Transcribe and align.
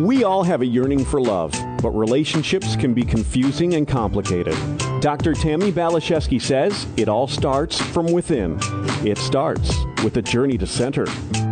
We 0.00 0.24
all 0.24 0.42
have 0.42 0.60
a 0.60 0.66
yearning 0.66 1.04
for 1.04 1.20
love, 1.20 1.52
but 1.80 1.90
relationships 1.90 2.74
can 2.74 2.94
be 2.94 3.04
confusing 3.04 3.74
and 3.74 3.86
complicated. 3.86 4.56
Dr. 5.00 5.34
Tammi 5.34 5.70
Baliszewski 5.70 6.42
says 6.42 6.88
it 6.96 7.08
all 7.08 7.28
starts 7.28 7.80
from 7.80 8.10
within. 8.12 8.58
It 9.06 9.18
starts 9.18 9.72
with 10.02 10.16
a 10.16 10.22
journey 10.22 10.58
to 10.58 10.66
center. 10.66 11.08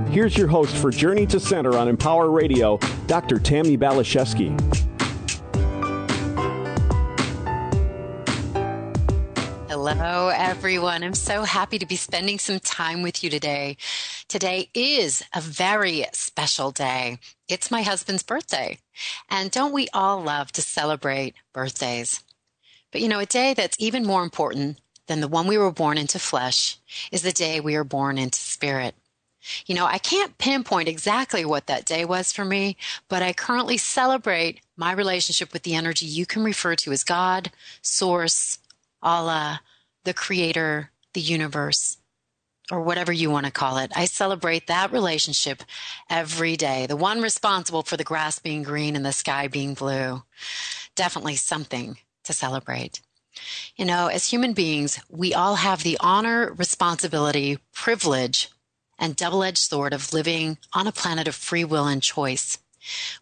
Here's 0.09 0.37
your 0.37 0.49
host 0.49 0.75
for 0.75 0.91
Journey 0.91 1.25
to 1.27 1.39
Center 1.39 1.79
on 1.79 1.87
Empower 1.87 2.33
Radio, 2.33 2.79
Dr. 3.07 3.39
Tammi 3.39 3.79
Baliszewski. 3.79 4.59
Hello, 9.69 10.29
everyone. 10.35 11.05
I'm 11.05 11.15
so 11.15 11.45
happy 11.45 11.79
to 11.79 11.87
be 11.87 11.97
spending 11.97 12.41
some 12.41 12.59
time 12.59 13.03
with 13.03 13.23
you 13.23 13.31
today. 13.31 13.77
Today 14.33 14.71
is 14.73 15.23
a 15.35 15.43
very 15.43 16.07
special 16.15 16.71
day. 16.71 17.19
It's 17.49 17.71
my 17.71 17.83
husband's 17.83 18.23
birthday. 18.23 18.79
And 19.29 19.51
don't 19.51 19.75
we 19.75 19.89
all 19.93 20.23
love 20.23 20.51
to 20.53 20.63
celebrate 20.63 21.35
birthdays? 21.53 22.25
But 22.91 23.03
you 23.03 23.09
know, 23.09 23.19
a 23.19 23.27
day 23.27 23.53
that's 23.53 23.77
even 23.79 24.07
more 24.07 24.23
important 24.23 24.81
than 25.07 25.21
the 25.21 25.29
one 25.29 25.47
we 25.47 25.59
were 25.59 25.71
born 25.71 25.99
into 25.99 26.19
flesh 26.19 26.79
is 27.11 27.21
the 27.21 27.31
day 27.31 27.61
we 27.61 27.77
are 27.77 27.85
born 27.85 28.17
into 28.17 28.39
spirit. 28.39 28.95
You 29.67 29.75
know, 29.75 29.85
I 29.85 29.99
can't 29.99 30.39
pinpoint 30.39 30.89
exactly 30.89 31.45
what 31.45 31.67
that 31.67 31.85
day 31.85 32.07
was 32.07 32.33
for 32.33 32.47
me, 32.47 32.79
but 33.11 33.21
I 33.21 33.35
currently 33.35 33.77
celebrate 33.77 34.63
my 34.79 34.93
relationship 34.93 35.53
with 35.53 35.65
the 35.65 35.75
energy 35.75 36.07
you 36.07 36.25
can 36.25 36.43
refer 36.43 36.75
to 36.77 36.93
as 36.93 37.05
God, 37.05 37.53
Source, 37.83 38.61
Allah, 39.03 39.61
the 40.05 40.15
creator, 40.15 40.91
the 41.13 41.21
universe, 41.21 41.99
or 42.73 42.81
whatever 42.81 43.13
you 43.13 43.31
want 43.31 43.45
to 43.45 43.53
call 43.53 43.77
it. 43.77 43.93
I 43.95 44.07
celebrate 44.07 44.67
that 44.67 44.93
relationship 44.93 45.63
every 46.09 46.57
day. 46.57 46.87
The 46.87 46.97
one 46.97 47.21
responsible 47.21 47.83
for 47.83 47.99
the 47.99 48.03
grass 48.03 48.39
being 48.39 48.63
green 48.63 48.97
and 48.97 49.05
the 49.05 49.13
sky 49.13 49.47
being 49.47 49.75
blue. 49.75 50.23
Definitely 50.97 51.37
something 51.37 51.99
to 52.25 52.33
celebrate. 52.33 53.03
You 53.77 53.85
know, 53.85 54.07
as 54.07 54.29
human 54.29 54.55
beings, 54.55 54.99
we 55.11 55.35
all 55.35 55.57
have 55.57 55.83
the 55.83 55.99
honor, 56.01 56.55
responsibility, 56.57 57.59
privilege, 57.75 58.49
and 58.99 59.17
double 59.17 59.45
edged 59.45 59.59
sword 59.59 59.93
of 59.93 60.15
living 60.15 60.57
on 60.73 60.87
a 60.87 60.93
planet 60.93 61.29
of 61.29 61.35
free 61.35 61.65
will 61.65 61.87
and 61.87 62.03
choice. 62.03 62.59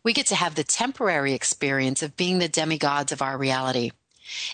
We 0.05 0.13
get 0.13 0.27
to 0.27 0.37
have 0.37 0.55
the 0.55 0.65
temporary 0.65 1.33
experience 1.33 2.05
of 2.05 2.17
being 2.17 2.39
the 2.39 2.49
demigods 2.49 3.11
of 3.11 3.21
our 3.21 3.37
reality. 3.37 3.91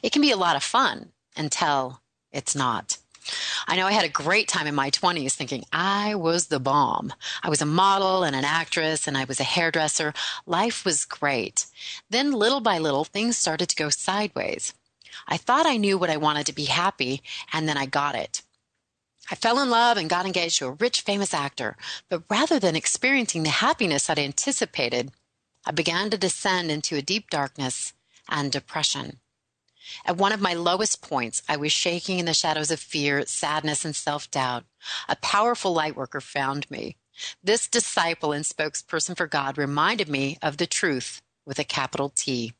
It 0.03 0.13
can 0.13 0.23
be 0.23 0.31
a 0.31 0.37
lot 0.39 0.57
of 0.57 0.63
fun 0.63 1.13
until 1.37 2.01
it's 2.33 2.57
not. 2.57 2.97
I 3.67 3.77
know 3.77 3.87
I 3.87 3.93
had 3.93 4.05
a 4.05 4.09
great 4.09 4.49
time 4.49 4.67
in 4.67 4.75
my 4.75 4.91
20s 4.91 5.33
thinking 5.33 5.65
I 5.73 6.15
was 6.15 6.47
the 6.47 6.61
bomb. 6.61 7.13
I 7.43 7.49
was 7.49 7.61
a 7.61 7.67
model 7.67 8.23
and 8.23 8.37
an 8.37 8.45
actress 8.45 9.07
and 9.07 9.17
I 9.17 9.25
was 9.25 9.41
a 9.41 9.45
hairdresser. 9.45 10.15
Life 10.47 10.85
was 10.85 11.05
great. 11.05 11.67
Then, 12.11 12.33
little 12.33 12.61
by 12.61 12.79
little, 12.79 13.05
things 13.05 13.37
started 13.37 13.69
to 13.69 13.77
go 13.77 13.89
sideways. 13.89 14.75
I 15.27 15.37
thought 15.37 15.67
I 15.67 15.77
knew 15.77 15.99
what 15.99 16.11
I 16.11 16.17
wanted 16.17 16.47
to 16.47 16.53
be 16.53 16.67
happy, 16.67 17.23
and 17.53 17.69
then 17.69 17.77
I 17.77 17.87
got 17.87 18.15
it. 18.15 18.43
I 19.31 19.35
fell 19.35 19.61
in 19.61 19.71
love 19.71 19.97
and 19.97 20.09
got 20.09 20.27
engaged 20.27 20.59
to 20.59 20.67
a 20.67 20.73
rich, 20.73 21.01
famous 21.01 21.35
actor, 21.35 21.77
but 22.09 22.23
rather 22.31 22.61
than 22.61 22.77
experiencing 22.77 23.43
the 23.43 23.51
happiness 23.51 24.09
I'd 24.09 24.19
anticipated, 24.19 25.11
I 25.65 25.73
began 25.73 26.11
to 26.11 26.19
descend 26.19 26.71
into 26.71 26.97
a 26.97 27.03
deep 27.03 27.29
darkness 27.31 27.93
and 28.29 28.53
depression. 28.53 29.19
At 30.05 30.17
one 30.17 30.33
of 30.33 30.41
my 30.41 30.55
lowest 30.55 31.03
points, 31.03 31.43
I 31.49 31.57
was 31.57 31.73
shaking 31.73 32.19
in 32.19 32.27
the 32.27 32.35
shadows 32.35 32.71
of 32.71 32.81
fear, 32.81 33.25
sadness, 33.27 33.85
and 33.85 33.95
self 33.95 34.31
doubt. 34.31 34.65
A 35.09 35.17
powerful 35.17 35.73
light 35.73 35.97
worker 35.97 36.21
found 36.21 36.71
me. 36.71 36.97
This 37.43 37.67
disciple 37.67 38.33
and 38.33 38.45
spokesperson 38.45 39.17
for 39.17 39.27
God 39.27 39.57
reminded 39.57 40.09
me 40.09 40.39
of 40.43 40.57
the 40.57 40.67
truth 40.67 41.23
with 41.47 41.59
a 41.59 41.65
capital 41.65 42.11
T. 42.15 42.53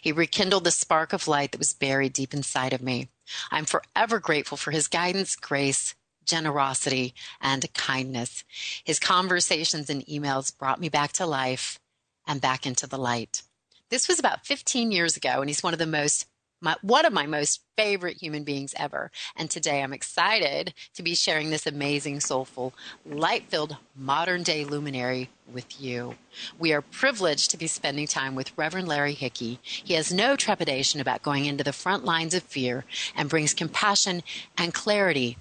He 0.00 0.12
rekindled 0.12 0.64
the 0.64 0.70
spark 0.70 1.12
of 1.12 1.28
light 1.28 1.52
that 1.52 1.58
was 1.58 1.72
buried 1.72 2.12
deep 2.12 2.34
inside 2.34 2.72
of 2.72 2.82
me. 2.82 3.08
I'm 3.50 3.64
forever 3.64 4.18
grateful 4.18 4.56
for 4.56 4.72
his 4.72 4.88
guidance, 4.88 5.36
grace, 5.36 5.94
generosity, 6.24 7.14
and 7.40 7.72
kindness. 7.74 8.44
His 8.84 8.98
conversations 8.98 9.88
and 9.88 10.04
emails 10.06 10.56
brought 10.56 10.80
me 10.80 10.88
back 10.88 11.12
to 11.14 11.26
life 11.26 11.78
and 12.26 12.40
back 12.40 12.66
into 12.66 12.86
the 12.86 12.98
light. 12.98 13.42
This 13.90 14.06
was 14.06 14.18
about 14.18 14.46
15 14.46 14.92
years 14.92 15.16
ago, 15.16 15.40
and 15.40 15.50
he's 15.50 15.62
one 15.62 15.72
of 15.72 15.78
the 15.78 15.86
most 15.86 16.26
my, 16.60 16.76
one 16.82 17.06
of 17.06 17.12
my 17.12 17.26
most 17.26 17.60
favorite 17.76 18.18
human 18.18 18.44
beings 18.44 18.74
ever. 18.76 19.10
And 19.36 19.50
today 19.50 19.82
I'm 19.82 19.92
excited 19.92 20.74
to 20.94 21.02
be 21.02 21.14
sharing 21.14 21.50
this 21.50 21.66
amazing, 21.66 22.20
soulful, 22.20 22.74
light 23.06 23.44
filled 23.48 23.76
modern 23.96 24.42
day 24.42 24.64
luminary 24.64 25.30
with 25.50 25.80
you. 25.80 26.16
We 26.58 26.72
are 26.72 26.82
privileged 26.82 27.50
to 27.50 27.56
be 27.56 27.66
spending 27.66 28.06
time 28.06 28.34
with 28.34 28.56
Reverend 28.56 28.88
Larry 28.88 29.14
Hickey. 29.14 29.58
He 29.62 29.94
has 29.94 30.12
no 30.12 30.36
trepidation 30.36 31.00
about 31.00 31.22
going 31.22 31.46
into 31.46 31.64
the 31.64 31.72
front 31.72 32.04
lines 32.04 32.34
of 32.34 32.42
fear 32.42 32.84
and 33.16 33.30
brings 33.30 33.54
compassion 33.54 34.22
and 34.58 34.74
clarity 34.74 35.38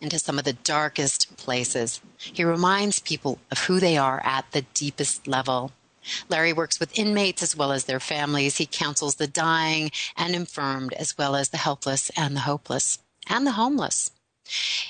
into 0.00 0.18
some 0.18 0.38
of 0.38 0.44
the 0.44 0.52
darkest 0.52 1.36
places. 1.36 2.00
He 2.18 2.44
reminds 2.44 3.00
people 3.00 3.38
of 3.50 3.60
who 3.60 3.80
they 3.80 3.96
are 3.96 4.20
at 4.24 4.50
the 4.52 4.62
deepest 4.74 5.26
level. 5.26 5.72
Larry 6.28 6.52
works 6.52 6.80
with 6.80 6.98
inmates 6.98 7.42
as 7.42 7.56
well 7.56 7.72
as 7.72 7.84
their 7.84 8.00
families. 8.00 8.56
He 8.56 8.66
counsels 8.66 9.16
the 9.16 9.26
dying 9.26 9.90
and 10.16 10.34
infirmed, 10.34 10.92
as 10.94 11.16
well 11.16 11.36
as 11.36 11.50
the 11.50 11.56
helpless 11.56 12.10
and 12.16 12.36
the 12.36 12.40
hopeless 12.40 12.98
and 13.28 13.46
the 13.46 13.52
homeless. 13.52 14.10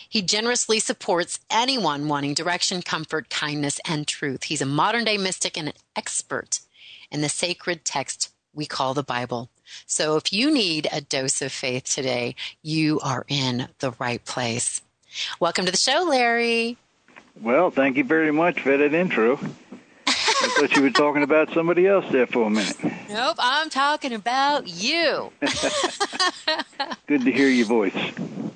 He 0.08 0.22
generously 0.22 0.80
supports 0.80 1.40
anyone 1.50 2.08
wanting 2.08 2.34
direction, 2.34 2.82
comfort, 2.82 3.30
kindness, 3.30 3.80
and 3.86 4.06
truth. 4.06 4.44
He's 4.44 4.60
a 4.60 4.66
modern 4.66 5.04
day 5.04 5.16
mystic 5.16 5.56
and 5.56 5.68
an 5.68 5.74
expert 5.94 6.60
in 7.10 7.22
the 7.22 7.28
sacred 7.28 7.84
text 7.84 8.30
we 8.52 8.66
call 8.66 8.94
the 8.94 9.02
Bible. 9.02 9.50
So 9.86 10.16
if 10.16 10.32
you 10.32 10.50
need 10.50 10.88
a 10.92 11.00
dose 11.00 11.42
of 11.42 11.52
faith 11.52 11.84
today, 11.84 12.34
you 12.62 13.00
are 13.00 13.24
in 13.28 13.68
the 13.78 13.92
right 13.98 14.24
place. 14.24 14.80
Welcome 15.40 15.66
to 15.66 15.70
the 15.70 15.76
show, 15.76 16.04
Larry. 16.08 16.76
Well, 17.40 17.70
thank 17.70 17.96
you 17.96 18.04
very 18.04 18.32
much 18.32 18.60
for 18.60 18.76
that 18.76 18.94
intro. 18.94 19.38
I 20.42 20.48
thought 20.48 20.76
you 20.76 20.82
were 20.82 20.90
talking 20.90 21.22
about 21.22 21.52
somebody 21.52 21.86
else 21.86 22.04
there 22.12 22.26
for 22.26 22.46
a 22.46 22.50
minute. 22.50 22.76
Nope, 23.08 23.36
I'm 23.38 23.70
talking 23.70 24.12
about 24.12 24.68
you. 24.68 25.32
Good 27.06 27.24
to 27.24 27.32
hear 27.32 27.48
your 27.48 27.66
voice. 27.66 27.94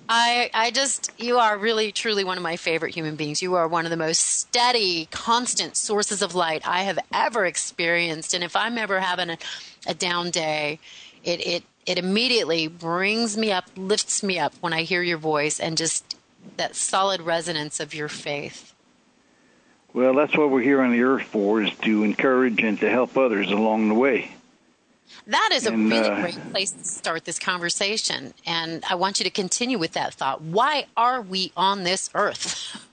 I, 0.09 0.51
I 0.53 0.73
just, 0.73 1.13
you 1.19 1.39
are 1.39 1.57
really, 1.57 1.93
truly 1.93 2.25
one 2.25 2.37
of 2.37 2.43
my 2.43 2.57
favorite 2.57 2.93
human 2.95 3.15
beings. 3.15 3.41
You 3.41 3.55
are 3.55 3.69
one 3.69 3.87
of 3.87 3.91
the 3.91 3.97
most 3.97 4.19
steady, 4.19 5.07
constant 5.11 5.77
sources 5.77 6.21
of 6.21 6.35
light 6.35 6.67
I 6.67 6.83
have 6.83 6.99
ever 7.15 7.47
experienced. 7.47 8.35
And 8.35 8.43
if 8.43 8.57
I'm 8.57 8.77
ever 8.77 9.01
having 9.01 9.31
a, 9.31 9.39
a 9.87 9.95
down 9.95 10.31
day, 10.31 10.81
it, 11.23 11.47
it, 11.47 11.65
it 11.87 11.97
immediately 11.97 12.67
brings 12.67 13.37
me 13.37 13.53
up, 13.53 13.67
lifts 13.77 14.23
me 14.23 14.39
up 14.39 14.53
when 14.61 14.73
I 14.73 14.83
hear 14.83 15.03
your 15.03 15.19
voice 15.19 15.61
and 15.61 15.79
just 15.79 16.17
that 16.57 16.75
solid 16.75 17.21
resonance 17.21 17.79
of 17.81 17.95
your 17.95 18.09
faith. 18.09 18.75
Well, 19.93 20.15
that's 20.15 20.37
what 20.37 20.51
we're 20.51 20.63
here 20.63 20.81
on 20.83 20.93
the 20.93 21.03
earth 21.03 21.25
for, 21.25 21.63
is 21.63 21.75
to 21.83 22.05
encourage 22.05 22.63
and 22.63 22.79
to 22.81 22.89
help 22.89 23.17
others 23.17 23.51
along 23.51 23.89
the 23.89 23.95
way. 23.95 24.33
That 25.27 25.51
is 25.53 25.67
and, 25.67 25.93
a 25.93 25.97
really 25.97 26.09
uh, 26.09 26.21
great 26.21 26.51
place 26.53 26.71
to 26.71 26.85
start 26.85 27.25
this 27.25 27.39
conversation. 27.39 28.33
And 28.47 28.85
I 28.89 28.95
want 28.95 29.19
you 29.19 29.25
to 29.25 29.31
continue 29.31 29.79
with 29.79 29.93
that 29.93 30.15
thought. 30.15 30.43
Why 30.43 30.87
are 30.97 31.21
we 31.21 31.53
on 31.57 31.83
this 31.83 32.11
earth? 32.15 32.87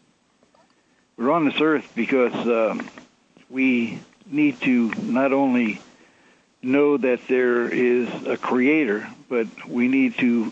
We're 1.18 1.32
on 1.32 1.46
this 1.46 1.60
earth 1.62 1.92
because 1.96 2.34
uh, 2.34 2.78
we 3.50 4.00
need 4.26 4.62
to 4.62 4.92
not 5.02 5.34
only 5.34 5.82
know 6.62 6.98
that 6.98 7.28
there 7.28 7.68
is 7.70 8.10
a 8.26 8.38
creator, 8.38 9.08
but 9.30 9.48
we 9.68 9.88
need 9.88 10.18
to 10.18 10.52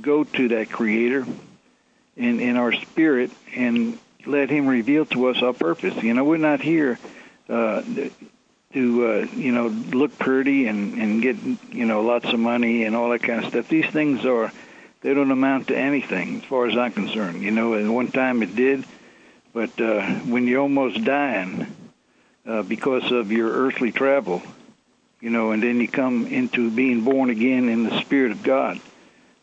go 0.00 0.24
to 0.24 0.48
that 0.48 0.70
creator 0.70 1.26
in, 2.16 2.40
in 2.40 2.56
our 2.56 2.72
spirit 2.72 3.30
and 3.54 3.98
let 4.26 4.50
Him 4.50 4.66
reveal 4.66 5.06
to 5.06 5.28
us 5.28 5.42
our 5.42 5.52
purpose. 5.52 5.94
You 6.02 6.14
know, 6.14 6.24
we're 6.24 6.36
not 6.36 6.60
here 6.60 6.98
uh, 7.48 7.82
to 8.72 9.06
uh, 9.06 9.26
you 9.34 9.52
know 9.52 9.68
look 9.68 10.18
pretty 10.18 10.66
and 10.66 10.94
and 11.00 11.22
get 11.22 11.36
you 11.72 11.86
know 11.86 12.02
lots 12.02 12.26
of 12.26 12.38
money 12.38 12.84
and 12.84 12.94
all 12.94 13.10
that 13.10 13.22
kind 13.22 13.42
of 13.42 13.50
stuff. 13.50 13.68
These 13.68 13.86
things 13.86 14.24
are 14.24 14.52
they 15.00 15.14
don't 15.14 15.30
amount 15.30 15.68
to 15.68 15.76
anything 15.76 16.38
as 16.38 16.44
far 16.44 16.66
as 16.66 16.76
I'm 16.76 16.92
concerned. 16.92 17.42
You 17.42 17.50
know, 17.50 17.74
at 17.74 17.86
one 17.86 18.08
time 18.08 18.42
it 18.42 18.56
did, 18.56 18.84
but 19.52 19.80
uh, 19.80 20.02
when 20.20 20.46
you're 20.46 20.62
almost 20.62 21.04
dying 21.04 21.74
uh, 22.46 22.62
because 22.62 23.10
of 23.12 23.30
your 23.30 23.50
earthly 23.50 23.92
travel, 23.92 24.42
you 25.20 25.30
know, 25.30 25.52
and 25.52 25.62
then 25.62 25.80
you 25.80 25.88
come 25.88 26.26
into 26.26 26.70
being 26.70 27.02
born 27.02 27.30
again 27.30 27.68
in 27.68 27.84
the 27.84 28.00
Spirit 28.00 28.32
of 28.32 28.42
God, 28.42 28.80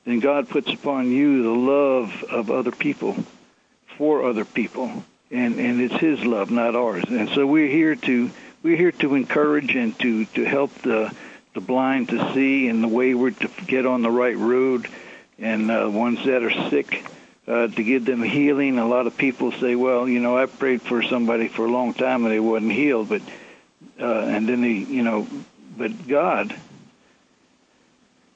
then 0.06 0.20
God 0.20 0.50
puts 0.50 0.72
upon 0.72 1.12
you 1.12 1.44
the 1.44 1.50
love 1.50 2.24
of 2.30 2.52
other 2.52 2.72
people 2.72 3.16
for 3.98 4.24
other 4.24 4.46
people, 4.46 5.04
and 5.32 5.60
and 5.60 5.82
it's 5.82 5.96
His 5.96 6.24
love, 6.24 6.52
not 6.52 6.76
ours. 6.76 7.04
And 7.08 7.30
so 7.30 7.46
we're 7.46 7.68
here 7.68 7.96
to 7.96 8.32
we're 8.62 8.78
here 8.78 8.92
to 8.92 9.16
encourage 9.16 9.76
and 9.76 9.98
to 10.00 10.26
to 10.26 10.44
help 10.44 10.74
the 10.82 11.14
the 11.54 11.62
blind 11.62 12.10
to 12.10 12.34
see 12.34 12.68
and 12.68 12.84
the 12.84 12.88
wayward 12.88 13.40
to 13.42 13.50
get 13.68 13.86
on 13.86 14.02
the 14.02 14.12
right 14.12 14.38
road, 14.38 14.88
and 15.40 15.70
uh, 15.72 15.90
ones 15.90 16.24
that 16.26 16.44
are 16.44 16.70
sick. 16.70 17.06
Uh, 17.46 17.68
to 17.68 17.84
give 17.84 18.06
them 18.06 18.24
healing. 18.24 18.80
A 18.80 18.88
lot 18.88 19.06
of 19.06 19.18
people 19.18 19.52
say, 19.52 19.76
well, 19.76 20.08
you 20.08 20.22
know, 20.22 20.38
I 20.38 20.46
prayed 20.46 20.82
for 20.82 21.04
somebody 21.04 21.50
for 21.50 21.66
a 21.66 21.70
long 21.70 21.94
time 21.94 22.24
and 22.24 22.32
they 22.32 22.40
wasn't 22.40 22.72
healed, 22.72 23.10
but 23.10 23.22
uh, 24.00 24.06
and 24.06 24.48
then 24.48 24.62
they, 24.62 24.70
you 24.70 25.04
know, 25.04 25.28
but 25.78 26.08
God 26.08 26.56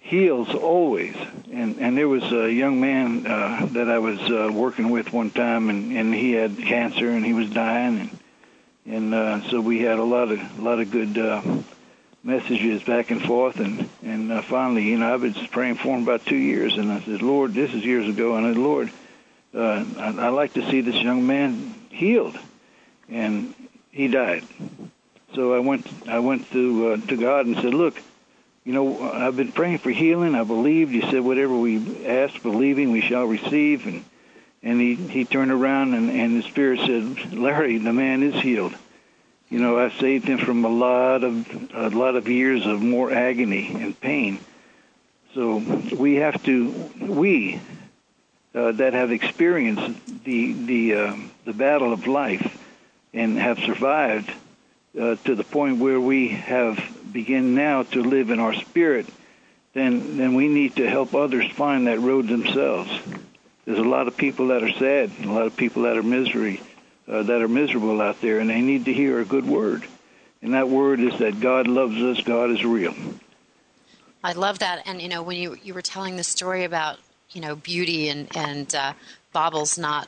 heals 0.07 0.54
always. 0.54 1.15
And 1.51 1.80
and 1.80 1.98
there 1.98 2.07
was 2.07 2.24
a 2.31 2.51
young 2.51 2.80
man 2.80 3.27
uh, 3.27 3.68
that 3.71 3.89
I 3.89 4.00
was 4.00 4.19
uh, 4.19 4.50
working 4.51 4.89
with 4.89 5.12
one 5.13 5.31
time, 5.31 5.69
and 5.69 5.95
and 5.95 6.13
he 6.13 6.31
had 6.31 6.57
cancer, 6.57 7.09
and 7.09 7.25
he 7.25 7.33
was 7.33 7.50
dying, 7.50 8.00
and 8.00 8.19
and 8.86 9.13
uh, 9.13 9.50
so 9.50 9.59
we 9.62 9.80
had 9.80 10.00
a 10.00 10.04
lot 10.04 10.31
of 10.31 10.59
a 10.59 10.62
lot 10.62 10.80
of 10.80 10.92
good. 10.92 11.18
Uh, 11.18 11.42
messages 12.24 12.83
back 12.83 13.09
and 13.09 13.21
forth 13.21 13.57
and 13.57 13.89
and 14.04 14.33
uh, 14.33 14.42
finally 14.42 14.83
you 14.83 14.98
know 14.98 15.13
I've 15.13 15.21
been 15.21 15.33
praying 15.48 15.75
for 15.75 15.95
him 15.95 16.04
about 16.04 16.25
two 16.25 16.36
years 16.36 16.77
and 16.77 16.92
I 16.92 17.00
said 17.00 17.21
Lord 17.21 17.54
this 17.54 17.74
is 17.74 17.86
years 17.86 18.09
ago 18.09 18.36
and 18.36 18.45
I 18.45 18.50
said 18.50 18.57
Lord 18.57 18.92
uh, 19.54 19.86
I, 19.98 20.25
I 20.25 20.27
like 20.30 20.54
to 20.56 20.69
see 20.69 20.81
this 20.81 20.95
young 20.95 21.25
man 21.25 21.74
healed 21.89 22.38
and 23.07 23.54
he 23.92 24.09
died 24.09 24.44
so 25.36 25.54
I 25.54 25.59
went 25.59 25.88
I 26.06 26.19
went 26.19 26.51
to 26.51 26.89
uh, 26.89 26.98
to 27.07 27.15
God 27.15 27.45
and 27.45 27.56
said 27.56 27.74
look 27.74 27.95
you 28.68 28.74
know 28.74 29.02
I've 29.14 29.38
been 29.38 29.54
praying 29.54 29.78
for 29.78 29.92
healing. 29.92 30.36
I 30.36 30.44
believed. 30.44 30.92
You 30.92 31.02
said 31.04 31.22
whatever 31.22 31.56
we 31.56 32.06
ask 32.06 32.44
believing 32.44 32.92
we 32.92 33.00
shall 33.00 33.24
receive. 33.24 33.88
And 33.88 34.04
and 34.62 34.81
he 34.81 34.96
he 34.96 35.24
turned 35.24 35.52
around 35.52 35.94
and 35.94 36.12
and 36.12 36.38
the 36.38 36.46
spirit 36.50 36.81
said 36.81 37.34
Larry 37.34 37.78
the 37.78 37.94
man 37.94 38.24
is 38.24 38.36
healed. 38.36 38.75
You 39.50 39.60
know, 39.60 39.80
I 39.80 39.90
saved 39.92 40.28
him 40.28 40.40
from 40.40 40.66
a 40.66 40.69
lot 40.69 41.24
of 41.24 41.74
a 41.74 41.90
lot 41.92 42.18
of 42.18 42.28
years 42.28 42.66
of 42.66 42.81
more 42.81 43.10
agony 43.10 43.69
and 43.74 43.98
pain. 44.02 44.40
So 45.34 45.60
we 45.96 46.16
have 46.16 46.44
to 46.44 46.92
we 47.00 47.62
uh, 48.54 48.74
that 48.74 48.92
have 48.92 49.14
experienced 49.14 49.98
the 50.25 50.52
the 50.52 50.94
uh, 50.94 51.16
the 51.46 51.54
battle 51.54 51.94
of 51.94 52.06
life 52.06 52.62
and 53.14 53.38
have 53.38 53.60
survived 53.60 54.30
uh, 55.00 55.16
to 55.24 55.36
the 55.36 55.46
point 55.46 55.78
where 55.78 56.02
we 56.02 56.28
have 56.28 56.97
begin 57.12 57.56
now 57.56 57.83
to 57.83 58.01
live 58.01 58.30
in 58.30 58.39
our 58.39 58.54
spirit, 58.54 59.07
then 59.74 60.18
then 60.18 60.33
we 60.33 60.48
need 60.48 60.75
to 60.77 60.89
help 60.89 61.15
others 61.15 61.51
find 61.51 61.88
that 61.88 62.00
road 62.00 62.27
themselves. 62.27 62.92
There's 63.65 63.80
a 63.80 63.83
lot 63.83 64.07
of 64.07 64.15
people 64.15 64.48
that 64.48 64.63
are 64.63 64.71
sad, 64.71 65.12
a 65.24 65.31
lot 65.31 65.45
of 65.45 65.57
people 65.57 65.83
that 65.83 65.98
are 65.98 66.04
misery 66.04 66.62
uh, 67.07 67.24
that 67.24 67.42
are 67.42 67.48
miserable 67.48 68.01
out 68.01 68.21
there, 68.21 68.39
and 68.39 68.50
they 68.50 68.62
need 68.62 68.86
to 68.86 68.94
hear 68.94 69.19
a 69.19 69.25
good 69.25 69.45
word. 69.45 69.83
And 70.42 70.54
that 70.54 70.69
word 70.69 71.00
is 71.00 71.18
that 71.19 71.39
God 71.39 71.68
loves 71.68 71.98
us, 72.01 72.21
God 72.21 72.51
is 72.51 72.63
real. 72.63 72.94
I 74.24 74.33
love 74.33 74.59
that. 74.59 74.83
And, 74.86 75.01
you 75.01 75.09
know, 75.09 75.24
when 75.24 75.38
you, 75.38 75.57
you 75.63 75.74
were 75.74 75.81
telling 75.81 76.15
the 76.15 76.24
story 76.24 76.63
about, 76.63 77.00
you 77.31 77.42
know, 77.42 77.56
beauty 77.56 78.09
and, 78.09 78.27
and 78.36 78.74
uh, 78.75 78.94
baubles 79.31 79.77
not, 79.77 80.07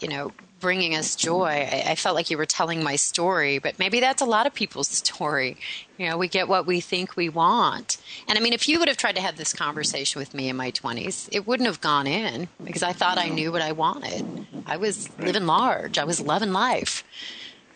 you 0.00 0.08
know, 0.08 0.32
bringing 0.62 0.94
us 0.94 1.14
joy. 1.14 1.68
I, 1.70 1.82
I, 1.88 1.94
felt 1.96 2.14
like 2.14 2.30
you 2.30 2.38
were 2.38 2.46
telling 2.46 2.82
my 2.82 2.96
story, 2.96 3.58
but 3.58 3.78
maybe 3.78 4.00
that's 4.00 4.22
a 4.22 4.24
lot 4.24 4.46
of 4.46 4.54
people's 4.54 4.88
story. 5.02 5.58
You 5.98 6.08
know, 6.08 6.16
we 6.16 6.28
get 6.28 6.48
what 6.48 6.66
we 6.66 6.80
think 6.80 7.16
we 7.16 7.28
want. 7.28 7.98
And 8.28 8.38
I 8.38 8.40
mean, 8.40 8.54
if 8.54 8.68
you 8.68 8.78
would 8.78 8.88
have 8.88 8.96
tried 8.96 9.16
to 9.16 9.20
have 9.20 9.36
this 9.36 9.52
conversation 9.52 10.18
with 10.18 10.32
me 10.32 10.48
in 10.48 10.56
my 10.56 10.70
20s, 10.70 11.28
it 11.30 11.46
wouldn't 11.46 11.66
have 11.66 11.82
gone 11.82 12.06
in 12.06 12.48
because 12.64 12.82
I 12.82 12.94
thought 12.94 13.18
I 13.18 13.28
knew 13.28 13.52
what 13.52 13.60
I 13.60 13.72
wanted. 13.72 14.46
I 14.64 14.78
was 14.78 15.10
living 15.18 15.44
large, 15.44 15.98
I 15.98 16.04
was 16.04 16.20
loving 16.20 16.52
life. 16.52 17.04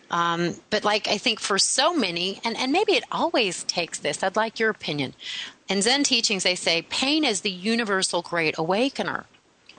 Um, 0.09 0.55
but 0.69 0.85
like 0.85 1.07
I 1.07 1.17
think 1.17 1.39
for 1.39 1.59
so 1.59 1.93
many, 1.93 2.39
and, 2.43 2.57
and 2.57 2.71
maybe 2.71 2.93
it 2.93 3.03
always 3.11 3.65
takes 3.65 3.99
this, 3.99 4.23
I'd 4.23 4.37
like 4.37 4.59
your 4.59 4.69
opinion. 4.69 5.13
In 5.67 5.81
Zen 5.81 6.03
teachings, 6.03 6.43
they 6.43 6.55
say 6.55 6.83
pain 6.83 7.25
is 7.25 7.41
the 7.41 7.51
universal 7.51 8.21
great 8.21 8.57
awakener. 8.57 9.25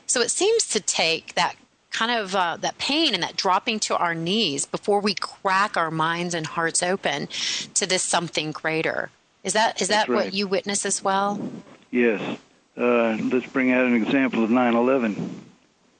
So 0.07 0.21
it 0.21 0.31
seems 0.31 0.69
to 0.69 0.81
take 0.81 1.35
that 1.35 1.57
kind 1.91 2.11
of 2.11 2.35
uh, 2.35 2.57
that 2.59 2.79
pain 2.79 3.15
and 3.15 3.23
that 3.23 3.37
dropping 3.37 3.81
to 3.81 3.97
our 3.97 4.15
knees 4.15 4.67
before 4.67 5.01
we 5.01 5.15
crack 5.15 5.77
our 5.77 5.91
minds 5.91 6.35
and 6.35 6.47
hearts 6.47 6.83
open 6.83 7.29
to 7.75 7.87
this 7.87 8.03
something 8.03 8.53
greater. 8.53 9.11
Is 9.45 9.55
that 9.55 9.81
is 9.81 9.89
that 9.89 10.09
right. 10.09 10.27
what 10.27 10.35
you 10.35 10.47
witness 10.47 10.85
as 10.85 11.03
well? 11.03 11.41
Yes. 11.91 12.39
Uh, 12.77 13.17
let's 13.33 13.47
bring 13.47 13.73
out 13.73 13.87
an 13.87 13.95
example 13.95 14.45
of 14.45 14.51
9/11. 14.51 15.31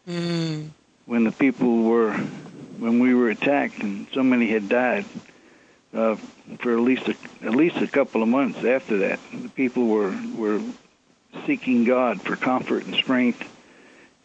Mm. 0.09 0.69
When 1.07 1.25
the 1.25 1.33
people 1.33 1.83
were, 1.85 2.13
when 2.13 2.99
we 2.99 3.15
were 3.15 3.31
attacked 3.31 3.83
and 3.83 4.07
so 4.13 4.23
many 4.23 4.49
had 4.49 4.69
died, 4.69 5.07
uh, 5.95 6.17
for 6.59 6.73
at 6.73 6.81
least 6.81 7.09
a, 7.09 7.17
at 7.43 7.55
least 7.55 7.77
a 7.77 7.87
couple 7.87 8.23
of 8.23 8.29
months 8.29 8.65
after 8.65 8.99
that, 8.99 9.19
the 9.33 9.49
people 9.49 9.87
were 9.87 10.15
were 10.37 10.61
seeking 11.47 11.85
God 11.85 12.21
for 12.21 12.37
comfort 12.37 12.85
and 12.85 12.95
strength 12.95 13.43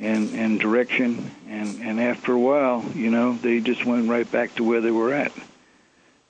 and 0.03 0.35
and 0.35 0.59
direction 0.59 1.31
and 1.47 1.81
and 1.81 1.99
after 1.99 2.33
a 2.33 2.39
while 2.39 2.83
you 2.93 3.09
know 3.09 3.33
they 3.37 3.61
just 3.61 3.85
went 3.85 4.09
right 4.09 4.29
back 4.29 4.53
to 4.55 4.63
where 4.63 4.81
they 4.81 4.91
were 4.91 5.13
at. 5.13 5.31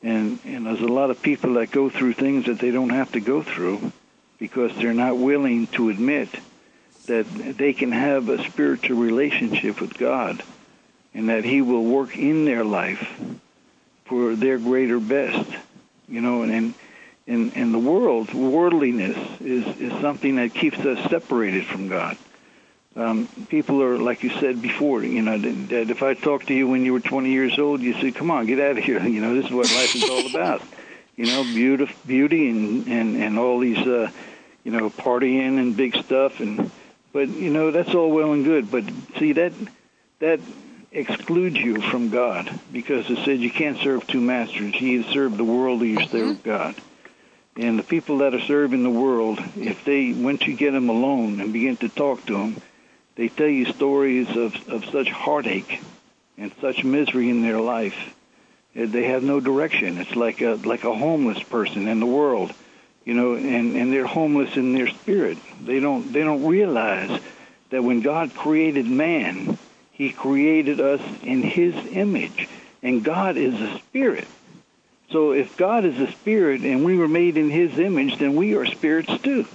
And 0.03 0.39
and 0.45 0.65
there's 0.65 0.81
a 0.81 0.87
lot 0.87 1.09
of 1.09 1.21
people 1.21 1.55
that 1.55 1.71
go 1.71 1.89
through 1.89 2.13
things 2.13 2.45
that 2.45 2.59
they 2.59 2.71
don't 2.71 2.89
have 2.89 3.11
to 3.13 3.19
go 3.19 3.41
through 3.41 3.91
because 4.37 4.75
they're 4.75 4.93
not 4.93 5.17
willing 5.17 5.67
to 5.67 5.89
admit 5.89 6.29
that 7.07 7.25
they 7.57 7.73
can 7.73 7.91
have 7.91 8.29
a 8.29 8.43
spiritual 8.43 8.97
relationship 8.97 9.81
with 9.81 9.97
God 9.97 10.43
and 11.13 11.29
that 11.29 11.43
he 11.43 11.61
will 11.61 11.83
work 11.83 12.17
in 12.17 12.45
their 12.45 12.63
life 12.63 13.19
for 14.05 14.35
their 14.35 14.59
greater 14.59 14.99
best 14.99 15.49
you 16.07 16.21
know 16.21 16.43
and 16.43 16.75
and 17.25 17.53
and 17.55 17.73
the 17.73 17.79
world 17.79 18.31
worldliness 18.33 19.17
is 19.41 19.65
is 19.77 19.91
something 19.99 20.35
that 20.35 20.53
keeps 20.53 20.77
us 20.79 21.09
separated 21.09 21.65
from 21.65 21.87
God 21.87 22.17
um, 22.95 23.27
people 23.49 23.81
are 23.81 23.97
like 23.97 24.23
you 24.23 24.29
said 24.29 24.61
before. 24.61 25.03
You 25.03 25.21
know 25.21 25.37
that 25.37 25.89
if 25.89 26.03
I 26.03 26.13
talked 26.13 26.47
to 26.47 26.53
you 26.53 26.67
when 26.67 26.85
you 26.85 26.93
were 26.93 26.99
20 26.99 27.29
years 27.29 27.57
old, 27.57 27.81
you 27.81 27.93
say, 27.93 28.11
"Come 28.11 28.29
on, 28.29 28.45
get 28.45 28.59
out 28.59 28.77
of 28.77 28.83
here." 28.83 28.99
You 29.13 29.21
know 29.21 29.35
this 29.35 29.45
is 29.45 29.51
what 29.51 29.71
life 29.71 29.95
is 29.95 30.03
all 30.03 30.27
about. 30.27 30.61
You 31.15 31.27
know, 31.27 31.43
beauty, 31.43 31.95
beauty, 32.07 32.49
and 32.49 32.87
and 32.87 33.15
and 33.17 33.37
all 33.37 33.59
these, 33.59 33.77
uh, 33.77 34.09
you 34.63 34.71
know, 34.71 34.89
partying 34.89 35.59
and 35.59 35.77
big 35.77 35.95
stuff, 35.95 36.39
and 36.39 36.71
but 37.11 37.29
you 37.29 37.51
know 37.51 37.69
that's 37.69 37.93
all 37.93 38.09
well 38.09 38.33
and 38.33 38.43
good. 38.43 38.71
But 38.71 38.83
see 39.19 39.33
that 39.33 39.53
that 40.17 40.39
excludes 40.91 41.55
you 41.55 41.81
from 41.81 42.09
God 42.09 42.49
because 42.71 43.11
it 43.11 43.19
says 43.25 43.39
you 43.41 43.51
can't 43.51 43.77
serve 43.77 44.07
two 44.07 44.21
masters. 44.21 44.73
You 44.81 45.01
either 45.01 45.11
serve 45.11 45.37
the 45.37 45.43
world 45.43 45.83
or 45.83 45.85
you 45.85 46.03
serve 46.07 46.41
God. 46.41 46.73
And 47.55 47.77
the 47.77 47.83
people 47.83 48.17
that 48.17 48.33
are 48.33 48.41
serving 48.41 48.81
the 48.81 48.89
world, 48.89 49.39
if 49.55 49.85
they 49.85 50.13
once 50.13 50.47
you 50.47 50.55
get 50.55 50.71
them 50.71 50.89
alone 50.89 51.41
and 51.41 51.53
begin 51.53 51.77
to 51.77 51.89
talk 51.89 52.25
to 52.25 52.33
them 52.33 52.61
they 53.15 53.29
tell 53.29 53.47
you 53.47 53.65
stories 53.65 54.29
of, 54.35 54.69
of 54.69 54.85
such 54.85 55.09
heartache 55.09 55.81
and 56.37 56.51
such 56.59 56.83
misery 56.83 57.29
in 57.29 57.41
their 57.41 57.59
life. 57.59 58.15
They 58.75 59.03
have 59.03 59.23
no 59.23 59.39
direction. 59.39 59.99
It's 59.99 60.15
like 60.15 60.41
a 60.41 60.55
like 60.65 60.83
a 60.83 60.95
homeless 60.95 61.41
person 61.43 61.87
in 61.87 61.99
the 61.99 62.07
world, 62.07 62.51
you 63.05 63.13
know, 63.13 63.35
and, 63.35 63.75
and 63.75 63.93
they're 63.93 64.07
homeless 64.07 64.57
in 64.57 64.73
their 64.73 64.87
spirit. 64.87 65.37
They 65.63 65.79
don't 65.79 66.11
they 66.11 66.23
don't 66.23 66.45
realize 66.45 67.21
that 67.69 67.83
when 67.83 68.01
God 68.01 68.33
created 68.33 68.87
man, 68.87 69.59
He 69.91 70.11
created 70.11 70.79
us 70.79 71.01
in 71.21 71.43
His 71.43 71.75
image, 71.91 72.49
and 72.81 73.03
God 73.03 73.37
is 73.37 73.53
a 73.61 73.77
spirit. 73.77 74.27
So 75.11 75.33
if 75.33 75.55
God 75.55 75.85
is 75.85 75.99
a 75.99 76.11
spirit 76.11 76.61
and 76.61 76.83
we 76.83 76.97
were 76.97 77.07
made 77.07 77.37
in 77.37 77.51
His 77.51 77.77
image, 77.77 78.17
then 78.17 78.35
we 78.35 78.55
are 78.55 78.65
spirits 78.65 79.15
too. 79.21 79.45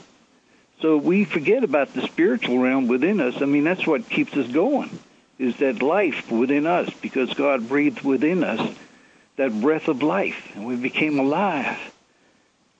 So 0.80 0.96
we 0.96 1.24
forget 1.24 1.64
about 1.64 1.92
the 1.92 2.02
spiritual 2.02 2.58
realm 2.58 2.86
within 2.86 3.20
us. 3.20 3.42
I 3.42 3.46
mean, 3.46 3.64
that's 3.64 3.86
what 3.86 4.08
keeps 4.08 4.34
us 4.36 4.46
going, 4.46 4.96
is 5.38 5.56
that 5.56 5.82
life 5.82 6.30
within 6.30 6.66
us, 6.66 6.88
because 7.02 7.34
God 7.34 7.68
breathed 7.68 8.02
within 8.02 8.44
us 8.44 8.74
that 9.36 9.60
breath 9.60 9.88
of 9.88 10.02
life, 10.02 10.52
and 10.54 10.66
we 10.66 10.76
became 10.76 11.18
alive. 11.18 11.78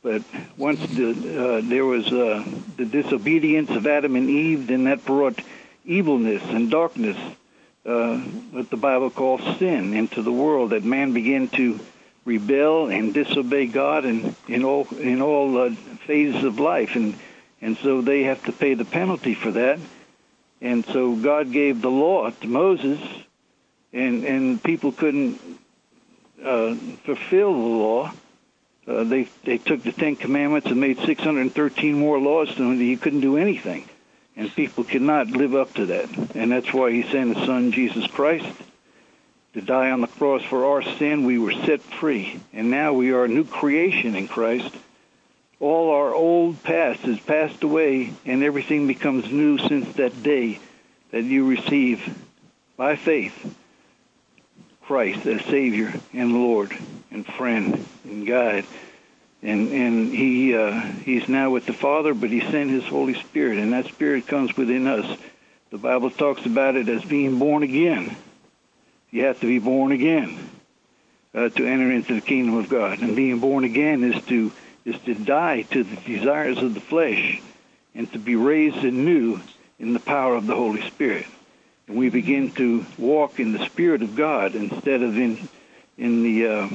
But 0.03 0.23
once 0.57 0.81
the, 0.91 1.11
uh, 1.11 1.61
there 1.65 1.85
was 1.85 2.07
uh, 2.13 2.45
the 2.77 2.85
disobedience 2.85 3.71
of 3.71 3.87
Adam 3.87 4.15
and 4.15 4.31
Eve, 4.31 4.69
then 4.69 4.85
that 4.85 5.05
brought 5.05 5.41
evilness 5.85 6.43
and 6.45 6.71
darkness, 6.71 7.17
uh, 7.85 8.19
what 8.19 8.71
the 8.71 8.77
Bible 8.77 9.11
calls 9.11 9.43
sin, 9.59 9.95
into 9.95 10.23
the 10.23 10.33
world. 10.33 10.71
That 10.71 10.85
man 10.85 11.13
began 11.13 11.49
to 11.49 11.81
rebel 12.25 12.89
and 12.89 13.13
disobey 13.13 13.67
God 13.67 14.05
in, 14.05 14.37
in 14.47 14.65
all 14.65 14.87
in 15.01 15.21
all 15.21 15.59
uh, 15.59 15.71
phases 16.07 16.45
of 16.45 16.61
life, 16.61 16.95
and 16.95 17.15
and 17.61 17.77
so 17.79 18.01
they 18.01 18.25
have 18.25 18.45
to 18.45 18.53
pay 18.53 18.75
the 18.75 18.85
penalty 18.85 19.35
for 19.35 19.51
that. 19.53 19.79
And 20.61 20.85
so 20.87 21.15
God 21.15 21.53
gave 21.53 21.81
the 21.81 21.91
law 21.91 22.31
to 22.31 22.47
Moses, 22.47 23.01
and 23.93 24.25
and 24.25 24.63
people 24.63 24.93
couldn't 24.93 25.41
uh, 26.45 26.75
fulfill 27.05 27.53
the 27.53 27.59
law. 27.59 28.13
Uh, 28.87 29.05
they 29.05 29.29
they 29.45 29.59
took 29.59 29.83
the 29.83 29.93
Ten 29.93 30.17
Commandments 30.17 30.69
and 30.69 30.81
made 30.81 30.99
613 30.99 31.95
more 31.95 32.19
laws, 32.19 32.51
so 32.57 32.71
you 32.73 32.99
couldn't 32.99 33.21
do 33.21 33.37
anything, 33.37 33.89
and 34.37 34.53
people 34.55 34.83
could 34.83 35.03
not 35.03 35.29
live 35.29 35.55
up 35.55 35.75
to 35.75 35.87
that. 35.87 36.09
And 36.35 36.51
that's 36.51 36.73
why 36.73 36.91
He 36.91 37.03
sent 37.03 37.37
His 37.37 37.47
Son 37.47 37.71
Jesus 37.71 38.07
Christ 38.09 38.53
to 39.55 39.61
die 39.61 39.91
on 39.91 40.01
the 40.01 40.07
cross 40.09 40.43
for 40.43 40.67
our 40.67 40.83
sin. 40.83 41.25
We 41.25 41.39
were 41.39 41.53
set 41.53 41.83
free, 41.83 42.41
and 42.53 42.69
now 42.69 42.95
we 42.95 43.13
are 43.13 43.25
a 43.25 43.29
new 43.29 43.45
creation 43.45 44.17
in 44.17 44.27
Christ 44.27 44.75
all 45.61 45.91
our 45.91 46.15
old 46.15 46.63
past 46.63 47.01
has 47.01 47.19
passed 47.21 47.63
away 47.63 48.13
and 48.25 48.43
everything 48.43 48.87
becomes 48.87 49.31
new 49.31 49.59
since 49.59 49.93
that 49.97 50.23
day 50.23 50.61
that 51.11 51.25
you 51.25 51.49
receive 51.49 52.17
by 52.77 52.97
faith 52.97 53.57
Christ 54.83 55.27
as 55.27 55.45
Savior 55.45 55.93
and 56.13 56.33
Lord. 56.33 56.73
and 57.11 57.27
friend 57.27 57.87
and 58.05 58.27
guide. 58.27 58.65
And 59.43 59.73
and 59.73 60.13
he 60.13 60.57
uh, 60.57 60.81
he's 61.05 61.29
now 61.29 61.51
with 61.51 61.67
the 61.67 61.73
Father, 61.73 62.13
but 62.15 62.31
he 62.31 62.41
sent 62.41 62.71
his 62.71 62.85
Holy 62.85 63.15
Spirit, 63.15 63.59
and 63.59 63.73
that 63.73 63.87
Spirit 63.87 64.27
comes 64.27 64.57
within 64.57 64.87
us. 64.87 65.19
The 65.71 65.79
Bible 65.79 66.11
talks 66.11 66.45
about 66.45 66.77
it 66.77 66.89
as 66.89 67.05
being 67.05 67.39
born 67.39 67.63
again. 67.63 68.17
You 69.11 69.25
have 69.25 69.41
to 69.41 69.47
be 69.47 69.59
born 69.59 69.93
again 69.93 70.39
uh, 71.35 71.51
to 71.51 71.67
enter 71.67 71.91
into 71.93 72.15
the 72.15 72.21
kingdom 72.21 72.57
of 72.57 72.69
God, 72.69 73.01
and 73.01 73.15
being 73.15 73.39
born 73.39 73.65
again 73.65 74.03
is 74.03 74.21
to 74.27 74.51
is 74.89 75.01
to 75.03 75.15
die 75.15 75.63
to 75.63 75.85
the 75.85 75.97
desires 75.97 76.59
of 76.59 76.75
the 76.75 76.81
flesh, 76.81 77.41
and 77.95 78.11
to 78.13 78.19
be 78.19 78.37
raised 78.37 78.85
anew 78.85 79.41
in 79.79 79.93
the 79.93 80.01
power 80.01 80.35
of 80.35 80.47
the 80.47 80.55
Holy 80.55 80.83
Spirit. 80.83 81.27
And 81.87 81.97
we 81.97 82.11
begin 82.11 82.51
to 82.53 82.85
walk 82.97 83.39
in 83.39 83.53
the 83.53 83.65
Spirit 83.67 84.03
of 84.03 84.17
God 84.17 84.55
instead 84.55 85.03
of 85.03 85.17
in 85.17 85.49
in 85.97 86.23
the 86.23 86.47
uh, 86.47 86.69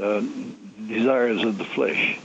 uh, 0.00 0.22
desires 0.86 1.42
of 1.44 1.56
the 1.56 1.64
flesh. 1.64 2.18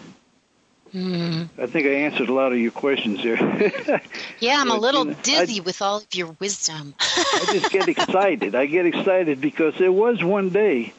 Mm. 0.93 1.49
I 1.57 1.65
think 1.67 1.87
I 1.87 1.91
answered 1.91 2.29
a 2.29 2.33
lot 2.33 2.53
of 2.53 2.57
your 2.57 2.71
questions 2.71 3.21
there. 3.21 3.35
yeah, 4.39 4.61
I'm 4.61 4.69
but, 4.69 4.77
a 4.77 4.79
little 4.79 5.05
you 5.05 5.11
know, 5.11 5.17
dizzy 5.23 5.59
I, 5.59 5.63
with 5.63 5.81
all 5.81 5.97
of 5.97 6.07
your 6.13 6.35
wisdom. 6.39 6.95
I 6.99 7.49
just 7.51 7.69
get 7.69 7.87
excited. 7.95 8.55
I 8.55 8.65
get 8.65 8.85
excited 8.85 9.41
because 9.41 9.77
there 9.77 9.91
was 9.91 10.23
one 10.23 10.49
day 10.49 10.93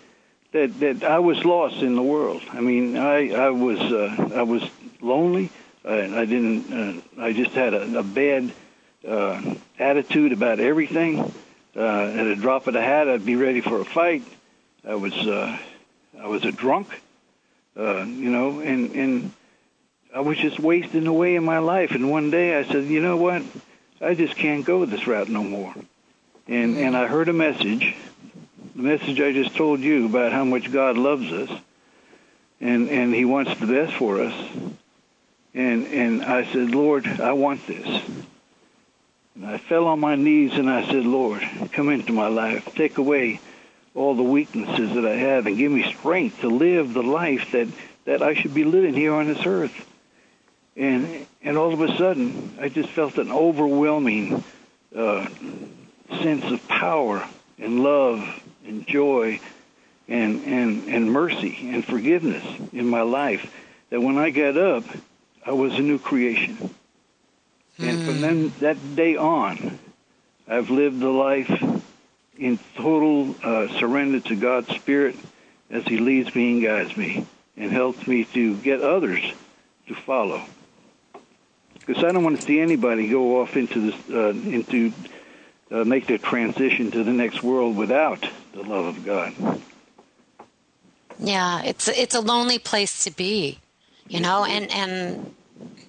that 0.57 0.81
that 0.81 1.05
I 1.05 1.19
was 1.19 1.45
lost 1.45 1.83
in 1.83 1.95
the 1.95 2.03
world. 2.03 2.43
I 2.51 2.61
mean, 2.61 2.97
I 2.97 3.31
I 3.33 3.51
was 3.51 3.79
uh, 3.81 4.31
I 4.35 4.43
was 4.43 4.63
lonely. 5.01 5.51
I, 5.85 6.21
I 6.21 6.25
didn't. 6.25 6.73
Uh, 6.73 7.01
I 7.21 7.33
just 7.33 7.53
had 7.53 7.75
a, 7.75 7.99
a 7.99 8.03
bad 8.03 8.53
uh, 9.07 9.55
attitude 9.79 10.33
about 10.33 10.59
everything. 10.59 11.33
Uh, 11.77 11.81
at 11.81 12.27
a 12.27 12.37
drop 12.37 12.67
of 12.67 12.73
the 12.73 12.81
hat, 12.81 13.07
I'd 13.07 13.27
be 13.27 13.37
ready 13.37 13.61
for 13.61 13.81
a 13.81 13.85
fight. 13.85 14.23
I 14.87 14.95
was 14.95 15.13
uh, 15.13 15.59
I 16.19 16.27
was 16.27 16.45
a 16.45 16.53
drunk, 16.53 16.89
uh, 17.77 18.05
you 18.05 18.31
know, 18.31 18.61
and 18.61 18.93
and 18.93 19.33
I 20.15 20.21
was 20.21 20.39
just 20.39 20.59
wasting 20.59 21.07
away 21.07 21.37
in 21.37 21.45
my 21.45 21.59
life. 21.59 21.91
And 21.91 22.11
one 22.11 22.31
day 22.31 22.57
I 22.59 22.65
said, 22.65 22.85
you 22.85 23.03
know 23.03 23.19
what, 23.19 23.43
I 24.01 24.15
just 24.15 24.37
can't 24.37 24.65
go 24.65 24.87
this 24.87 25.07
route 25.07 25.29
no 25.29 25.45
more. 25.45 25.75
And 26.49 26.79
and 26.79 26.97
I 26.97 27.07
heard 27.07 27.29
a 27.29 27.35
message, 27.35 27.95
the 28.77 28.83
message 28.83 29.23
I 29.23 29.33
just 29.33 29.57
told 29.57 29.81
you 29.81 30.05
about 30.05 30.33
how 30.33 30.45
much 30.45 30.71
God 30.71 30.99
loves 30.99 31.33
us, 31.33 31.51
and 32.61 32.91
and 32.91 33.15
He 33.15 33.25
wants 33.25 33.59
the 33.59 33.67
best 33.67 33.95
for 33.95 34.21
us. 34.21 34.35
And 35.55 35.87
and 35.87 36.23
I 36.23 36.45
said, 36.53 36.71
Lord, 36.71 37.07
I 37.07 37.33
want 37.33 37.67
this. 37.67 37.87
And 39.35 39.47
I 39.47 39.57
fell 39.57 39.87
on 39.87 40.01
my 40.01 40.15
knees 40.15 40.53
and 40.55 40.69
I 40.69 40.87
said, 40.87 41.05
Lord, 41.05 41.43
come 41.73 41.89
into 41.89 42.13
my 42.13 42.29
life, 42.29 42.75
take 42.75 42.99
away 42.99 43.41
all 43.95 44.15
the 44.15 44.23
weaknesses 44.23 44.95
that 44.95 45.07
I 45.07 45.15
have 45.15 45.47
and 45.47 45.57
give 45.57 45.73
me 45.73 45.91
strength 45.95 46.41
to 46.41 46.49
live 46.49 46.95
the 46.95 47.03
life 47.03 47.53
that, 47.53 47.69
that 48.05 48.23
I 48.23 48.35
should 48.35 48.55
be 48.55 48.65
living 48.65 48.95
here 48.95 49.13
on 49.13 49.27
this 49.27 49.45
earth. 49.47 49.87
And 50.75 51.27
and 51.43 51.57
all 51.57 51.73
of 51.73 51.81
a 51.81 51.97
sudden, 51.97 52.59
I 52.61 52.69
just 52.69 52.91
felt 52.91 53.17
an 53.17 53.31
overwhelming 53.31 54.45
uh, 54.95 55.29
sense 56.11 56.45
of 56.45 56.67
power 56.69 57.27
and 57.59 57.83
love 57.83 58.43
and 58.67 58.87
joy 58.87 59.41
and, 60.09 60.45
and, 60.45 60.89
and 60.89 61.11
mercy 61.11 61.71
and 61.71 61.85
forgiveness 61.85 62.45
in 62.73 62.89
my 62.89 63.03
life 63.03 63.53
that 63.91 64.01
when 64.01 64.19
I 64.19 64.31
got 64.31 64.57
up, 64.57 64.85
I 65.45 65.53
was 65.53 65.75
a 65.75 65.83
new 65.83 65.99
creation. 65.99 66.75
And 67.79 68.05
from 68.05 68.15
hmm. 68.17 68.21
then 68.21 68.53
that 68.61 68.97
day 68.97 69.17
on, 69.17 69.79
I've 70.49 70.71
lived 70.71 71.03
a 71.03 71.11
life 71.11 71.51
in 72.39 72.59
total 72.77 73.35
uh, 73.43 73.69
surrender 73.79 74.21
to 74.21 74.37
God's 74.37 74.69
Spirit 74.75 75.17
as 75.71 75.85
He 75.85 75.99
leads 75.99 76.35
me 76.35 76.53
and 76.53 76.63
guides 76.63 76.97
me 76.97 77.27
and 77.57 77.71
helps 77.71 78.07
me 78.07 78.25
to 78.25 78.57
get 78.57 78.81
others 78.81 79.23
to 79.89 79.95
follow. 79.95 80.43
Because 81.87 82.03
I 82.03 82.13
don't 82.13 82.25
want 82.25 82.41
to 82.41 82.47
see 82.47 82.61
anybody 82.61 83.09
go 83.09 83.41
off 83.41 83.57
into 83.57 83.91
this, 83.91 84.11
uh, 84.11 84.31
into 84.31 84.93
uh, 85.71 85.85
make 85.85 86.07
their 86.07 86.19
transition 86.19 86.91
to 86.93 87.05
the 87.05 87.13
next 87.13 87.43
world 87.43 87.77
without 87.77 88.29
the 88.53 88.63
love 88.63 88.87
of 88.87 89.05
God. 89.05 89.35
Yeah, 91.19 91.63
it's 91.63 91.89
it's 91.89 92.15
a 92.15 92.21
lonely 92.21 92.59
place 92.59 93.05
to 93.05 93.11
be, 93.11 93.59
you 94.09 94.21
know, 94.21 94.45
and 94.45 94.71
and 94.71 95.35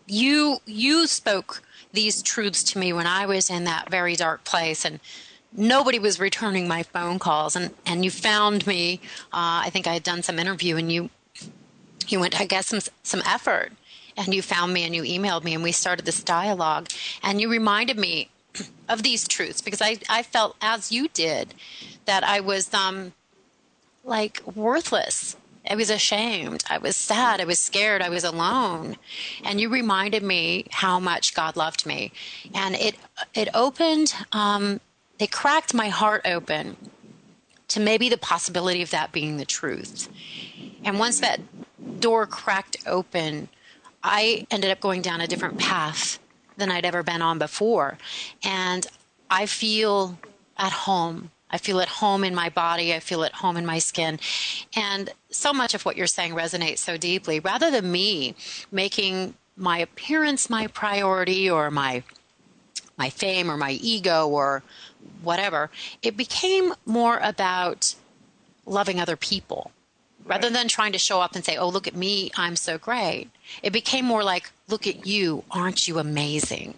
you 0.08 0.58
you 0.66 1.08
spoke 1.08 1.62
these 1.94 2.22
truths 2.22 2.64
to 2.64 2.80
me 2.80 2.94
when 2.94 3.08
I 3.08 3.26
was 3.26 3.50
in 3.50 3.66
that 3.66 3.90
very 3.90 4.16
dark 4.16 4.44
place 4.44 4.86
and 4.86 5.00
nobody 5.52 6.00
was 6.00 6.20
returning 6.20 6.68
my 6.68 6.84
phone 6.84 7.20
calls 7.20 7.56
and 7.56 7.74
and 7.86 8.04
you 8.04 8.12
found 8.12 8.68
me 8.68 9.00
uh, 9.34 9.64
i 9.66 9.70
think 9.72 9.88
i 9.88 9.94
had 9.94 10.04
done 10.04 10.22
some 10.22 10.40
interview 10.40 10.76
and 10.76 10.92
you 10.92 11.10
you 12.08 12.20
went 12.20 12.40
i 12.40 12.46
guess 12.46 12.68
some 12.68 12.80
some 13.04 13.22
effort 13.26 13.72
and 14.18 14.34
you 14.34 14.42
found 14.42 14.74
me 14.74 14.84
and 14.84 14.96
you 14.96 15.04
emailed 15.04 15.44
me 15.44 15.54
and 15.54 15.64
we 15.64 15.72
started 15.72 16.06
this 16.06 16.24
dialogue 16.24 16.88
and 17.24 17.40
you 17.40 17.50
reminded 17.50 17.98
me 17.98 18.30
of 18.90 19.04
these 19.04 19.28
truths 19.28 19.62
because 19.62 19.82
i 19.82 19.98
i 20.10 20.24
felt 20.24 20.56
as 20.62 20.92
you 20.92 21.08
did 21.10 21.54
that 22.06 22.24
i 22.24 22.40
was 22.40 22.74
um 22.74 23.14
like 24.04 24.42
worthless 24.56 25.36
I 25.70 25.76
was 25.76 25.90
ashamed. 25.90 26.64
I 26.70 26.78
was 26.78 26.96
sad. 26.96 27.42
I 27.42 27.46
was 27.46 27.60
scared. 27.60 28.02
I 28.02 28.10
was 28.10 28.24
alone. 28.24 28.98
And 29.44 29.60
you 29.60 29.70
reminded 29.70 30.24
me 30.24 30.66
how 30.72 31.00
much 31.00 31.34
God 31.34 31.56
loved 31.56 31.86
me. 31.86 32.12
And 32.54 32.76
it 32.76 32.96
it 33.34 33.50
opened 33.54 34.16
um, 34.32 34.80
they 35.18 35.28
cracked 35.28 35.74
my 35.74 35.90
heart 35.90 36.22
open 36.26 36.78
to 37.70 37.80
maybe 37.80 38.08
the 38.08 38.18
possibility 38.18 38.82
of 38.82 38.92
that 38.92 39.12
being 39.12 39.38
the 39.38 39.46
truth. 39.46 40.10
And 40.84 41.00
once 41.00 41.20
that 41.20 41.42
door 42.00 42.26
cracked 42.26 42.78
open, 42.86 43.50
I 44.04 44.48
ended 44.50 44.72
up 44.72 44.80
going 44.80 45.02
down 45.02 45.22
a 45.22 45.28
different 45.28 45.58
path 45.58 46.20
than 46.58 46.72
I'd 46.72 46.86
ever 46.86 47.04
been 47.04 47.22
on 47.22 47.40
before. 47.40 47.98
And 48.44 48.86
I 49.30 49.46
feel 49.46 50.18
at 50.58 50.72
home. 50.72 51.32
I 51.50 51.58
feel 51.58 51.80
at 51.80 51.88
home 51.88 52.24
in 52.24 52.36
my 52.36 52.50
body. 52.50 52.94
I 52.94 53.00
feel 53.00 53.24
at 53.24 53.34
home 53.34 53.56
in 53.58 53.66
my 53.66 53.80
skin. 53.80 54.20
And 54.76 55.10
so 55.30 55.54
much 55.54 55.74
of 55.74 55.86
what 55.86 55.96
you're 55.96 56.08
saying 56.08 56.34
resonates 56.34 56.80
so 56.80 56.98
deeply. 56.98 57.40
Rather 57.40 57.72
than 57.72 57.92
me 57.92 58.36
making 58.72 59.36
my 59.56 59.80
appearance 59.80 60.50
my 60.50 60.68
priority 60.68 61.50
or 61.50 61.72
my 61.72 62.04
my 62.98 63.10
fame 63.12 63.50
or 63.50 63.58
my 63.58 63.72
ego 63.72 64.28
or 64.28 64.64
whatever, 65.22 65.70
it 66.02 66.18
became 66.18 66.74
more 66.86 67.20
about 67.22 67.96
loving 68.66 69.00
other 69.00 69.16
people 69.16 69.72
rather 70.28 70.50
than 70.50 70.68
trying 70.68 70.92
to 70.92 70.98
show 70.98 71.22
up 71.22 71.36
and 71.36 71.44
say, 71.44 71.58
oh, 71.58 71.70
look 71.70 71.88
at 71.88 71.96
me, 71.96 72.30
I'm 72.36 72.56
so 72.56 72.78
great. 72.78 73.30
It 73.64 73.72
became 73.74 74.06
more 74.06 74.24
like, 74.24 74.52
look 74.68 74.86
at 74.86 75.06
you, 75.08 75.44
aren't 75.50 75.88
you 75.88 76.00
amazing? 76.00 76.76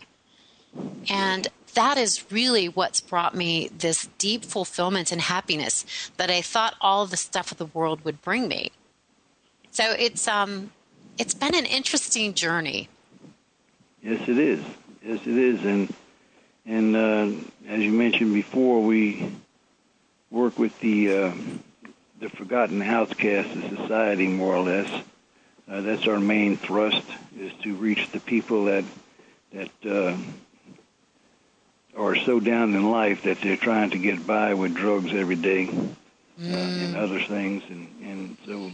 And 1.10 1.48
that 1.74 1.98
is 1.98 2.32
really 2.32 2.68
what's 2.68 3.02
brought 3.02 3.36
me 3.36 3.70
this 3.78 4.08
deep 4.18 4.44
fulfillment 4.44 5.12
and 5.12 5.22
happiness 5.22 5.86
that 6.18 6.30
I 6.30 6.42
thought 6.42 6.76
all 6.82 7.06
the 7.06 7.18
stuff 7.18 7.52
of 7.52 7.58
the 7.58 7.66
world 7.66 8.04
would 8.06 8.22
bring 8.22 8.48
me. 8.48 8.72
So 9.72 9.92
it's 9.98 10.28
um 10.28 10.72
it's 11.18 11.34
been 11.34 11.56
an 11.56 11.66
interesting 11.66 12.34
journey. 12.34 12.90
Yes, 14.02 14.28
it 14.28 14.38
is. 14.38 14.64
Yes, 15.04 15.20
it 15.26 15.38
is, 15.38 15.66
and 15.66 15.94
and 16.66 16.96
uh, 16.96 17.32
as 17.68 17.80
you 17.80 17.92
mentioned 17.92 18.34
before, 18.34 18.82
we 18.82 19.32
work 20.32 20.58
with 20.60 20.78
the 20.80 21.14
uh, 21.14 21.32
the 22.20 22.30
forgotten 22.30 22.82
outcasts 22.82 23.56
of 23.56 23.78
society, 23.78 24.28
more 24.28 24.56
or 24.56 24.64
less. 24.64 25.04
Uh, 25.70 25.82
that's 25.82 26.08
our 26.08 26.20
main 26.20 26.58
thrust: 26.58 27.04
is 27.38 27.52
to 27.62 27.76
reach 27.76 28.12
the 28.12 28.20
people 28.20 28.66
that 28.66 28.84
that 29.54 29.72
uh, 29.86 30.18
are 31.96 32.16
so 32.16 32.40
down 32.40 32.74
in 32.74 32.90
life 32.90 33.24
that 33.24 33.40
they're 33.42 33.58
trying 33.58 33.92
to 33.92 33.98
get 33.98 34.26
by 34.26 34.54
with 34.54 34.74
drugs 34.74 35.14
every 35.14 35.36
day 35.36 35.68
uh, 35.68 36.42
mm. 36.42 36.86
and 36.86 36.96
other 36.96 37.20
things, 37.22 37.64
and 37.70 37.88
and 38.04 38.38
so 38.46 38.72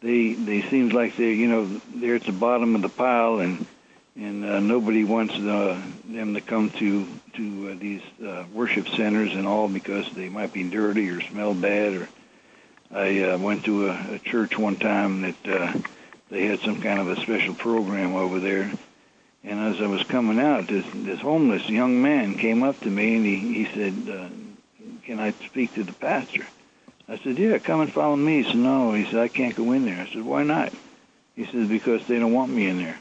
they 0.00 0.32
they 0.32 0.62
seems 0.62 0.92
like 0.92 1.16
they're 1.16 1.32
you 1.32 1.48
know 1.48 1.66
they're 1.94 2.14
at 2.14 2.24
the 2.24 2.32
bottom 2.32 2.74
of 2.74 2.82
the 2.82 2.88
pile 2.88 3.40
and 3.40 3.66
and 4.16 4.44
uh, 4.44 4.60
nobody 4.60 5.04
wants 5.04 5.34
uh, 5.34 5.80
them 6.06 6.34
to 6.34 6.40
come 6.40 6.70
to 6.70 7.06
to 7.34 7.70
uh, 7.70 7.74
these 7.78 8.02
uh, 8.24 8.44
worship 8.52 8.88
centers 8.88 9.34
and 9.34 9.46
all 9.46 9.68
because 9.68 10.10
they 10.12 10.28
might 10.28 10.52
be 10.52 10.68
dirty 10.68 11.08
or 11.10 11.20
smell 11.20 11.54
bad. 11.54 11.94
Or 11.94 12.08
I 12.90 13.20
uh, 13.20 13.38
went 13.38 13.64
to 13.66 13.88
a, 13.88 14.14
a 14.14 14.18
church 14.18 14.58
one 14.58 14.76
time 14.76 15.22
that 15.22 15.48
uh, 15.48 15.72
they 16.30 16.46
had 16.46 16.60
some 16.60 16.80
kind 16.80 17.00
of 17.00 17.08
a 17.08 17.20
special 17.20 17.54
program 17.54 18.14
over 18.14 18.40
there, 18.40 18.70
and 19.44 19.60
as 19.60 19.80
I 19.80 19.86
was 19.86 20.02
coming 20.04 20.38
out, 20.38 20.68
this 20.68 20.84
this 20.94 21.20
homeless 21.20 21.68
young 21.68 22.02
man 22.02 22.36
came 22.36 22.62
up 22.62 22.78
to 22.80 22.90
me 22.90 23.16
and 23.16 23.24
he 23.24 23.36
he 23.36 23.64
said, 23.66 23.94
uh, 24.08 24.28
"Can 25.04 25.20
I 25.20 25.32
speak 25.46 25.74
to 25.74 25.84
the 25.84 25.92
pastor?" 25.92 26.46
I 27.08 27.18
said, 27.18 27.38
"Yeah, 27.38 27.58
come 27.58 27.80
and 27.80 27.92
follow 27.92 28.16
me." 28.16 28.42
He 28.42 28.44
said, 28.44 28.56
"No," 28.56 28.92
he 28.92 29.04
said, 29.04 29.16
"I 29.16 29.28
can't 29.28 29.56
go 29.56 29.72
in 29.72 29.84
there." 29.84 30.00
I 30.00 30.12
said, 30.12 30.24
"Why 30.24 30.42
not?" 30.42 30.72
He 31.34 31.46
says, 31.46 31.68
"Because 31.68 32.06
they 32.06 32.18
don't 32.18 32.32
want 32.32 32.52
me 32.52 32.68
in 32.68 32.78
there." 32.78 32.98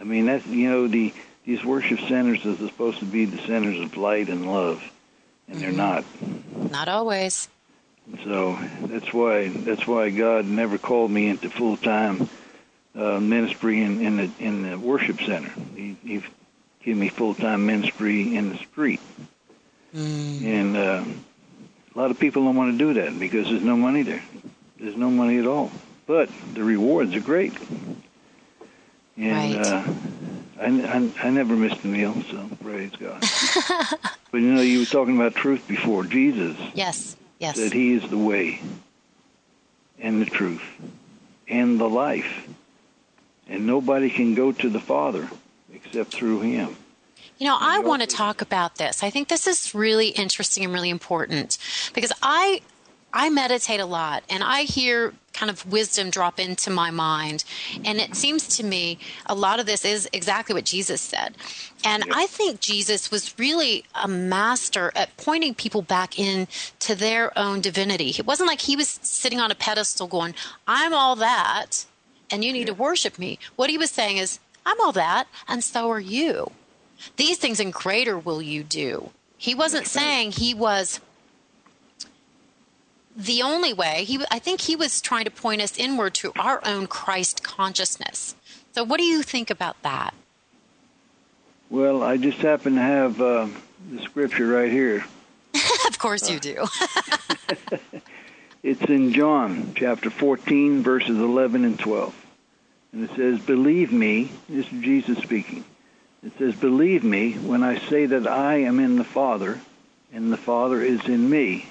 I 0.00 0.04
mean, 0.04 0.26
that's 0.26 0.46
you 0.46 0.70
know 0.70 0.88
the 0.88 1.12
these 1.44 1.64
worship 1.64 2.00
centers 2.00 2.46
are 2.46 2.56
supposed 2.56 3.00
to 3.00 3.04
be 3.04 3.24
the 3.24 3.38
centers 3.38 3.78
of 3.80 3.96
light 3.96 4.28
and 4.28 4.50
love, 4.50 4.82
and 5.48 5.60
they're 5.60 5.72
not. 5.72 6.04
Not 6.70 6.88
always. 6.88 7.48
So 8.24 8.58
that's 8.82 9.12
why 9.12 9.48
that's 9.48 9.86
why 9.86 10.10
God 10.10 10.44
never 10.44 10.76
called 10.76 11.10
me 11.10 11.28
into 11.28 11.48
full 11.48 11.76
time 11.76 12.28
uh, 12.94 13.20
ministry 13.20 13.80
in, 13.82 14.00
in 14.00 14.16
the 14.16 14.30
in 14.38 14.70
the 14.70 14.78
worship 14.78 15.20
center. 15.20 15.52
He, 15.74 15.96
he 16.04 16.22
gave 16.84 16.96
me 16.96 17.08
full 17.08 17.34
time 17.34 17.64
ministry 17.64 18.36
in 18.36 18.50
the 18.50 18.58
street, 18.58 19.00
mm. 19.94 20.44
and 20.44 20.76
uh, 20.76 21.04
a 21.94 21.98
lot 21.98 22.10
of 22.10 22.18
people 22.18 22.44
don't 22.44 22.56
want 22.56 22.72
to 22.72 22.78
do 22.78 22.94
that 22.94 23.18
because 23.18 23.48
there's 23.48 23.62
no 23.62 23.76
money 23.76 24.02
there. 24.02 24.22
There's 24.78 24.96
no 24.96 25.10
money 25.10 25.38
at 25.38 25.46
all, 25.46 25.70
but 26.06 26.28
the 26.54 26.64
rewards 26.64 27.14
are 27.14 27.20
great. 27.20 27.54
And 29.16 29.54
right. 29.54 29.66
uh, 29.66 29.84
I, 30.60 30.66
I, 30.66 31.26
I 31.28 31.30
never 31.30 31.54
missed 31.54 31.84
a 31.84 31.86
meal, 31.86 32.14
so 32.30 32.48
praise 32.62 32.90
God. 32.98 33.20
but 34.30 34.40
you 34.40 34.52
know, 34.52 34.62
you 34.62 34.80
were 34.80 34.86
talking 34.86 35.16
about 35.16 35.34
truth 35.34 35.68
before. 35.68 36.04
Jesus. 36.04 36.56
Yes. 36.74 37.16
Yes. 37.42 37.56
Said 37.56 37.72
He 37.72 37.94
is 37.94 38.08
the 38.08 38.16
way, 38.16 38.60
and 39.98 40.22
the 40.22 40.26
truth, 40.26 40.62
and 41.48 41.80
the 41.80 41.88
life, 41.88 42.46
and 43.48 43.66
nobody 43.66 44.10
can 44.10 44.36
go 44.36 44.52
to 44.52 44.70
the 44.70 44.78
Father 44.78 45.28
except 45.74 46.14
through 46.14 46.42
Him. 46.42 46.76
You 47.38 47.48
know, 47.48 47.58
I 47.60 47.80
want 47.80 48.00
to 48.02 48.06
talk 48.06 48.42
about 48.42 48.76
this. 48.76 49.02
I 49.02 49.10
think 49.10 49.26
this 49.26 49.48
is 49.48 49.74
really 49.74 50.10
interesting 50.10 50.62
and 50.62 50.72
really 50.72 50.88
important 50.88 51.58
because 51.92 52.12
I 52.22 52.60
I 53.12 53.28
meditate 53.30 53.80
a 53.80 53.86
lot 53.86 54.24
and 54.28 54.42
I 54.42 54.62
hear 54.62 55.12
kind 55.32 55.50
of 55.50 55.70
wisdom 55.70 56.10
drop 56.10 56.38
into 56.38 56.70
my 56.70 56.90
mind. 56.90 57.44
And 57.84 57.98
it 57.98 58.14
seems 58.14 58.46
to 58.56 58.64
me 58.64 58.98
a 59.26 59.34
lot 59.34 59.60
of 59.60 59.66
this 59.66 59.84
is 59.84 60.08
exactly 60.12 60.54
what 60.54 60.64
Jesus 60.64 61.00
said. 61.00 61.34
And 61.84 62.04
I 62.12 62.26
think 62.26 62.60
Jesus 62.60 63.10
was 63.10 63.38
really 63.38 63.84
a 63.94 64.08
master 64.08 64.92
at 64.94 65.16
pointing 65.16 65.54
people 65.54 65.82
back 65.82 66.18
in 66.18 66.48
to 66.80 66.94
their 66.94 67.36
own 67.38 67.60
divinity. 67.60 68.14
It 68.18 68.26
wasn't 68.26 68.48
like 68.48 68.60
he 68.60 68.76
was 68.76 68.88
sitting 69.02 69.40
on 69.40 69.50
a 69.50 69.56
pedestal 69.56 70.06
going, 70.06 70.34
I'm 70.66 70.94
all 70.94 71.16
that 71.16 71.84
and 72.30 72.44
you 72.44 72.52
need 72.52 72.66
to 72.66 72.74
worship 72.74 73.18
me. 73.18 73.38
What 73.56 73.68
he 73.68 73.76
was 73.76 73.90
saying 73.90 74.16
is, 74.16 74.38
I'm 74.64 74.80
all 74.80 74.92
that 74.92 75.26
and 75.48 75.62
so 75.62 75.90
are 75.90 76.00
you. 76.00 76.50
These 77.16 77.38
things 77.38 77.58
and 77.58 77.72
greater 77.72 78.18
will 78.18 78.40
you 78.40 78.62
do. 78.62 79.10
He 79.36 79.54
wasn't 79.56 79.88
saying 79.88 80.32
he 80.32 80.54
was 80.54 81.00
the 83.16 83.42
only 83.42 83.72
way 83.72 84.04
he 84.04 84.24
i 84.30 84.38
think 84.38 84.60
he 84.60 84.76
was 84.76 85.00
trying 85.00 85.24
to 85.24 85.30
point 85.30 85.60
us 85.60 85.78
inward 85.78 86.14
to 86.14 86.32
our 86.38 86.60
own 86.64 86.86
christ 86.86 87.42
consciousness. 87.42 88.34
So 88.72 88.84
what 88.84 88.98
do 88.98 89.04
you 89.04 89.22
think 89.22 89.50
about 89.50 89.80
that? 89.82 90.14
Well 91.70 92.02
i 92.02 92.16
just 92.16 92.38
happen 92.38 92.74
to 92.76 92.80
have 92.80 93.20
uh, 93.20 93.48
the 93.90 94.02
scripture 94.02 94.46
right 94.46 94.70
here. 94.70 95.04
Of 95.88 95.98
course 95.98 96.30
you 96.30 96.38
do. 96.40 96.66
It's 98.62 98.82
in 98.82 99.12
john 99.12 99.72
chapter 99.74 100.08
14 100.08 100.82
verses 100.82 101.18
11 101.18 101.64
and 101.64 101.76
12 101.78 102.26
and 102.92 103.10
it 103.10 103.16
says 103.16 103.40
believe 103.40 103.92
me 103.92 104.30
this 104.48 104.66
is 104.72 104.82
jesus 104.82 105.18
speaking. 105.18 105.64
It 106.24 106.32
says 106.38 106.54
believe 106.54 107.02
me 107.02 107.32
when 107.32 107.64
i 107.64 107.78
say 107.88 108.06
that 108.06 108.28
i 108.28 108.58
am 108.58 108.78
in 108.78 108.96
the 108.96 109.04
father 109.04 109.60
and 110.12 110.32
the 110.32 110.36
father 110.36 110.80
is 110.80 111.04
in 111.08 111.28
me 111.28 111.66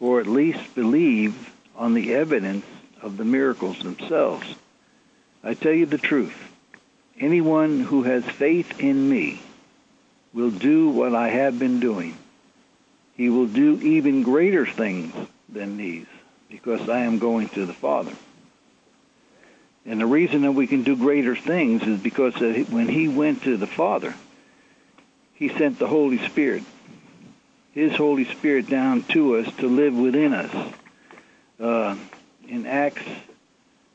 or 0.00 0.20
at 0.20 0.26
least 0.26 0.74
believe 0.74 1.54
on 1.76 1.94
the 1.94 2.14
evidence 2.14 2.64
of 3.02 3.16
the 3.16 3.24
miracles 3.24 3.78
themselves. 3.80 4.46
I 5.42 5.54
tell 5.54 5.72
you 5.72 5.86
the 5.86 5.98
truth. 5.98 6.36
Anyone 7.18 7.80
who 7.80 8.02
has 8.02 8.24
faith 8.24 8.80
in 8.80 9.08
me 9.08 9.40
will 10.34 10.50
do 10.50 10.90
what 10.90 11.14
I 11.14 11.28
have 11.28 11.58
been 11.58 11.80
doing. 11.80 12.16
He 13.16 13.30
will 13.30 13.46
do 13.46 13.80
even 13.80 14.22
greater 14.22 14.66
things 14.66 15.14
than 15.48 15.76
these 15.76 16.06
because 16.50 16.88
I 16.88 17.00
am 17.00 17.18
going 17.18 17.48
to 17.50 17.64
the 17.64 17.72
Father. 17.72 18.12
And 19.86 20.00
the 20.00 20.06
reason 20.06 20.42
that 20.42 20.52
we 20.52 20.66
can 20.66 20.82
do 20.82 20.96
greater 20.96 21.36
things 21.36 21.82
is 21.84 22.00
because 22.00 22.34
when 22.34 22.88
he 22.88 23.08
went 23.08 23.44
to 23.44 23.56
the 23.56 23.66
Father, 23.66 24.14
he 25.34 25.48
sent 25.48 25.78
the 25.78 25.86
Holy 25.86 26.18
Spirit 26.26 26.64
his 27.76 27.94
Holy 27.94 28.24
Spirit 28.24 28.70
down 28.70 29.02
to 29.02 29.36
us 29.36 29.54
to 29.56 29.68
live 29.68 29.94
within 29.94 30.32
us. 30.32 30.72
Uh, 31.60 31.94
in 32.48 32.64
Acts, 32.64 33.02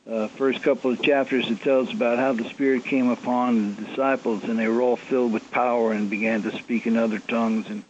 uh, 0.08 0.28
first 0.28 0.62
couple 0.62 0.92
of 0.92 1.02
chapters, 1.02 1.50
it 1.50 1.60
tells 1.62 1.92
about 1.92 2.16
how 2.16 2.32
the 2.32 2.44
Spirit 2.44 2.84
came 2.84 3.10
upon 3.10 3.74
the 3.74 3.82
disciples, 3.82 4.44
and 4.44 4.56
they 4.56 4.68
were 4.68 4.80
all 4.80 4.94
filled 4.94 5.32
with 5.32 5.50
power 5.50 5.90
and 5.90 6.08
began 6.08 6.42
to 6.44 6.56
speak 6.56 6.86
in 6.86 6.96
other 6.96 7.18
tongues. 7.18 7.68
And 7.68 7.82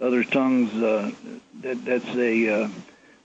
other 0.00 0.24
tongues, 0.24 0.72
uh, 0.82 1.10
that, 1.60 1.84
that's 1.84 2.16
a, 2.16 2.48
uh, 2.48 2.68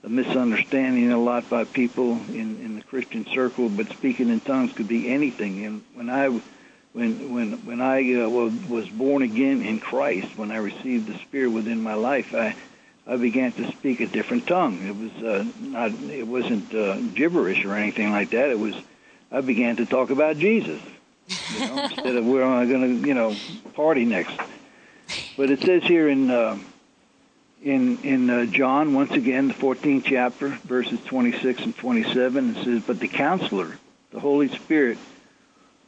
a 0.04 0.08
misunderstanding 0.10 1.10
a 1.12 1.18
lot 1.18 1.48
by 1.48 1.64
people 1.64 2.20
in, 2.28 2.60
in 2.60 2.76
the 2.76 2.82
Christian 2.82 3.26
circle. 3.28 3.70
But 3.70 3.88
speaking 3.88 4.28
in 4.28 4.40
tongues 4.40 4.74
could 4.74 4.88
be 4.88 5.08
anything. 5.08 5.64
And 5.64 5.82
when 5.94 6.10
I 6.10 6.38
when 6.92 7.32
when 7.32 7.52
when 7.64 7.80
I 7.80 8.14
uh, 8.14 8.28
was 8.28 8.88
born 8.88 9.22
again 9.22 9.62
in 9.62 9.80
Christ, 9.80 10.36
when 10.36 10.50
I 10.50 10.56
received 10.56 11.06
the 11.06 11.18
Spirit 11.18 11.50
within 11.50 11.82
my 11.82 11.94
life, 11.94 12.34
I 12.34 12.56
I 13.06 13.16
began 13.16 13.52
to 13.52 13.70
speak 13.72 14.00
a 14.00 14.06
different 14.06 14.46
tongue. 14.46 14.86
It 14.86 14.96
was 14.96 15.24
uh, 15.24 15.44
not 15.60 15.92
it 16.10 16.26
wasn't 16.26 16.74
uh, 16.74 16.96
gibberish 17.14 17.64
or 17.64 17.74
anything 17.74 18.10
like 18.10 18.30
that. 18.30 18.50
It 18.50 18.58
was 18.58 18.74
I 19.30 19.40
began 19.40 19.76
to 19.76 19.86
talk 19.86 20.10
about 20.10 20.38
Jesus 20.38 20.80
you 21.54 21.66
know, 21.66 21.78
instead 21.84 22.16
of 22.16 22.26
where 22.26 22.44
am 22.44 22.58
I 22.58 22.66
going 22.66 23.02
to 23.02 23.08
you 23.08 23.14
know 23.14 23.36
party 23.74 24.04
next. 24.04 24.38
But 25.36 25.50
it 25.50 25.60
says 25.62 25.82
here 25.84 26.08
in 26.08 26.30
uh, 26.30 26.58
in 27.62 27.98
in 28.02 28.30
uh, 28.30 28.46
John 28.46 28.94
once 28.94 29.12
again 29.12 29.48
the 29.48 29.54
14th 29.54 30.04
chapter 30.04 30.48
verses 30.64 30.98
26 31.06 31.62
and 31.62 31.76
27 31.76 32.56
it 32.56 32.64
says, 32.64 32.82
"But 32.86 33.00
the 33.00 33.08
Counselor, 33.08 33.78
the 34.10 34.20
Holy 34.20 34.48
Spirit." 34.48 34.98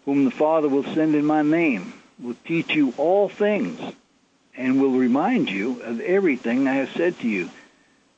Whom 0.04 0.24
the 0.24 0.30
Father 0.30 0.68
will 0.68 0.84
send 0.84 1.14
in 1.14 1.24
my 1.24 1.42
name, 1.42 1.92
will 2.20 2.36
teach 2.44 2.74
you 2.74 2.92
all 2.96 3.28
things, 3.28 3.80
and 4.56 4.80
will 4.80 4.90
remind 4.90 5.50
you 5.50 5.80
of 5.82 6.00
everything 6.00 6.66
I 6.66 6.74
have 6.74 6.92
said 6.92 7.18
to 7.20 7.28
you. 7.28 7.50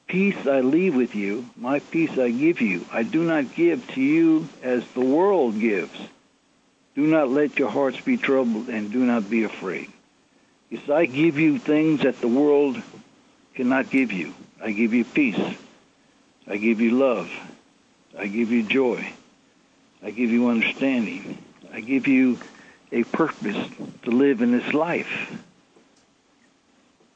Peace 0.07 0.47
I 0.47 0.61
leave 0.61 0.94
with 0.94 1.14
you, 1.14 1.49
my 1.57 1.79
peace 1.79 2.18
I 2.18 2.31
give 2.31 2.61
you. 2.61 2.85
I 2.92 3.03
do 3.03 3.23
not 3.23 3.55
give 3.55 3.87
to 3.94 4.01
you 4.01 4.49
as 4.62 4.87
the 4.88 5.01
world 5.01 5.59
gives. 5.59 5.99
Do 6.94 7.07
not 7.07 7.31
let 7.31 7.59
your 7.59 7.70
hearts 7.70 8.01
be 8.01 8.16
troubled, 8.16 8.68
and 8.68 8.92
do 8.92 9.05
not 9.05 9.29
be 9.29 9.44
afraid. 9.44 9.90
Yes, 10.70 10.88
I 10.88 11.07
give 11.07 11.38
you 11.38 11.59
things 11.59 12.03
that 12.03 12.20
the 12.20 12.29
world 12.29 12.81
cannot 13.55 13.90
give 13.90 14.12
you. 14.12 14.35
I 14.62 14.73
give 14.73 14.94
you 14.94 15.05
peace. 15.05 15.40
I 16.47 16.57
give 16.57 16.81
you 16.81 16.92
love. 16.92 17.31
I 18.16 18.27
give 18.27 18.51
you 18.51 18.62
joy. 18.62 19.12
I 20.03 20.11
give 20.11 20.31
you 20.31 20.49
understanding. 20.49 21.38
I 21.75 21.81
give 21.81 22.07
you 22.07 22.39
a 22.93 23.03
purpose 23.03 23.57
to 24.05 24.11
live 24.13 24.43
in 24.43 24.53
this 24.53 24.73
life. 24.73 25.43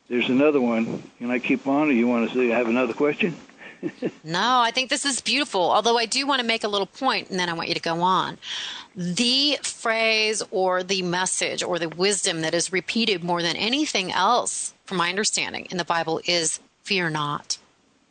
There's 0.08 0.28
another 0.28 0.60
one. 0.60 1.04
Can 1.18 1.30
I 1.30 1.38
keep 1.38 1.68
on, 1.68 1.88
or 1.88 1.92
you 1.92 2.08
want 2.08 2.28
to 2.28 2.34
say 2.34 2.52
I 2.52 2.58
have 2.58 2.66
another 2.66 2.92
question? 2.92 3.36
no, 4.24 4.60
I 4.60 4.72
think 4.72 4.90
this 4.90 5.04
is 5.04 5.20
beautiful. 5.20 5.60
Although 5.60 5.96
I 5.96 6.06
do 6.06 6.26
want 6.26 6.40
to 6.40 6.46
make 6.46 6.64
a 6.64 6.68
little 6.68 6.88
point, 6.88 7.30
and 7.30 7.38
then 7.38 7.48
I 7.48 7.52
want 7.52 7.68
you 7.68 7.74
to 7.74 7.80
go 7.80 8.00
on. 8.00 8.36
The 8.96 9.60
phrase 9.62 10.42
or 10.50 10.82
the 10.82 11.02
message 11.02 11.62
or 11.62 11.78
the 11.78 11.88
wisdom 11.88 12.40
that 12.40 12.52
is 12.52 12.72
repeated 12.72 13.22
more 13.22 13.42
than 13.42 13.54
anything 13.54 14.10
else, 14.10 14.74
from 14.86 14.96
my 14.96 15.08
understanding, 15.08 15.68
in 15.70 15.76
the 15.76 15.84
Bible 15.84 16.20
is 16.24 16.58
fear 16.82 17.10
not. 17.10 17.58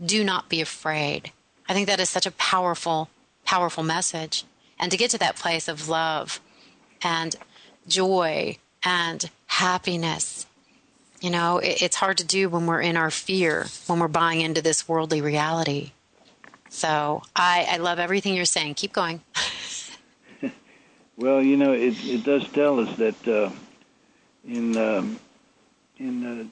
Do 0.02 0.24
not 0.24 0.48
be 0.48 0.62
afraid. 0.62 1.34
I 1.68 1.74
think 1.74 1.88
that 1.88 2.00
is 2.00 2.10
such 2.10 2.26
a 2.26 2.32
powerful, 2.32 3.10
powerful 3.44 3.84
message 3.84 4.46
and 4.80 4.92
to 4.92 4.98
get 4.98 5.12
to 5.12 5.18
that 5.18 5.36
place 5.36 5.68
of 5.68 5.90
love 5.90 6.40
and 7.02 7.36
joy 7.88 8.58
and 8.84 9.30
happiness. 9.48 10.46
You 11.22 11.32
know, 11.32 11.58
it, 11.58 11.82
it's 11.82 11.96
hard 11.96 12.18
to 12.20 12.26
do 12.26 12.50
when 12.50 12.68
we're 12.68 12.82
in 12.82 12.98
our 12.98 13.12
fear, 13.12 13.68
when 13.88 14.00
we're 14.00 14.08
buying 14.08 14.42
into 14.42 14.62
this 14.62 14.88
worldly 14.88 15.22
reality. 15.22 15.92
So 16.70 17.24
I, 17.36 17.68
I 17.72 17.78
love 17.78 18.00
everything 18.00 18.36
you're 18.36 18.46
saying. 18.46 18.76
Keep 18.76 18.94
going. 18.94 19.22
well, 21.18 21.42
you 21.42 21.58
know, 21.58 21.74
it, 21.74 21.96
it 22.06 22.24
does 22.24 22.48
tell 22.50 22.80
us 22.80 22.96
that 22.98 23.28
uh, 23.28 23.50
in 24.46 24.78
um, 24.78 25.20
in 25.98 26.26
uh, 26.26 26.46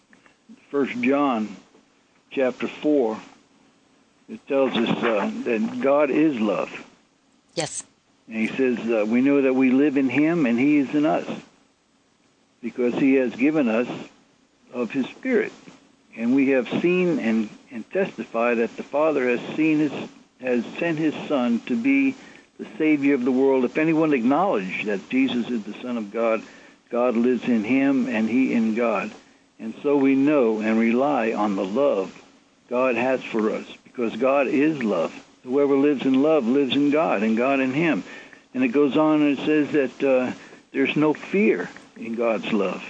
First 0.71 0.99
John 1.01 1.55
chapter 2.31 2.67
four, 2.67 3.19
it 4.27 4.45
tells 4.47 4.75
us 4.75 4.89
uh, 4.89 5.31
that 5.43 5.79
God 5.81 6.09
is 6.09 6.39
love. 6.39 6.71
Yes. 7.53 7.83
And 8.27 8.38
he 8.38 8.47
says, 8.47 8.79
uh, 8.79 9.05
We 9.07 9.21
know 9.21 9.41
that 9.41 9.53
we 9.53 9.69
live 9.69 9.97
in 9.97 10.09
him 10.09 10.45
and 10.45 10.59
he 10.59 10.77
is 10.77 10.93
in 10.93 11.05
us 11.05 11.27
because 12.61 12.95
he 12.95 13.15
has 13.15 13.35
given 13.35 13.67
us 13.67 13.88
of 14.73 14.91
his 14.91 15.05
Spirit. 15.07 15.53
And 16.17 16.33
we 16.33 16.49
have 16.49 16.67
seen 16.81 17.19
and, 17.19 17.49
and 17.71 17.89
testify 17.91 18.55
that 18.55 18.75
the 18.77 18.83
Father 18.83 19.29
has 19.29 19.55
seen 19.55 19.79
his 19.79 20.09
has 20.41 20.65
sent 20.77 20.97
his 20.97 21.13
Son 21.27 21.59
to 21.61 21.81
be 21.81 22.15
the 22.59 22.67
Savior 22.77 23.15
of 23.15 23.25
the 23.25 23.31
world. 23.31 23.65
If 23.65 23.77
anyone 23.77 24.13
acknowledge 24.13 24.83
that 24.85 25.09
Jesus 25.09 25.49
is 25.49 25.63
the 25.63 25.73
Son 25.81 25.97
of 25.97 26.11
God, 26.11 26.43
God 26.89 27.15
lives 27.15 27.45
in 27.45 27.63
him 27.63 28.07
and 28.07 28.29
he 28.29 28.53
in 28.53 28.75
God. 28.75 29.11
And 29.59 29.73
so 29.81 29.97
we 29.97 30.15
know 30.15 30.59
and 30.59 30.79
rely 30.79 31.33
on 31.33 31.55
the 31.55 31.65
love 31.65 32.21
God 32.69 32.95
has 32.95 33.23
for 33.23 33.51
us 33.51 33.65
because 33.83 34.15
God 34.15 34.47
is 34.47 34.83
love. 34.83 35.24
Whoever 35.45 35.75
lives 35.75 36.05
in 36.05 36.21
love 36.21 36.45
lives 36.45 36.75
in 36.75 36.89
God, 36.89 37.23
and 37.23 37.38
God 37.38 37.60
in 37.60 37.71
him. 37.71 38.03
And 38.53 38.63
it 38.63 38.69
goes 38.69 38.97
on 38.97 39.21
and 39.21 39.38
it 39.38 39.45
says 39.45 39.71
that 39.71 40.03
uh, 40.03 40.31
there's 40.71 40.95
no 40.95 41.13
fear 41.13 41.69
in 41.97 42.15
God's 42.15 42.51
love 42.51 42.84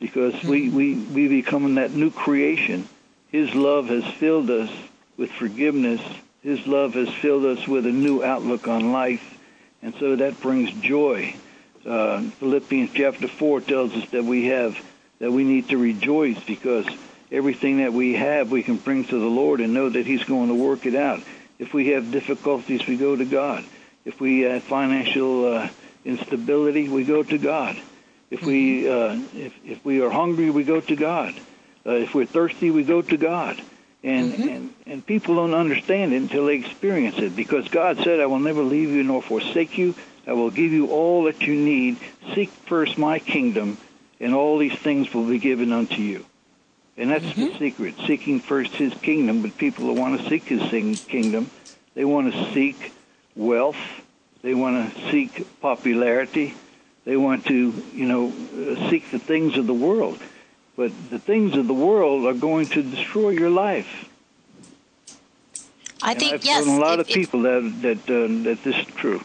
because 0.00 0.42
we, 0.44 0.68
we, 0.68 0.94
we 0.94 1.28
become 1.28 1.74
that 1.76 1.92
new 1.92 2.10
creation. 2.10 2.88
His 3.28 3.54
love 3.54 3.88
has 3.88 4.04
filled 4.04 4.50
us 4.50 4.70
with 5.16 5.30
forgiveness. 5.30 6.00
His 6.42 6.66
love 6.66 6.94
has 6.94 7.08
filled 7.08 7.44
us 7.44 7.66
with 7.66 7.86
a 7.86 7.92
new 7.92 8.22
outlook 8.22 8.68
on 8.68 8.92
life. 8.92 9.38
And 9.82 9.94
so 9.96 10.16
that 10.16 10.40
brings 10.40 10.72
joy. 10.80 11.34
Uh, 11.84 12.22
Philippians 12.22 12.90
chapter 12.92 13.28
4 13.28 13.60
tells 13.60 13.94
us 13.94 14.08
that 14.10 14.24
we 14.24 14.46
have, 14.46 14.78
that 15.18 15.32
we 15.32 15.44
need 15.44 15.68
to 15.68 15.78
rejoice 15.78 16.42
because 16.44 16.86
everything 17.30 17.78
that 17.78 17.92
we 17.92 18.14
have 18.14 18.50
we 18.50 18.62
can 18.62 18.76
bring 18.76 19.04
to 19.04 19.18
the 19.18 19.26
Lord 19.26 19.60
and 19.60 19.74
know 19.74 19.88
that 19.88 20.06
He's 20.06 20.24
going 20.24 20.48
to 20.48 20.54
work 20.54 20.86
it 20.86 20.94
out. 20.94 21.22
If 21.58 21.72
we 21.72 21.88
have 21.88 22.10
difficulties, 22.10 22.86
we 22.86 22.96
go 22.96 23.16
to 23.16 23.24
God. 23.24 23.64
If 24.04 24.20
we 24.20 24.40
have 24.40 24.62
financial 24.62 25.52
uh, 25.52 25.68
instability, 26.04 26.88
we 26.88 27.04
go 27.04 27.22
to 27.22 27.38
God. 27.38 27.76
If 28.30 28.42
we 28.42 28.82
mm-hmm. 28.82 29.24
uh, 29.24 29.38
if, 29.38 29.54
if 29.64 29.84
we 29.84 30.02
are 30.02 30.10
hungry, 30.10 30.50
we 30.50 30.64
go 30.64 30.80
to 30.80 30.96
God. 30.96 31.34
Uh, 31.84 31.92
if 31.92 32.14
we're 32.14 32.26
thirsty, 32.26 32.70
we 32.70 32.84
go 32.84 33.02
to 33.02 33.16
God. 33.16 33.60
And, 34.02 34.32
mm-hmm. 34.32 34.48
and 34.48 34.74
and 34.86 35.06
people 35.06 35.36
don't 35.36 35.54
understand 35.54 36.12
it 36.12 36.16
until 36.16 36.46
they 36.46 36.56
experience 36.56 37.18
it 37.18 37.34
because 37.34 37.68
God 37.68 37.98
said, 37.98 38.20
"I 38.20 38.26
will 38.26 38.38
never 38.38 38.62
leave 38.62 38.90
you 38.90 39.02
nor 39.02 39.22
forsake 39.22 39.78
you. 39.78 39.94
I 40.26 40.32
will 40.32 40.50
give 40.50 40.72
you 40.72 40.88
all 40.88 41.24
that 41.24 41.42
you 41.42 41.54
need. 41.54 41.98
Seek 42.34 42.50
first 42.50 42.98
my 42.98 43.18
kingdom, 43.18 43.78
and 44.20 44.34
all 44.34 44.58
these 44.58 44.76
things 44.76 45.12
will 45.14 45.26
be 45.28 45.38
given 45.38 45.72
unto 45.72 46.02
you." 46.02 46.24
And 46.98 47.10
that's 47.10 47.24
mm-hmm. 47.24 47.46
the 47.46 47.58
secret, 47.58 47.94
seeking 48.06 48.40
first 48.40 48.72
his 48.74 48.94
kingdom. 48.94 49.42
But 49.42 49.58
people 49.58 49.84
who 49.84 49.92
want 49.92 50.20
to 50.20 50.28
seek 50.28 50.44
his 50.44 51.04
kingdom, 51.04 51.50
they 51.94 52.04
want 52.04 52.32
to 52.32 52.52
seek 52.52 52.92
wealth. 53.34 53.76
They 54.42 54.54
want 54.54 54.94
to 54.94 55.10
seek 55.10 55.60
popularity. 55.60 56.54
They 57.04 57.16
want 57.16 57.46
to, 57.46 57.72
you 57.92 58.06
know, 58.06 58.28
uh, 58.28 58.90
seek 58.90 59.10
the 59.10 59.18
things 59.18 59.56
of 59.56 59.66
the 59.66 59.74
world. 59.74 60.18
But 60.76 60.92
the 61.10 61.18
things 61.18 61.56
of 61.56 61.66
the 61.66 61.74
world 61.74 62.26
are 62.26 62.34
going 62.34 62.66
to 62.66 62.82
destroy 62.82 63.30
your 63.30 63.50
life. 63.50 64.08
I 66.02 66.12
and 66.12 66.20
think 66.20 66.34
I've 66.34 66.44
yes. 66.44 66.66
I've 66.66 66.76
a 66.76 66.80
lot 66.80 67.00
of 67.00 67.06
people 67.06 67.42
that 67.42 67.82
that 67.82 67.98
uh, 67.98 68.44
that 68.44 68.62
this 68.62 68.76
is 68.76 68.86
true 68.94 69.22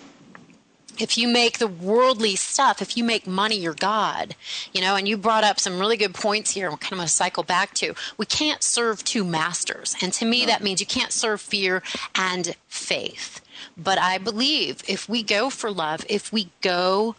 if 0.99 1.17
you 1.17 1.27
make 1.27 1.58
the 1.58 1.67
worldly 1.67 2.36
stuff, 2.36 2.82
if 2.82 2.95
you 2.97 3.04
make 3.04 3.25
money 3.25 3.58
your 3.58 3.73
God, 3.73 4.36
you 4.73 4.82
know, 4.82 4.95
and 4.95 5.08
you 5.08 5.17
brought 5.17 5.43
up 5.43 5.60
some 5.60 5.80
really 5.80 5.97
good 5.97 6.13
points 6.13 6.51
here, 6.51 6.67
I'm 6.67 6.77
kind 6.77 6.93
of 6.93 6.97
going 6.99 7.08
to 7.08 7.13
cycle 7.13 7.43
back 7.43 7.73
to. 7.75 7.93
We 8.17 8.25
can't 8.25 8.63
serve 8.63 9.04
two 9.04 9.23
masters. 9.23 9.95
And 10.01 10.13
to 10.13 10.25
me, 10.25 10.45
that 10.45 10.63
means 10.63 10.80
you 10.80 10.88
can't 10.88 11.12
serve 11.12 11.41
fear 11.41 11.82
and 12.15 12.56
faith. 12.67 13.41
But 13.77 13.99
I 13.99 14.17
believe 14.17 14.84
if 14.88 15.08
we 15.08 15.23
go 15.23 15.49
for 15.49 15.71
love, 15.71 16.06
if 16.10 16.32
we 16.32 16.49
go 16.62 17.15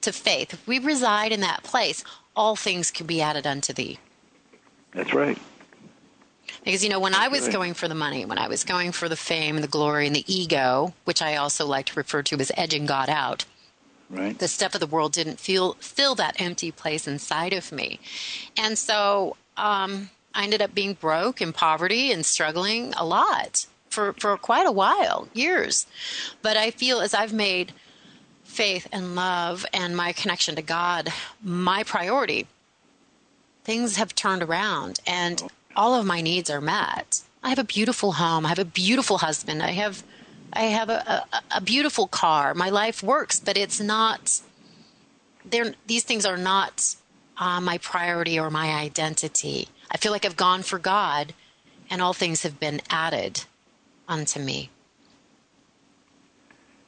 to 0.00 0.12
faith, 0.12 0.52
if 0.52 0.66
we 0.66 0.78
reside 0.78 1.32
in 1.32 1.40
that 1.40 1.62
place, 1.62 2.04
all 2.34 2.56
things 2.56 2.90
can 2.90 3.06
be 3.06 3.20
added 3.20 3.46
unto 3.46 3.72
thee. 3.72 3.98
That's 4.92 5.14
right. 5.14 5.38
Because, 6.64 6.84
you 6.84 6.90
know, 6.90 7.00
when 7.00 7.14
I 7.14 7.28
was 7.28 7.48
going 7.48 7.74
for 7.74 7.88
the 7.88 7.94
money, 7.94 8.24
when 8.24 8.38
I 8.38 8.46
was 8.46 8.62
going 8.62 8.92
for 8.92 9.08
the 9.08 9.16
fame 9.16 9.56
and 9.56 9.64
the 9.64 9.68
glory 9.68 10.06
and 10.06 10.14
the 10.14 10.32
ego, 10.32 10.94
which 11.04 11.20
I 11.20 11.36
also 11.36 11.66
like 11.66 11.86
to 11.86 11.94
refer 11.94 12.22
to 12.22 12.36
as 12.38 12.52
edging 12.56 12.86
God 12.86 13.08
out, 13.08 13.44
right. 14.08 14.38
the 14.38 14.46
stuff 14.46 14.74
of 14.74 14.80
the 14.80 14.86
world 14.86 15.12
didn't 15.12 15.40
feel 15.40 15.74
fill 15.80 16.14
that 16.16 16.40
empty 16.40 16.70
place 16.70 17.08
inside 17.08 17.52
of 17.52 17.72
me. 17.72 17.98
And 18.56 18.78
so 18.78 19.36
um, 19.56 20.10
I 20.34 20.44
ended 20.44 20.62
up 20.62 20.74
being 20.74 20.94
broke 20.94 21.42
in 21.42 21.52
poverty 21.52 22.12
and 22.12 22.24
struggling 22.24 22.94
a 22.96 23.04
lot 23.04 23.66
for, 23.90 24.12
for 24.14 24.36
quite 24.36 24.66
a 24.66 24.72
while, 24.72 25.28
years. 25.34 25.86
But 26.42 26.56
I 26.56 26.70
feel 26.70 27.00
as 27.00 27.12
I've 27.12 27.32
made 27.32 27.72
faith 28.44 28.86
and 28.92 29.14
love 29.14 29.64
and 29.72 29.96
my 29.96 30.12
connection 30.12 30.56
to 30.56 30.62
God 30.62 31.12
my 31.42 31.82
priority, 31.82 32.46
things 33.64 33.96
have 33.96 34.14
turned 34.14 34.42
around. 34.42 35.00
And 35.06 35.42
all 35.76 35.94
of 35.94 36.06
my 36.06 36.20
needs 36.20 36.50
are 36.50 36.60
met. 36.60 37.22
I 37.42 37.48
have 37.48 37.58
a 37.58 37.64
beautiful 37.64 38.12
home. 38.12 38.46
I 38.46 38.50
have 38.50 38.58
a 38.58 38.64
beautiful 38.64 39.18
husband. 39.18 39.62
I 39.62 39.70
have, 39.70 40.02
I 40.52 40.62
have 40.62 40.88
a, 40.88 41.24
a, 41.32 41.42
a 41.56 41.60
beautiful 41.60 42.06
car. 42.06 42.54
My 42.54 42.70
life 42.70 43.02
works, 43.02 43.40
but 43.40 43.56
it's 43.56 43.80
not. 43.80 44.40
They're, 45.44 45.74
these 45.86 46.04
things 46.04 46.24
are 46.24 46.36
not 46.36 46.94
uh, 47.38 47.60
my 47.60 47.78
priority 47.78 48.38
or 48.38 48.50
my 48.50 48.70
identity. 48.70 49.68
I 49.90 49.96
feel 49.96 50.12
like 50.12 50.24
I've 50.24 50.36
gone 50.36 50.62
for 50.62 50.78
God, 50.78 51.34
and 51.90 52.00
all 52.00 52.12
things 52.12 52.42
have 52.44 52.60
been 52.60 52.80
added 52.88 53.44
unto 54.08 54.40
me. 54.40 54.70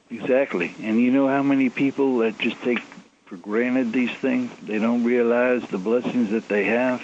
Exactly. 0.09 0.73
And 0.81 1.01
you 1.01 1.11
know 1.11 1.27
how 1.27 1.43
many 1.43 1.69
people 1.69 2.19
that 2.19 2.37
just 2.37 2.61
take 2.61 2.79
for 3.25 3.37
granted 3.37 3.91
these 3.91 4.11
things? 4.11 4.51
They 4.63 4.79
don't 4.79 5.03
realize 5.03 5.63
the 5.63 5.77
blessings 5.77 6.29
that 6.31 6.47
they 6.47 6.65
have. 6.65 7.01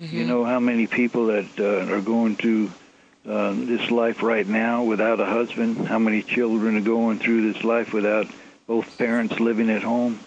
Mm-hmm. 0.00 0.16
You 0.16 0.24
know 0.26 0.44
how 0.44 0.60
many 0.60 0.86
people 0.86 1.26
that 1.26 1.58
uh, 1.58 1.92
are 1.92 2.00
going 2.00 2.36
through 2.36 2.70
uh, 3.28 3.52
this 3.52 3.90
life 3.90 4.22
right 4.22 4.46
now 4.46 4.84
without 4.84 5.18
a 5.18 5.26
husband? 5.26 5.88
How 5.88 5.98
many 5.98 6.22
children 6.22 6.76
are 6.76 6.80
going 6.80 7.18
through 7.18 7.52
this 7.52 7.64
life 7.64 7.92
without 7.92 8.28
both 8.68 8.96
parents 8.96 9.40
living 9.40 9.70
at 9.70 9.82
home? 9.82 10.20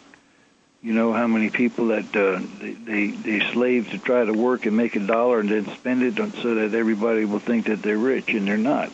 You 0.83 0.93
know 0.93 1.13
how 1.13 1.27
many 1.27 1.49
people 1.49 1.87
that 1.87 2.13
uh, 2.15 2.41
they, 2.59 2.73
they 2.73 3.07
they 3.11 3.51
slave 3.53 3.91
to 3.91 3.97
try 3.97 4.25
to 4.25 4.33
work 4.33 4.65
and 4.65 4.75
make 4.75 4.95
a 4.95 4.99
dollar 4.99 5.39
and 5.39 5.49
then 5.49 5.65
spend 5.75 6.03
it 6.03 6.15
so 6.41 6.55
that 6.55 6.73
everybody 6.73 7.23
will 7.23 7.39
think 7.39 7.67
that 7.67 7.81
they're 7.81 7.97
rich 7.97 8.29
and 8.29 8.47
they're 8.47 8.57
not. 8.57 8.91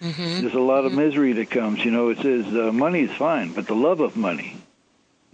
Mm-hmm. 0.00 0.40
There's 0.40 0.54
a 0.54 0.58
lot 0.58 0.84
mm-hmm. 0.84 0.98
of 0.98 1.04
misery 1.04 1.32
that 1.34 1.50
comes. 1.50 1.84
You 1.84 1.92
know, 1.92 2.08
it 2.08 2.18
says 2.18 2.46
uh, 2.46 2.72
money 2.72 3.02
is 3.02 3.12
fine, 3.12 3.52
but 3.52 3.66
the 3.66 3.76
love 3.76 4.00
of 4.00 4.16
money 4.16 4.56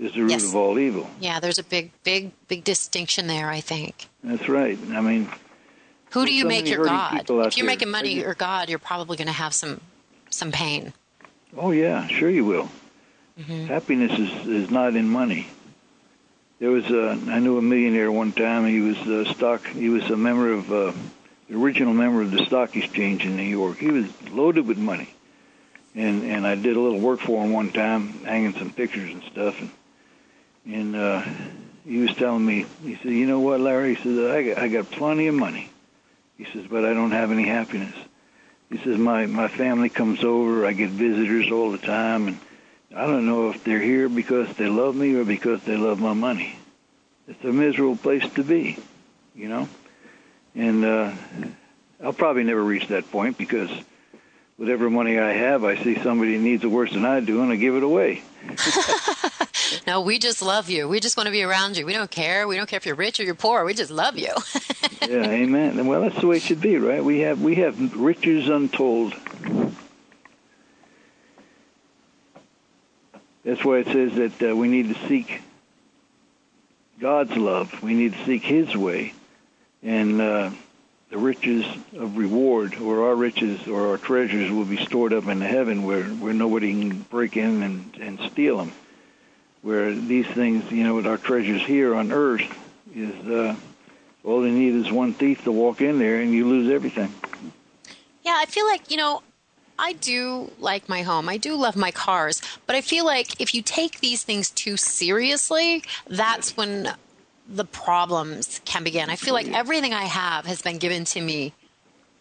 is 0.02 0.12
the 0.14 0.22
root 0.22 0.30
yes. 0.30 0.44
of 0.44 0.56
all 0.56 0.78
evil. 0.78 1.08
Yeah, 1.20 1.40
there's 1.40 1.58
a 1.58 1.62
big, 1.64 1.92
big, 2.02 2.32
big 2.48 2.64
distinction 2.64 3.26
there. 3.26 3.48
I 3.48 3.60
think. 3.60 4.08
That's 4.24 4.48
right. 4.48 4.78
I 4.90 5.00
mean, 5.00 5.28
who 6.10 6.26
do 6.26 6.34
you 6.34 6.42
so 6.42 6.48
make 6.48 6.68
your 6.68 6.84
god? 6.84 7.26
If 7.28 7.56
you're 7.56 7.66
making 7.66 7.90
money 7.90 8.14
your 8.14 8.34
god, 8.34 8.68
you're 8.68 8.78
probably 8.78 9.16
going 9.16 9.28
to 9.28 9.32
have 9.32 9.54
some 9.54 9.80
some 10.30 10.52
pain. 10.52 10.92
Oh 11.56 11.70
yeah, 11.70 12.06
sure 12.08 12.30
you 12.30 12.44
will. 12.44 12.68
Mm-hmm. 13.38 13.66
Happiness 13.66 14.18
is 14.18 14.46
is 14.46 14.70
not 14.70 14.94
in 14.96 15.08
money. 15.08 15.48
There 16.58 16.70
was 16.70 16.90
a 16.90 17.18
I 17.28 17.38
knew 17.38 17.58
a 17.58 17.62
millionaire 17.62 18.10
one 18.10 18.32
time. 18.32 18.66
He 18.66 18.80
was 18.80 18.98
a 19.06 19.32
stock. 19.34 19.66
He 19.66 19.88
was 19.88 20.10
a 20.10 20.16
member 20.16 20.52
of 20.52 20.72
uh, 20.72 20.92
the 21.48 21.56
original 21.56 21.94
member 21.94 22.22
of 22.22 22.30
the 22.30 22.44
stock 22.46 22.76
exchange 22.76 23.24
in 23.24 23.36
New 23.36 23.42
York. 23.42 23.78
He 23.78 23.90
was 23.90 24.06
loaded 24.30 24.66
with 24.66 24.78
money, 24.78 25.14
and 25.94 26.24
and 26.24 26.46
I 26.46 26.54
did 26.56 26.76
a 26.76 26.80
little 26.80 27.00
work 27.00 27.20
for 27.20 27.42
him 27.42 27.52
one 27.52 27.72
time, 27.72 28.08
hanging 28.24 28.54
some 28.54 28.70
pictures 28.70 29.12
and 29.12 29.22
stuff. 29.24 29.60
And 29.60 29.70
and 30.66 30.94
uh, 30.94 31.22
he 31.85 31.98
was 31.98 32.14
telling 32.14 32.44
me, 32.44 32.66
he 32.83 32.96
said, 32.96 33.12
"You 33.12 33.27
know 33.27 33.40
what, 33.40 33.61
Larry?" 33.61 33.94
He 33.94 34.03
says, 34.03 34.31
"I 34.31 34.42
got, 34.42 34.59
I 34.59 34.68
got 34.68 34.90
plenty 34.90 35.27
of 35.27 35.35
money." 35.35 35.70
He 36.38 36.44
says, 36.44 36.66
"But 36.68 36.85
I 36.85 36.94
don't 36.94 37.11
have 37.11 37.31
any 37.33 37.46
happiness." 37.46 37.94
He 38.70 38.79
says, 38.79 38.98
"My 38.98 39.27
my 39.27 39.48
family 39.48 39.88
comes 39.88 40.25
over. 40.25 40.66
I 40.66 40.72
get 40.72 40.90
visitors 40.90 41.51
all 41.51 41.72
the 41.72 41.79
time, 41.79 42.29
and 42.29 42.38
I 42.94 43.07
don't 43.07 43.27
know 43.27 43.51
if 43.51 43.64
they're 43.64 43.81
here 43.81 44.09
because 44.09 44.48
they 44.55 44.68
love 44.68 44.94
me 44.94 45.14
or 45.14 45.25
because 45.25 45.62
they 45.62 45.77
love 45.77 46.01
my 46.01 46.14
money. 46.14 46.57
It's 47.29 47.42
a 47.44 47.53
miserable 47.53 47.96
place 47.96 48.29
to 48.35 48.44
be, 48.44 48.79
you 49.35 49.48
know." 49.48 49.68
And 50.55 50.85
uh, 50.85 51.12
I'll 52.03 52.12
probably 52.12 52.44
never 52.44 52.62
reach 52.62 52.88
that 52.88 53.11
point 53.11 53.38
because 53.38 53.70
whatever 54.57 54.90
money 54.90 55.18
I 55.18 55.33
have, 55.33 55.64
I 55.64 55.83
see 55.83 55.98
somebody 55.98 56.37
needs 56.38 56.62
it 56.62 56.68
worse 56.68 56.92
than 56.92 57.07
I 57.07 57.20
do, 57.20 57.42
and 57.42 57.51
I 57.51 57.57
give 57.57 57.75
it 57.75 57.83
away. 57.83 58.22
no, 59.87 60.00
we 60.00 60.18
just 60.18 60.42
love 60.42 60.68
you. 60.68 60.88
We 60.88 61.00
just 61.00 61.16
want 61.16 61.26
to 61.26 61.30
be 61.30 61.42
around 61.42 61.76
you. 61.76 61.87
We 61.87 61.92
don't 61.92 62.11
care. 62.11 62.46
We 62.46 62.56
don't 62.56 62.68
care 62.68 62.76
if 62.76 62.87
you're 62.87 62.94
rich 62.94 63.20
or 63.20 63.24
you're 63.24 63.35
poor. 63.35 63.64
We 63.64 63.74
just 63.74 63.90
love 63.90 64.18
you. 64.18 64.32
yeah, 65.02 65.28
amen. 65.28 65.87
Well, 65.87 66.02
that's 66.02 66.20
the 66.20 66.26
way 66.26 66.37
it 66.37 66.42
should 66.42 66.61
be, 66.61 66.76
right? 66.76 67.02
We 67.04 67.20
have 67.20 67.40
we 67.40 67.56
have 67.56 67.96
riches 67.96 68.48
untold. 68.48 69.14
That's 73.44 73.64
why 73.64 73.78
it 73.78 73.87
says 73.87 74.14
that 74.14 74.50
uh, 74.50 74.56
we 74.56 74.68
need 74.68 74.94
to 74.94 75.08
seek 75.08 75.42
God's 77.00 77.37
love. 77.37 77.82
We 77.82 77.94
need 77.94 78.12
to 78.12 78.24
seek 78.24 78.42
His 78.42 78.76
way, 78.76 79.14
and 79.82 80.20
uh, 80.20 80.50
the 81.11 81.18
riches 81.18 81.66
of 81.96 82.16
reward, 82.16 82.76
or 82.76 83.08
our 83.08 83.16
riches 83.16 83.66
or 83.66 83.88
our 83.88 83.98
treasures, 83.98 84.50
will 84.50 84.64
be 84.64 84.76
stored 84.76 85.12
up 85.12 85.26
in 85.26 85.40
heaven, 85.40 85.82
where 85.82 86.04
where 86.04 86.32
nobody 86.32 86.70
can 86.70 87.00
break 87.02 87.37
in 87.37 87.62
and 87.62 87.96
and 88.00 88.20
steal 88.30 88.58
them 88.58 88.72
where 89.62 89.94
these 89.94 90.27
things, 90.27 90.70
you 90.70 90.85
know, 90.85 90.94
with 90.94 91.07
our 91.07 91.16
treasures 91.16 91.62
here 91.62 91.94
on 91.94 92.12
earth, 92.12 92.42
is 92.94 93.14
uh, 93.27 93.57
all 94.25 94.42
they 94.42 94.51
need 94.51 94.75
is 94.75 94.92
one 94.92 95.14
thief 95.14 95.44
to 95.44 95.53
walk 95.53 95.81
in 95.81 95.98
there 95.98 96.20
and 96.20 96.33
you 96.33 96.46
lose 96.46 96.70
everything. 96.70 97.12
Yeah, 98.22 98.35
I 98.37 98.46
feel 98.46 98.66
like, 98.66 98.90
you 98.90 98.96
know, 98.96 99.22
I 99.79 99.94
do 99.94 100.51
like 100.59 100.88
my 100.88 101.03
home. 101.03 101.29
I 101.29 101.38
do 101.38 101.57
love 101.57 101.77
my 101.77 101.90
cars. 101.90 102.42
But 102.66 102.77
I 102.77 102.81
feel 102.81 103.05
like 103.05 103.40
if 103.40 103.55
you 103.55 103.62
take 103.62 104.01
these 104.01 104.22
things 104.22 104.51
too 104.51 104.77
seriously, 104.77 105.83
that's 106.07 106.57
when 106.57 106.94
the 107.48 107.64
problems 107.64 108.61
can 108.64 108.85
begin. 108.85 109.11
I 109.11 109.16
feel 109.16 109.35
like 109.35 109.48
everything 109.48 109.92
I 109.92 110.05
have 110.05 110.46
has 110.46 110.62
been 110.62 110.79
given 110.79 111.05
to 111.07 111.20
me 111.20 111.53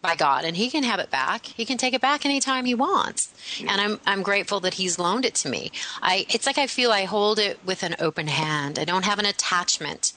by 0.02 0.16
God 0.16 0.44
and 0.44 0.56
he 0.56 0.68
can 0.68 0.82
have 0.82 1.00
it 1.00 1.10
back. 1.10 1.46
He 1.46 1.64
can 1.64 1.78
take 1.78 1.94
it 1.94 2.00
back 2.00 2.26
anytime 2.26 2.64
he 2.64 2.74
wants. 2.74 3.32
And 3.60 3.80
I'm 3.80 4.00
I'm 4.04 4.22
grateful 4.22 4.60
that 4.60 4.74
he's 4.74 4.98
loaned 4.98 5.24
it 5.24 5.34
to 5.36 5.48
me. 5.48 5.70
I 6.02 6.26
it's 6.28 6.46
like 6.46 6.58
I 6.58 6.66
feel 6.66 6.90
I 6.90 7.04
hold 7.04 7.38
it 7.38 7.58
with 7.64 7.82
an 7.82 7.94
open 8.00 8.26
hand. 8.26 8.78
I 8.78 8.84
don't 8.84 9.04
have 9.04 9.20
an 9.20 9.26
attachment 9.26 10.12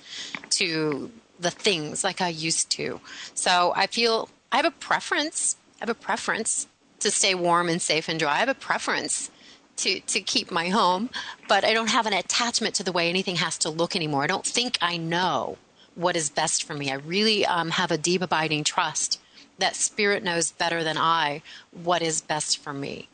to 0.51 1.11
the 1.39 1.51
things 1.51 2.03
like 2.03 2.19
I 2.19 2.29
used 2.29 2.69
to. 2.71 2.99
So 3.33 3.73
I 3.75 3.87
feel 3.87 4.29
I 4.51 4.57
have 4.57 4.65
a 4.65 4.71
preference. 4.71 5.55
I 5.79 5.85
have 5.85 5.89
a 5.89 5.93
preference 5.93 6.67
to 6.99 7.11
stay 7.11 7.35
warm 7.35 7.69
and 7.69 7.81
safe 7.81 8.09
and 8.09 8.19
dry. 8.19 8.33
I 8.33 8.37
have 8.37 8.49
a 8.49 8.55
preference 8.55 9.29
to 9.77 9.99
to 9.99 10.19
keep 10.19 10.51
my 10.51 10.69
home, 10.69 11.11
but 11.47 11.63
I 11.63 11.73
don't 11.73 11.89
have 11.89 12.07
an 12.07 12.13
attachment 12.13 12.73
to 12.75 12.83
the 12.83 12.91
way 12.91 13.07
anything 13.07 13.35
has 13.35 13.57
to 13.59 13.69
look 13.69 13.95
anymore. 13.95 14.23
I 14.23 14.27
don't 14.27 14.45
think 14.45 14.79
I 14.81 14.97
know 14.97 15.57
what 15.93 16.15
is 16.15 16.29
best 16.29 16.63
for 16.63 16.73
me. 16.73 16.91
I 16.91 16.95
really 16.95 17.45
um, 17.45 17.69
have 17.69 17.91
a 17.91 17.97
deep 17.97 18.21
abiding 18.21 18.63
trust 18.63 19.19
that 19.59 19.75
spirit 19.75 20.23
knows 20.23 20.51
better 20.51 20.83
than 20.83 20.97
I 20.97 21.41
what 21.71 22.01
is 22.01 22.21
best 22.21 22.57
for 22.57 22.73
me. 22.73 23.07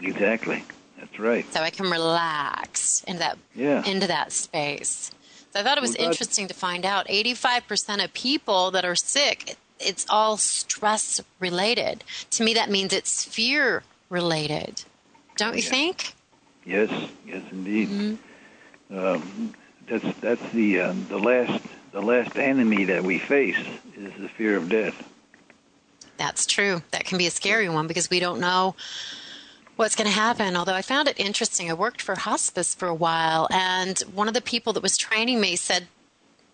Exactly. 0.00 0.64
That's 0.98 1.18
right. 1.18 1.50
So 1.52 1.60
I 1.60 1.70
can 1.70 1.90
relax 1.90 3.04
into 3.04 3.20
that 3.20 3.38
yeah. 3.54 3.84
into 3.84 4.06
that 4.06 4.32
space. 4.32 5.10
So 5.52 5.60
I 5.60 5.62
thought 5.62 5.78
it 5.78 5.82
was 5.82 5.96
well, 5.98 6.08
interesting 6.08 6.46
to 6.48 6.54
find 6.54 6.84
out 6.84 7.08
85% 7.08 8.04
of 8.04 8.12
people 8.12 8.70
that 8.72 8.84
are 8.84 8.94
sick 8.94 9.56
it's 9.80 10.06
all 10.08 10.36
stress 10.36 11.20
related. 11.38 12.04
To 12.30 12.44
me 12.44 12.54
that 12.54 12.70
means 12.70 12.92
it's 12.92 13.24
fear 13.24 13.82
related. 14.08 14.82
Don't 15.36 15.56
you 15.56 15.62
think? 15.62 16.14
Yes, 16.64 16.90
yes 17.26 17.42
indeed. 17.50 17.88
Mm-hmm. 17.88 18.98
Um, 18.98 19.54
that's 19.88 20.18
that's 20.20 20.50
the 20.50 20.80
uh, 20.80 20.94
the 21.08 21.18
last 21.18 21.62
the 21.92 22.02
last 22.02 22.36
enemy 22.36 22.84
that 22.84 23.02
we 23.02 23.18
face 23.18 23.58
is 23.96 24.12
the 24.18 24.28
fear 24.28 24.56
of 24.56 24.68
death. 24.68 25.08
That's 26.18 26.44
true. 26.44 26.82
That 26.90 27.04
can 27.04 27.16
be 27.16 27.26
a 27.26 27.30
scary 27.30 27.68
one 27.68 27.86
because 27.86 28.10
we 28.10 28.20
don't 28.20 28.40
know 28.40 28.74
what's 29.76 29.94
going 29.96 30.08
to 30.08 30.14
happen. 30.14 30.56
Although 30.56 30.74
I 30.74 30.82
found 30.82 31.08
it 31.08 31.18
interesting. 31.18 31.70
I 31.70 31.74
worked 31.74 32.02
for 32.02 32.16
hospice 32.16 32.74
for 32.74 32.88
a 32.88 32.94
while, 32.94 33.48
and 33.50 33.98
one 34.12 34.28
of 34.28 34.34
the 34.34 34.42
people 34.42 34.72
that 34.74 34.82
was 34.82 34.96
training 34.96 35.40
me 35.40 35.56
said 35.56 35.86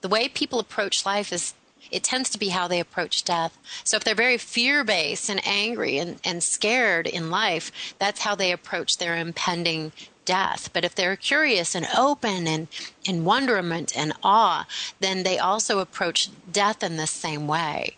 the 0.03 0.09
way 0.09 0.29
people 0.29 0.61
approach 0.61 1.07
life 1.07 1.33
is 1.33 1.55
it 1.90 2.03
tends 2.03 2.31
to 2.31 2.38
be 2.38 2.48
how 2.48 2.68
they 2.68 2.81
approach 2.81 3.24
death. 3.24 3.57
So 3.85 3.96
if 3.96 4.05
they're 4.05 4.14
very 4.14 4.38
fear 4.38 4.85
based 4.85 5.29
and 5.31 5.40
angry 5.46 5.98
and, 5.98 6.18
and 6.24 6.42
scared 6.42 7.07
in 7.07 7.31
life, 7.31 7.94
that's 7.98 8.20
how 8.20 8.35
they 8.35 8.53
approach 8.53 8.98
their 8.98 9.16
impending 9.16 9.92
death. 10.24 10.70
But 10.72 10.85
if 10.85 10.94
they're 10.94 11.16
curious 11.16 11.74
and 11.74 11.87
open 11.96 12.46
and 12.46 12.68
in 13.05 13.24
wonderment 13.24 13.96
and 13.96 14.12
awe, 14.22 14.66
then 15.00 15.22
they 15.22 15.38
also 15.38 15.79
approach 15.79 16.31
death 16.50 16.83
in 16.83 16.96
the 16.96 17.07
same 17.07 17.46
way. 17.46 17.96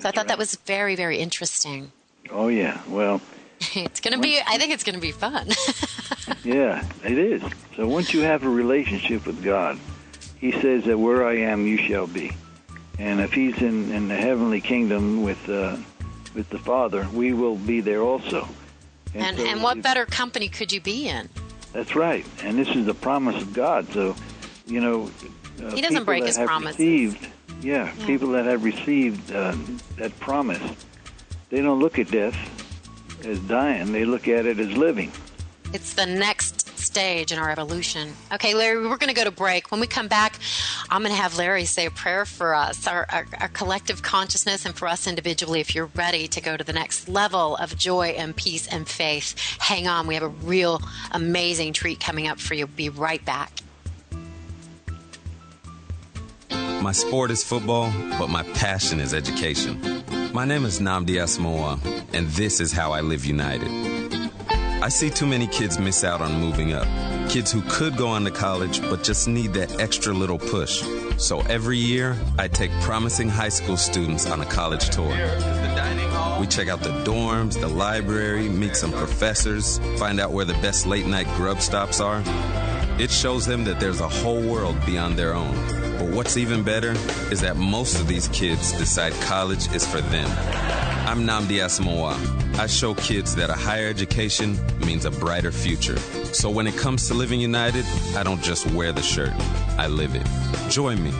So 0.00 0.08
I 0.08 0.12
thought 0.12 0.28
that 0.28 0.38
was 0.38 0.56
very, 0.56 0.96
very 0.96 1.18
interesting. 1.18 1.92
Oh 2.30 2.48
yeah. 2.48 2.80
Well, 2.88 3.20
it's 3.74 4.00
going 4.00 4.14
to 4.14 4.20
be. 4.20 4.40
I 4.46 4.58
think 4.58 4.72
it's 4.72 4.84
going 4.84 4.94
to 4.94 5.00
be 5.00 5.12
fun. 5.12 5.48
yeah, 6.44 6.84
it 7.04 7.18
is. 7.18 7.42
So 7.76 7.86
once 7.86 8.12
you 8.12 8.20
have 8.20 8.44
a 8.44 8.48
relationship 8.48 9.26
with 9.26 9.42
God, 9.42 9.78
He 10.38 10.52
says 10.52 10.84
that 10.84 10.98
where 10.98 11.26
I 11.26 11.36
am, 11.38 11.66
you 11.66 11.76
shall 11.76 12.06
be. 12.06 12.32
And 12.98 13.20
if 13.20 13.32
He's 13.32 13.60
in, 13.60 13.90
in 13.92 14.08
the 14.08 14.16
heavenly 14.16 14.60
kingdom 14.60 15.22
with 15.22 15.48
uh, 15.48 15.76
with 16.34 16.48
the 16.50 16.58
Father, 16.58 17.06
we 17.12 17.32
will 17.32 17.56
be 17.56 17.80
there 17.80 18.02
also. 18.02 18.48
And 19.14 19.22
and, 19.24 19.38
so 19.38 19.46
and 19.46 19.62
what 19.62 19.82
better 19.82 20.06
company 20.06 20.48
could 20.48 20.72
you 20.72 20.80
be 20.80 21.08
in? 21.08 21.28
That's 21.72 21.96
right. 21.96 22.24
And 22.42 22.58
this 22.58 22.68
is 22.68 22.86
the 22.86 22.94
promise 22.94 23.40
of 23.42 23.52
God. 23.52 23.92
So, 23.92 24.14
you 24.66 24.80
know, 24.80 25.10
uh, 25.62 25.74
He 25.74 25.80
doesn't 25.80 26.04
break 26.04 26.24
His 26.24 26.38
promises. 26.38 26.78
Received, 26.78 27.28
yeah, 27.64 27.92
yeah, 27.96 28.06
people 28.06 28.28
that 28.28 28.44
have 28.44 28.62
received 28.62 29.32
uh, 29.32 29.56
that 29.96 30.18
promise, 30.20 30.62
they 31.50 31.60
don't 31.62 31.80
look 31.80 31.98
at 31.98 32.10
death 32.10 32.36
as 33.24 33.38
dying; 33.40 33.92
they 33.92 34.04
look 34.04 34.28
at 34.28 34.46
it 34.46 34.58
as 34.60 34.76
living. 34.76 35.10
It's 35.72 35.94
the 35.94 36.06
next 36.06 36.64
stage 36.78 37.32
in 37.32 37.38
our 37.38 37.50
evolution. 37.50 38.12
Okay, 38.32 38.54
Larry, 38.54 38.86
we're 38.86 38.96
going 38.96 39.08
to 39.08 39.14
go 39.14 39.24
to 39.24 39.32
break. 39.32 39.72
When 39.72 39.80
we 39.80 39.88
come 39.88 40.06
back, 40.06 40.38
I'm 40.90 41.02
going 41.02 41.14
to 41.14 41.20
have 41.20 41.36
Larry 41.36 41.64
say 41.64 41.86
a 41.86 41.90
prayer 41.90 42.24
for 42.24 42.54
us, 42.54 42.86
our, 42.86 43.06
our, 43.10 43.26
our, 43.40 43.48
collective 43.48 44.02
consciousness, 44.02 44.64
and 44.64 44.76
for 44.76 44.86
us 44.86 45.08
individually, 45.08 45.58
if 45.58 45.74
you're 45.74 45.90
ready 45.96 46.28
to 46.28 46.40
go 46.40 46.56
to 46.56 46.62
the 46.62 46.72
next 46.72 47.08
level 47.08 47.56
of 47.56 47.76
joy 47.76 48.08
and 48.10 48.36
peace 48.36 48.68
and 48.68 48.86
faith. 48.88 49.34
Hang 49.58 49.88
on, 49.88 50.06
we 50.06 50.14
have 50.14 50.22
a 50.22 50.28
real 50.28 50.80
amazing 51.10 51.72
treat 51.72 51.98
coming 51.98 52.28
up 52.28 52.38
for 52.38 52.54
you. 52.54 52.68
Be 52.68 52.88
right 52.88 53.24
back. 53.24 53.63
My 56.84 56.92
sport 56.92 57.30
is 57.30 57.42
football, 57.42 57.90
but 58.18 58.28
my 58.28 58.42
passion 58.42 59.00
is 59.00 59.14
education. 59.14 59.80
My 60.34 60.44
name 60.44 60.66
is 60.66 60.80
Nnamdi 60.80 61.16
Asomugha, 61.16 61.80
and 62.12 62.28
this 62.28 62.60
is 62.60 62.72
how 62.72 62.92
I 62.92 63.00
live 63.00 63.24
united. 63.24 63.70
I 64.82 64.90
see 64.90 65.08
too 65.08 65.24
many 65.24 65.46
kids 65.46 65.78
miss 65.78 66.04
out 66.04 66.20
on 66.20 66.38
moving 66.38 66.74
up. 66.74 66.86
Kids 67.30 67.50
who 67.50 67.62
could 67.70 67.96
go 67.96 68.08
on 68.08 68.22
to 68.24 68.30
college 68.30 68.82
but 68.82 69.02
just 69.02 69.26
need 69.26 69.54
that 69.54 69.80
extra 69.80 70.12
little 70.12 70.38
push. 70.38 70.84
So 71.16 71.40
every 71.48 71.78
year, 71.78 72.18
I 72.38 72.48
take 72.48 72.70
promising 72.82 73.30
high 73.30 73.48
school 73.48 73.78
students 73.78 74.26
on 74.26 74.42
a 74.42 74.46
college 74.46 74.90
tour. 74.90 75.08
We 76.38 76.46
check 76.46 76.68
out 76.68 76.82
the 76.82 77.02
dorms, 77.02 77.58
the 77.58 77.68
library, 77.68 78.50
meet 78.50 78.76
some 78.76 78.92
professors, 78.92 79.78
find 79.98 80.20
out 80.20 80.32
where 80.32 80.44
the 80.44 80.60
best 80.60 80.84
late 80.84 81.06
night 81.06 81.28
grub 81.28 81.62
stops 81.62 81.98
are. 81.98 82.22
It 83.00 83.10
shows 83.10 83.46
them 83.46 83.64
that 83.64 83.80
there's 83.80 84.00
a 84.00 84.08
whole 84.08 84.42
world 84.42 84.76
beyond 84.84 85.18
their 85.18 85.32
own. 85.32 85.83
But 85.98 86.08
what's 86.08 86.36
even 86.36 86.62
better 86.62 86.92
is 87.30 87.40
that 87.40 87.56
most 87.56 88.00
of 88.00 88.08
these 88.08 88.28
kids 88.28 88.72
decide 88.72 89.12
college 89.22 89.72
is 89.74 89.86
for 89.86 90.00
them. 90.00 90.28
I'm 91.06 91.26
Nnamdi 91.26 91.60
Asomugha. 91.60 92.58
I 92.58 92.66
show 92.66 92.94
kids 92.94 93.34
that 93.36 93.50
a 93.50 93.54
higher 93.54 93.88
education 93.88 94.58
means 94.84 95.04
a 95.04 95.10
brighter 95.10 95.52
future. 95.52 95.96
So 96.32 96.50
when 96.50 96.66
it 96.66 96.76
comes 96.76 97.06
to 97.08 97.14
living 97.14 97.40
united, 97.40 97.84
I 98.16 98.22
don't 98.22 98.42
just 98.42 98.66
wear 98.72 98.92
the 98.92 99.02
shirt, 99.02 99.32
I 99.78 99.86
live 99.86 100.14
it. 100.14 100.26
Join 100.70 101.02
me. 101.02 101.12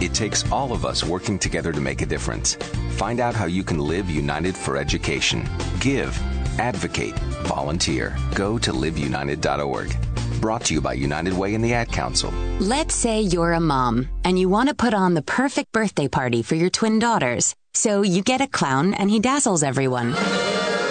It 0.00 0.14
takes 0.14 0.50
all 0.52 0.72
of 0.72 0.84
us 0.84 1.04
working 1.04 1.38
together 1.38 1.72
to 1.72 1.80
make 1.80 2.02
a 2.02 2.06
difference. 2.06 2.54
Find 2.96 3.20
out 3.20 3.34
how 3.34 3.46
you 3.46 3.64
can 3.64 3.78
live 3.78 4.10
united 4.10 4.56
for 4.56 4.76
education. 4.76 5.48
Give, 5.80 6.16
advocate, 6.58 7.18
volunteer. 7.46 8.16
Go 8.34 8.58
to 8.58 8.72
liveunited.org. 8.72 9.96
Brought 10.40 10.64
to 10.66 10.74
you 10.74 10.80
by 10.80 10.94
United 10.94 11.32
Way 11.32 11.54
and 11.54 11.64
the 11.64 11.74
Ad 11.74 11.90
Council. 11.90 12.30
Let's 12.60 12.94
say 12.94 13.20
you're 13.20 13.52
a 13.52 13.60
mom 13.60 14.08
and 14.24 14.38
you 14.38 14.48
want 14.48 14.68
to 14.68 14.74
put 14.74 14.94
on 14.94 15.14
the 15.14 15.22
perfect 15.22 15.72
birthday 15.72 16.08
party 16.08 16.42
for 16.42 16.54
your 16.54 16.70
twin 16.70 16.98
daughters. 16.98 17.54
So 17.72 18.02
you 18.02 18.22
get 18.22 18.40
a 18.40 18.46
clown 18.46 18.94
and 18.94 19.10
he 19.10 19.20
dazzles 19.20 19.62
everyone. 19.62 20.14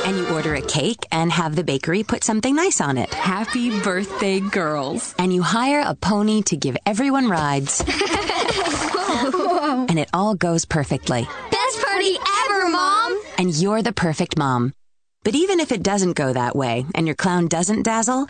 And 0.05 0.17
you 0.17 0.27
order 0.29 0.53
a 0.55 0.61
cake 0.61 1.05
and 1.11 1.31
have 1.31 1.55
the 1.55 1.63
bakery 1.63 2.03
put 2.03 2.23
something 2.23 2.55
nice 2.55 2.81
on 2.81 2.97
it. 2.97 3.13
Happy 3.13 3.79
birthday, 3.81 4.39
girls. 4.39 5.15
And 5.17 5.33
you 5.33 5.41
hire 5.43 5.81
a 5.85 5.95
pony 5.95 6.41
to 6.43 6.57
give 6.57 6.75
everyone 6.85 7.29
rides. 7.29 7.81
and 9.89 9.97
it 9.97 10.09
all 10.13 10.35
goes 10.35 10.65
perfectly. 10.65 11.27
Best 11.51 11.85
party 11.85 12.17
ever, 12.45 12.69
Mom! 12.69 13.21
And 13.37 13.55
you're 13.55 13.81
the 13.81 13.93
perfect 13.93 14.37
mom. 14.37 14.73
But 15.23 15.35
even 15.35 15.61
if 15.61 15.71
it 15.71 15.83
doesn't 15.83 16.13
go 16.13 16.33
that 16.33 16.55
way 16.55 16.85
and 16.95 17.07
your 17.07 17.15
clown 17.15 17.47
doesn't 17.47 17.83
dazzle, 17.83 18.27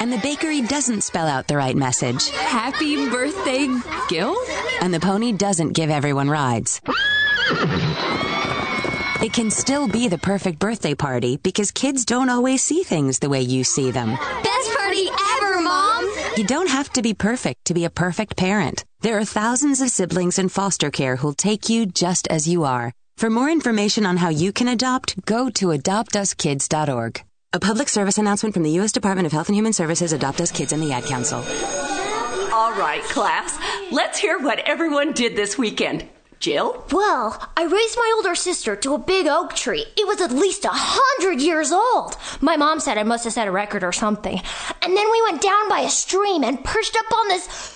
and 0.00 0.12
the 0.12 0.18
bakery 0.18 0.62
doesn't 0.62 1.02
spell 1.02 1.26
out 1.26 1.46
the 1.46 1.56
right 1.56 1.76
message. 1.76 2.30
Happy 2.30 3.08
birthday, 3.08 3.68
Gil? 4.08 4.36
And 4.80 4.92
the 4.92 5.00
pony 5.00 5.32
doesn't 5.32 5.72
give 5.72 5.90
everyone 5.90 6.28
rides. 6.28 6.80
It 9.22 9.32
can 9.32 9.50
still 9.50 9.88
be 9.88 10.08
the 10.08 10.18
perfect 10.18 10.58
birthday 10.58 10.94
party 10.94 11.38
because 11.38 11.70
kids 11.70 12.04
don't 12.04 12.28
always 12.28 12.62
see 12.62 12.82
things 12.82 13.18
the 13.18 13.28
way 13.28 13.40
you 13.40 13.64
see 13.64 13.90
them. 13.90 14.10
Best 14.42 14.76
party 14.76 15.08
ever, 15.36 15.60
Mom! 15.60 16.04
You 16.36 16.44
don't 16.44 16.68
have 16.68 16.92
to 16.92 17.02
be 17.02 17.14
perfect 17.14 17.64
to 17.64 17.74
be 17.74 17.84
a 17.84 17.90
perfect 17.90 18.36
parent. 18.36 18.84
There 19.00 19.18
are 19.18 19.24
thousands 19.24 19.80
of 19.80 19.88
siblings 19.88 20.38
in 20.38 20.50
foster 20.50 20.90
care 20.90 21.16
who'll 21.16 21.32
take 21.32 21.68
you 21.68 21.86
just 21.86 22.28
as 22.28 22.46
you 22.46 22.64
are. 22.64 22.92
For 23.16 23.30
more 23.30 23.48
information 23.48 24.04
on 24.04 24.18
how 24.18 24.28
you 24.28 24.52
can 24.52 24.68
adopt, 24.68 25.24
go 25.24 25.48
to 25.50 25.68
adoptuskids.org. 25.68 27.24
A 27.56 27.58
public 27.58 27.88
service 27.88 28.18
announcement 28.18 28.52
from 28.52 28.64
the 28.64 28.70
U.S. 28.72 28.92
Department 28.92 29.24
of 29.24 29.32
Health 29.32 29.48
and 29.48 29.56
Human 29.56 29.72
Services, 29.72 30.12
Adopt 30.12 30.42
Us 30.42 30.52
Kids, 30.52 30.74
and 30.74 30.82
the 30.82 30.92
Ad 30.92 31.04
Council. 31.04 31.38
All 32.52 32.74
right, 32.78 33.00
class. 33.04 33.58
Let's 33.90 34.18
hear 34.18 34.38
what 34.38 34.58
everyone 34.58 35.12
did 35.12 35.36
this 35.36 35.56
weekend. 35.56 36.06
Jill? 36.38 36.84
Well, 36.92 37.50
I 37.56 37.62
raised 37.64 37.96
my 37.96 38.12
older 38.16 38.34
sister 38.34 38.76
to 38.76 38.92
a 38.92 38.98
big 38.98 39.26
oak 39.26 39.54
tree. 39.54 39.86
It 39.96 40.06
was 40.06 40.20
at 40.20 40.32
least 40.32 40.66
a 40.66 40.70
hundred 40.70 41.40
years 41.40 41.72
old. 41.72 42.18
My 42.42 42.58
mom 42.58 42.78
said 42.78 42.98
I 42.98 43.04
must 43.04 43.24
have 43.24 43.32
set 43.32 43.48
a 43.48 43.50
record 43.50 43.82
or 43.82 43.92
something. 43.92 44.38
And 44.82 44.94
then 44.94 45.10
we 45.10 45.22
went 45.22 45.40
down 45.40 45.70
by 45.70 45.80
a 45.80 45.88
stream 45.88 46.44
and 46.44 46.62
perched 46.62 46.94
up 46.94 47.10
on 47.10 47.28
this 47.28 47.75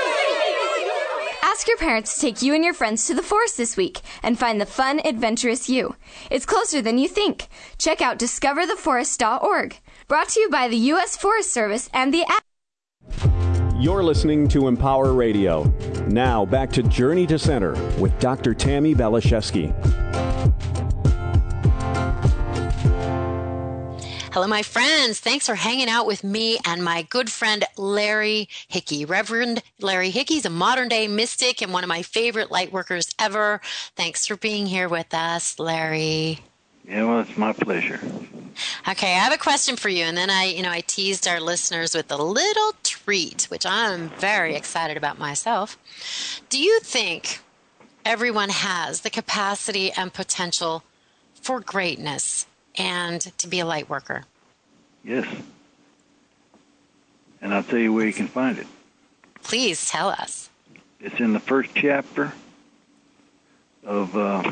Ask 1.43 1.67
your 1.67 1.77
parents 1.77 2.15
to 2.15 2.21
take 2.21 2.41
you 2.41 2.53
and 2.53 2.63
your 2.63 2.73
friends 2.73 3.07
to 3.07 3.13
the 3.13 3.23
forest 3.23 3.57
this 3.57 3.75
week 3.75 4.01
and 4.21 4.37
find 4.37 4.61
the 4.61 4.65
fun, 4.65 5.01
adventurous 5.03 5.69
you. 5.69 5.95
It's 6.29 6.45
closer 6.45 6.81
than 6.81 6.97
you 6.97 7.07
think. 7.07 7.47
Check 7.77 8.01
out 8.01 8.19
discovertheforest.org. 8.19 9.79
Brought 10.07 10.29
to 10.29 10.39
you 10.39 10.49
by 10.49 10.67
the 10.67 10.77
U.S. 10.77 11.17
Forest 11.17 11.53
Service 11.53 11.89
and 11.93 12.13
the 12.13 12.23
app. 12.23 12.43
You're 13.79 14.03
listening 14.03 14.47
to 14.49 14.67
Empower 14.67 15.13
Radio. 15.13 15.63
Now 16.07 16.45
back 16.45 16.69
to 16.73 16.83
Journey 16.83 17.25
to 17.27 17.39
Center 17.39 17.73
with 17.99 18.17
Dr. 18.19 18.53
Tammi 18.53 18.93
Baliszewski. 18.93 19.71
Hello, 24.33 24.47
my 24.47 24.63
friends. 24.63 25.19
Thanks 25.19 25.45
for 25.45 25.55
hanging 25.55 25.89
out 25.89 26.07
with 26.07 26.23
me 26.23 26.57
and 26.65 26.81
my 26.81 27.01
good 27.01 27.29
friend 27.29 27.65
Larry 27.75 28.47
Hickey. 28.69 29.03
Reverend 29.03 29.61
Larry 29.81 30.09
Hickey 30.09 30.35
is 30.35 30.45
a 30.45 30.49
modern 30.49 30.87
day 30.87 31.09
mystic 31.09 31.61
and 31.61 31.73
one 31.73 31.83
of 31.83 31.89
my 31.89 32.01
favorite 32.01 32.49
light 32.49 32.71
workers 32.71 33.09
ever. 33.19 33.59
Thanks 33.97 34.25
for 34.25 34.37
being 34.37 34.67
here 34.67 34.87
with 34.87 35.13
us, 35.13 35.59
Larry. 35.59 36.39
Yeah, 36.87 37.03
well, 37.03 37.19
it's 37.19 37.35
my 37.35 37.51
pleasure. 37.51 37.99
Okay, 38.87 39.11
I 39.11 39.19
have 39.19 39.33
a 39.33 39.37
question 39.37 39.75
for 39.75 39.89
you, 39.89 40.05
and 40.05 40.15
then 40.15 40.29
I, 40.29 40.45
you 40.45 40.63
know, 40.63 40.71
I 40.71 40.79
teased 40.79 41.27
our 41.27 41.41
listeners 41.41 41.93
with 41.93 42.09
a 42.09 42.23
little 42.23 42.71
treat, 42.83 43.47
which 43.49 43.65
I'm 43.65 44.11
very 44.11 44.55
excited 44.55 44.95
about 44.95 45.19
myself. 45.19 45.77
Do 46.47 46.57
you 46.57 46.79
think 46.79 47.41
everyone 48.05 48.49
has 48.49 49.01
the 49.01 49.09
capacity 49.09 49.91
and 49.91 50.13
potential 50.13 50.83
for 51.33 51.59
greatness 51.59 52.45
and 52.77 53.21
to 53.37 53.47
be 53.47 53.59
a 53.59 53.65
light 53.65 53.89
worker? 53.89 54.23
Yes. 55.03 55.27
And 57.41 57.53
I'll 57.53 57.63
tell 57.63 57.79
you 57.79 57.91
where 57.93 58.05
you 58.05 58.13
can 58.13 58.27
find 58.27 58.57
it. 58.57 58.67
Please 59.43 59.89
tell 59.89 60.09
us. 60.09 60.49
It's 60.99 61.19
in 61.19 61.33
the 61.33 61.39
first 61.39 61.71
chapter 61.73 62.31
of 63.83 64.15
uh, 64.15 64.51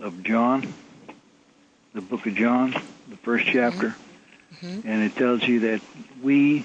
of 0.00 0.22
John, 0.22 0.72
the 1.94 2.00
book 2.00 2.26
of 2.26 2.34
John, 2.34 2.70
the 3.08 3.16
first 3.16 3.46
chapter, 3.46 3.94
Mm-hmm. 4.62 4.88
and 4.88 5.02
it 5.02 5.14
tells 5.16 5.42
you 5.46 5.60
that 5.60 5.82
we 6.22 6.64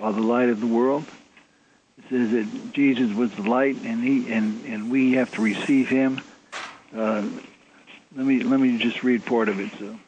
are 0.00 0.12
the 0.12 0.22
light 0.22 0.48
of 0.48 0.60
the 0.60 0.66
world. 0.66 1.04
It 1.98 2.04
says 2.08 2.30
that 2.30 2.72
Jesus 2.72 3.14
was 3.14 3.30
the 3.32 3.42
light, 3.42 3.76
and 3.84 4.02
he 4.02 4.32
and 4.32 4.64
and 4.64 4.90
we 4.90 5.12
have 5.14 5.30
to 5.32 5.42
receive 5.42 5.88
Him. 5.88 6.20
Uh, 6.96 7.26
let 8.16 8.26
me 8.26 8.40
let 8.40 8.60
me 8.60 8.78
just 8.78 9.02
read 9.02 9.24
part 9.24 9.48
of 9.48 9.60
it 9.60 9.70
so 9.78 9.98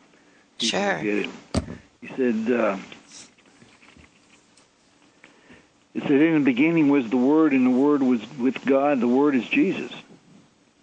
Sure. 0.59 1.03
get 1.03 1.19
it. 1.19 1.31
He 2.01 2.09
said. 2.09 2.51
Uh, 2.53 2.77
it 5.93 6.03
said, 6.05 6.13
In 6.13 6.35
the 6.35 6.41
beginning 6.41 6.89
was 6.89 7.11
the 7.11 7.17
Word, 7.17 7.53
and 7.53 7.67
the 7.67 7.71
Word 7.71 8.03
was 8.03 8.21
with 8.39 8.65
God. 8.65 9.01
The 9.01 9.09
Word 9.09 9.35
is 9.35 9.49
Jesus. 9.49 9.93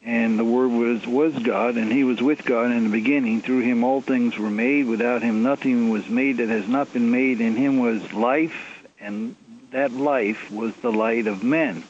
And 0.03 0.37
the 0.39 0.45
Word 0.45 0.69
was, 0.69 1.05
was 1.05 1.37
God, 1.39 1.75
and 1.75 1.91
He 1.91 2.03
was 2.03 2.21
with 2.21 2.43
God 2.43 2.71
in 2.71 2.85
the 2.85 2.89
beginning. 2.89 3.41
Through 3.41 3.61
Him 3.61 3.83
all 3.83 4.01
things 4.01 4.37
were 4.37 4.49
made. 4.49 4.85
Without 4.85 5.21
Him 5.21 5.43
nothing 5.43 5.89
was 5.89 6.07
made 6.09 6.37
that 6.37 6.49
has 6.49 6.67
not 6.67 6.91
been 6.91 7.09
made. 7.09 7.39
In 7.39 7.55
Him 7.55 7.79
was 7.79 8.13
life, 8.13 8.83
and 8.99 9.35
that 9.71 9.91
life 9.91 10.51
was 10.51 10.75
the 10.77 10.91
light 10.91 11.27
of 11.27 11.43
men. 11.43 11.83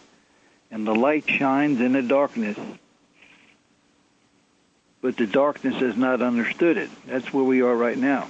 And 0.69 0.85
the 0.85 0.95
light 0.95 1.27
shines 1.29 1.79
in 1.79 1.93
the 1.93 2.01
darkness, 2.01 2.57
but 5.01 5.17
the 5.17 5.27
darkness 5.27 5.75
has 5.75 5.95
not 5.95 6.21
understood 6.21 6.77
it. 6.77 6.89
That's 7.05 7.31
where 7.33 7.43
we 7.43 7.62
are 7.62 7.75
right 7.75 7.97
now. 7.97 8.29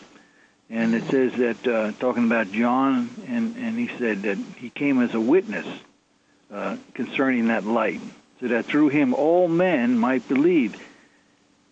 And 0.70 0.94
it 0.94 1.06
says 1.06 1.34
that, 1.34 1.68
uh, 1.68 1.92
talking 1.94 2.26
about 2.26 2.52
John, 2.52 3.10
and, 3.28 3.56
and 3.56 3.78
he 3.78 3.88
said 3.98 4.24
that 4.24 4.38
he 4.58 4.70
came 4.70 5.02
as 5.02 5.14
a 5.14 5.20
witness 5.20 5.66
uh, 6.52 6.78
concerning 6.94 7.48
that 7.48 7.64
light, 7.64 8.02
so 8.42 8.50
that 8.50 8.66
through 8.66 8.90
him 8.90 9.14
all 9.14 9.48
men 9.48 9.98
might 9.98 10.28
believe. 10.28 10.76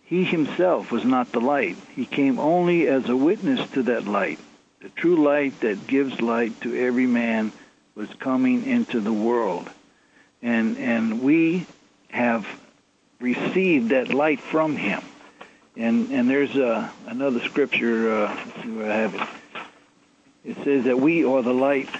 He 0.04 0.24
himself 0.24 0.92
was 0.92 1.04
not 1.04 1.32
the 1.32 1.40
light. 1.40 1.76
He 1.94 2.06
came 2.06 2.38
only 2.38 2.88
as 2.88 3.08
a 3.08 3.16
witness 3.16 3.68
to 3.72 3.82
that 3.84 4.06
light. 4.06 4.38
The 4.80 4.88
true 4.90 5.16
light 5.16 5.60
that 5.60 5.86
gives 5.86 6.20
light 6.20 6.60
to 6.62 6.74
every 6.74 7.06
man 7.06 7.52
was 7.94 8.08
coming 8.14 8.64
into 8.66 9.00
the 9.00 9.12
world. 9.12 9.68
And, 10.42 10.78
and 10.78 11.22
we 11.22 11.66
have 12.08 12.46
received 13.20 13.90
that 13.90 14.12
light 14.12 14.40
from 14.40 14.76
him. 14.76 15.02
And 15.76 16.10
and 16.10 16.28
there's 16.28 16.56
uh, 16.56 16.88
another 17.06 17.40
scripture. 17.40 18.12
Uh, 18.12 18.34
let's 18.34 18.62
see 18.62 18.70
where 18.70 18.90
I 18.90 18.96
have 18.96 19.14
it. 19.14 19.28
It 20.44 20.64
says 20.64 20.84
that 20.84 20.98
we 20.98 21.24
are 21.24 21.42
the 21.42 21.52
light 21.52 21.90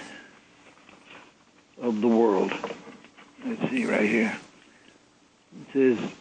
of 1.81 2.01
the 2.01 2.07
world. 2.07 2.51
Let's 3.45 3.69
see 3.69 3.85
right 3.85 4.09
here. 4.09 4.37
It 5.61 5.73
says. 5.73 6.11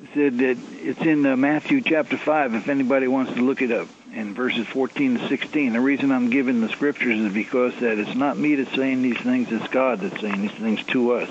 It 0.00 0.08
said 0.14 0.38
that 0.38 0.58
it's 0.74 1.00
in 1.00 1.26
uh, 1.26 1.36
Matthew 1.36 1.80
chapter 1.80 2.16
5, 2.16 2.54
if 2.54 2.68
anybody 2.68 3.08
wants 3.08 3.32
to 3.32 3.40
look 3.42 3.62
it 3.62 3.72
up, 3.72 3.88
in 4.14 4.34
verses 4.34 4.66
14 4.66 5.18
to 5.18 5.28
16. 5.28 5.72
The 5.72 5.80
reason 5.80 6.12
I'm 6.12 6.30
giving 6.30 6.60
the 6.60 6.68
scriptures 6.68 7.18
is 7.20 7.32
because 7.32 7.74
that 7.80 7.98
it's 7.98 8.14
not 8.14 8.38
me 8.38 8.54
that's 8.54 8.74
saying 8.74 9.02
these 9.02 9.18
things, 9.18 9.48
it's 9.50 9.68
God 9.68 10.00
that's 10.00 10.20
saying 10.20 10.40
these 10.42 10.52
things 10.52 10.84
to 10.86 11.12
us. 11.12 11.30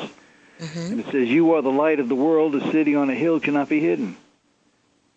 Mm-hmm. 0.59 0.79
And 0.79 0.99
it 0.99 1.11
says, 1.11 1.29
You 1.29 1.53
are 1.53 1.61
the 1.61 1.71
light 1.71 1.99
of 1.99 2.09
the 2.09 2.15
world. 2.15 2.55
A 2.55 2.71
city 2.71 2.95
on 2.95 3.09
a 3.09 3.15
hill 3.15 3.39
cannot 3.39 3.69
be 3.69 3.79
hidden. 3.79 4.17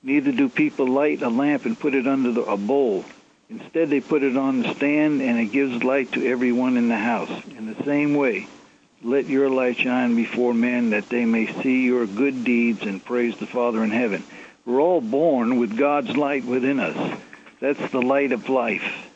Neither 0.03 0.33
do 0.33 0.49
people 0.49 0.87
light 0.87 1.23
a 1.23 1.29
lamp 1.29 1.67
and 1.67 1.79
put 1.79 1.95
it 1.95 2.07
under 2.07 2.33
the, 2.33 2.43
a 2.43 2.57
bowl. 2.57 3.05
Instead, 3.51 3.91
they 3.91 4.01
put 4.01 4.23
it 4.23 4.37
on 4.37 4.61
the 4.61 4.75
stand, 4.75 5.21
and 5.21 5.39
it 5.39 5.47
gives 5.47 5.83
light 5.83 6.13
to 6.13 6.27
everyone 6.27 6.77
in 6.77 6.89
the 6.89 6.97
house. 6.97 7.31
In 7.59 7.67
the 7.67 7.85
same 7.85 8.15
way, 8.15 8.47
let 9.03 9.27
your 9.27 9.51
light 9.51 9.77
shine 9.77 10.15
before 10.15 10.55
men 10.55 10.91
that 10.91 11.09
they 11.09 11.25
may 11.25 11.47
see 11.63 11.85
your 11.85 12.07
good 12.07 12.45
deeds 12.45 12.83
and 12.83 13.05
praise 13.05 13.37
the 13.39 13.47
Father 13.47 13.83
in 13.83 13.91
heaven. 13.91 14.23
We're 14.65 14.81
all 14.81 15.01
born 15.01 15.59
with 15.59 15.77
God's 15.77 16.17
light 16.17 16.45
within 16.45 16.79
us. 16.79 17.19
That's 17.61 17.91
the 17.93 18.03
light 18.03 18.33
of 18.33 18.49
life. 18.49 19.09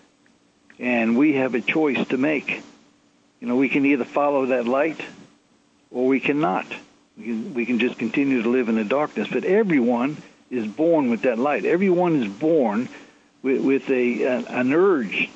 And 0.79 1.17
we 1.17 1.35
have 1.35 1.55
a 1.55 1.61
choice 1.61 2.07
to 2.09 2.19
make. 2.19 2.63
You 3.41 3.49
know, 3.49 3.57
we 3.57 3.69
can 3.69 3.87
either 3.87 4.05
follow 4.05 4.47
that 4.47 4.67
light 4.67 5.01
or 5.91 6.07
we 6.07 6.21
cannot. 6.21 6.67
We 7.17 7.25
can, 7.25 7.55
we 7.55 7.67
can 7.67 7.79
just 7.79 7.99
continue 7.99 8.43
to 8.43 8.49
live 8.49 8.69
in 8.69 8.77
the 8.77 8.85
darkness. 8.85 9.29
But 9.31 9.45
everyone 9.45 10.17
is 10.51 10.67
born 10.67 11.11
with 11.11 11.23
that 11.23 11.39
light. 11.39 11.65
Everyone 11.65 12.23
is 12.23 12.29
born 12.29 12.89
with, 13.43 13.63
with 13.63 13.91
a 13.91 14.25
an, 14.25 14.47
an 14.47 14.73
urge 14.73 15.31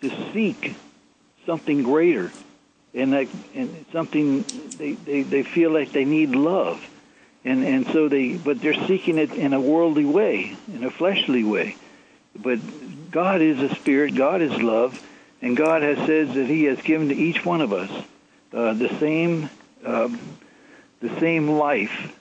to 0.00 0.32
seek 0.32 0.74
something 1.46 1.82
greater, 1.82 2.30
and 2.94 3.12
that 3.12 3.28
and 3.54 3.84
something 3.92 4.44
they, 4.76 4.92
they, 4.92 5.22
they 5.22 5.42
feel 5.42 5.70
like 5.70 5.92
they 5.92 6.04
need 6.04 6.30
love, 6.30 6.84
and 7.44 7.64
and 7.64 7.86
so 7.88 8.08
they 8.08 8.36
but 8.36 8.60
they're 8.60 8.86
seeking 8.86 9.18
it 9.18 9.32
in 9.32 9.52
a 9.52 9.60
worldly 9.60 10.04
way, 10.04 10.56
in 10.72 10.84
a 10.84 10.90
fleshly 10.90 11.44
way. 11.44 11.76
But 12.34 12.58
God 13.10 13.42
is 13.42 13.60
a 13.60 13.74
spirit. 13.74 14.14
God 14.14 14.40
is 14.40 14.52
love, 14.60 15.00
and 15.40 15.56
God 15.56 15.82
has 15.82 15.98
said 16.06 16.32
that 16.34 16.46
He 16.46 16.64
has 16.64 16.80
given 16.80 17.08
to 17.08 17.14
each 17.14 17.44
one 17.44 17.60
of 17.60 17.72
us 17.72 17.90
uh, 18.52 18.72
the 18.74 18.88
same 18.98 19.50
um, 19.84 20.18
the 21.00 21.20
same 21.20 21.50
life 21.50 22.16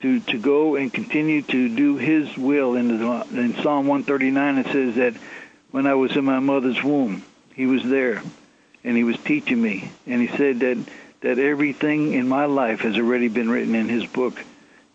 to 0.00 0.20
to 0.20 0.38
go 0.38 0.76
and 0.76 0.92
continue 0.92 1.42
to 1.42 1.74
do 1.74 1.96
His 1.96 2.36
will. 2.36 2.76
In, 2.76 2.98
the, 2.98 3.26
in 3.32 3.54
Psalm 3.56 3.86
139, 3.86 4.58
it 4.58 4.66
says 4.66 4.94
that 4.96 5.14
when 5.70 5.86
I 5.86 5.94
was 5.94 6.16
in 6.16 6.24
my 6.24 6.40
mother's 6.40 6.82
womb, 6.82 7.24
He 7.54 7.66
was 7.66 7.82
there, 7.82 8.22
and 8.84 8.96
He 8.96 9.04
was 9.04 9.18
teaching 9.18 9.60
me, 9.60 9.90
and 10.06 10.20
He 10.20 10.34
said 10.36 10.60
that 10.60 10.78
that 11.20 11.38
everything 11.38 12.12
in 12.12 12.28
my 12.28 12.44
life 12.44 12.80
has 12.80 12.96
already 12.96 13.28
been 13.28 13.50
written 13.50 13.74
in 13.74 13.88
His 13.88 14.06
book, 14.06 14.42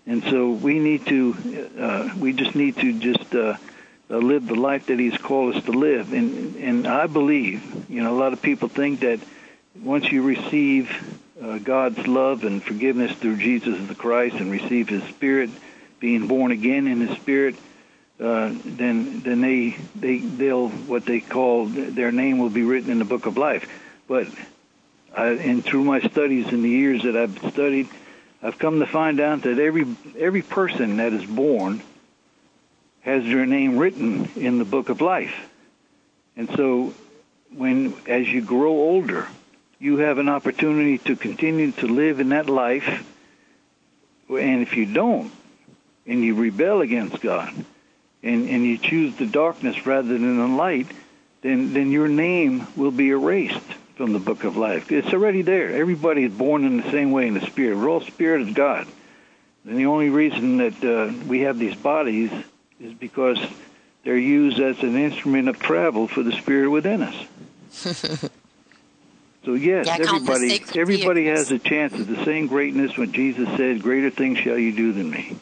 and 0.05 0.23
so 0.23 0.51
we 0.51 0.79
need 0.79 1.05
to 1.07 1.69
uh, 1.77 2.09
we 2.17 2.33
just 2.33 2.55
need 2.55 2.77
to 2.77 2.99
just 2.99 3.35
uh, 4.09 4.17
live 4.17 4.47
the 4.47 4.55
life 4.55 4.87
that 4.87 4.99
He's 4.99 5.17
called 5.17 5.55
us 5.55 5.63
to 5.65 5.71
live, 5.71 6.13
and 6.13 6.55
and 6.55 6.87
I 6.87 7.07
believe, 7.07 7.89
you 7.89 8.03
know, 8.03 8.11
a 8.11 8.19
lot 8.19 8.33
of 8.33 8.41
people 8.41 8.67
think 8.67 9.01
that 9.01 9.19
once 9.81 10.11
you 10.11 10.23
receive 10.23 10.91
uh, 11.41 11.57
God's 11.59 12.05
love 12.07 12.43
and 12.43 12.61
forgiveness 12.61 13.11
through 13.13 13.37
Jesus 13.37 13.87
the 13.87 13.95
Christ 13.95 14.35
and 14.35 14.51
receive 14.51 14.89
His 14.89 15.03
Spirit, 15.03 15.49
being 15.99 16.27
born 16.27 16.51
again 16.51 16.87
in 16.87 17.01
His 17.01 17.15
Spirit, 17.17 17.55
uh, 18.19 18.53
then 18.65 19.21
then 19.21 19.41
they 19.41 19.77
they 19.95 20.17
they'll 20.17 20.69
what 20.69 21.05
they 21.05 21.19
call 21.19 21.65
their 21.65 22.11
name 22.11 22.39
will 22.39 22.49
be 22.49 22.63
written 22.63 22.91
in 22.91 22.99
the 22.99 23.05
book 23.05 23.25
of 23.25 23.37
life. 23.37 23.69
But 24.07 24.27
I, 25.15 25.27
and 25.27 25.63
through 25.63 25.83
my 25.83 26.01
studies 26.01 26.51
in 26.51 26.61
the 26.61 26.69
years 26.69 27.03
that 27.03 27.15
I've 27.15 27.37
studied, 27.51 27.87
I've 28.41 28.57
come 28.57 28.79
to 28.79 28.85
find 28.85 29.19
out 29.19 29.43
that 29.43 29.59
every 29.59 29.85
every 30.17 30.41
person 30.41 30.97
that 30.97 31.13
is 31.13 31.25
born 31.25 31.81
has 33.01 33.23
their 33.23 33.45
name 33.45 33.77
written 33.77 34.29
in 34.35 34.57
the 34.57 34.65
book 34.65 34.89
of 34.89 35.01
life. 35.01 35.49
And 36.35 36.49
so 36.55 36.93
when 37.55 37.93
as 38.07 38.27
you 38.29 38.41
grow 38.41 38.71
older, 38.71 39.27
you 39.79 39.97
have 39.97 40.17
an 40.17 40.29
opportunity 40.29 40.97
to 40.99 41.15
continue 41.15 41.71
to 41.73 41.87
live 41.87 42.19
in 42.19 42.29
that 42.29 42.49
life 42.49 43.05
And 44.29 44.61
if 44.61 44.77
you 44.77 44.85
don't, 44.85 45.31
and 46.05 46.23
you 46.23 46.35
rebel 46.35 46.81
against 46.81 47.19
God, 47.19 47.53
and, 48.21 48.49
and 48.49 48.63
you 48.63 48.77
choose 48.77 49.15
the 49.15 49.25
darkness 49.25 49.85
rather 49.87 50.09
than 50.09 50.37
the 50.37 50.47
light, 50.47 50.87
then, 51.41 51.73
then 51.73 51.91
your 51.91 52.07
name 52.07 52.67
will 52.75 52.91
be 52.91 53.09
erased 53.09 53.59
from 53.95 54.13
the 54.13 54.19
book 54.19 54.43
of 54.43 54.55
life. 54.55 54.91
It's 54.91 55.13
already 55.13 55.41
there. 55.41 55.71
Everybody 55.71 56.25
is 56.25 56.33
born 56.33 56.63
in 56.63 56.77
the 56.77 56.91
same 56.91 57.11
way 57.11 57.27
in 57.27 57.33
the 57.33 57.45
spirit. 57.45 57.77
We're 57.77 57.89
all 57.89 58.01
spirit 58.01 58.41
of 58.41 58.53
God. 58.53 58.87
And 59.65 59.77
the 59.77 59.87
only 59.87 60.09
reason 60.09 60.57
that 60.57 60.83
uh, 60.83 61.13
we 61.27 61.41
have 61.41 61.57
these 61.57 61.75
bodies 61.75 62.31
is 62.79 62.93
because 62.93 63.37
they're 64.03 64.17
used 64.17 64.59
as 64.59 64.79
an 64.83 64.95
instrument 64.97 65.49
of 65.49 65.59
travel 65.59 66.07
for 66.07 66.23
the 66.23 66.31
spirit 66.31 66.69
within 66.69 67.01
us. 67.03 67.15
so 69.45 69.53
yes, 69.53 69.87
Yeah, 69.87 69.93
I 69.95 69.97
call 69.99 70.19
them 70.19 70.25
the 70.25 70.31
everybody 70.33 70.79
everybody 70.79 71.23
vehicles. 71.23 71.49
has 71.49 71.51
a 71.51 71.59
chance 71.59 71.93
at 71.93 72.07
the 72.07 72.23
same 72.25 72.47
greatness 72.47 72.97
when 72.97 73.11
Jesus 73.11 73.47
said, 73.57 73.81
"Greater 73.81 74.09
things 74.09 74.37
shall 74.39 74.57
you 74.57 74.71
do 74.71 74.91
than 74.93 75.09
me." 75.09 75.37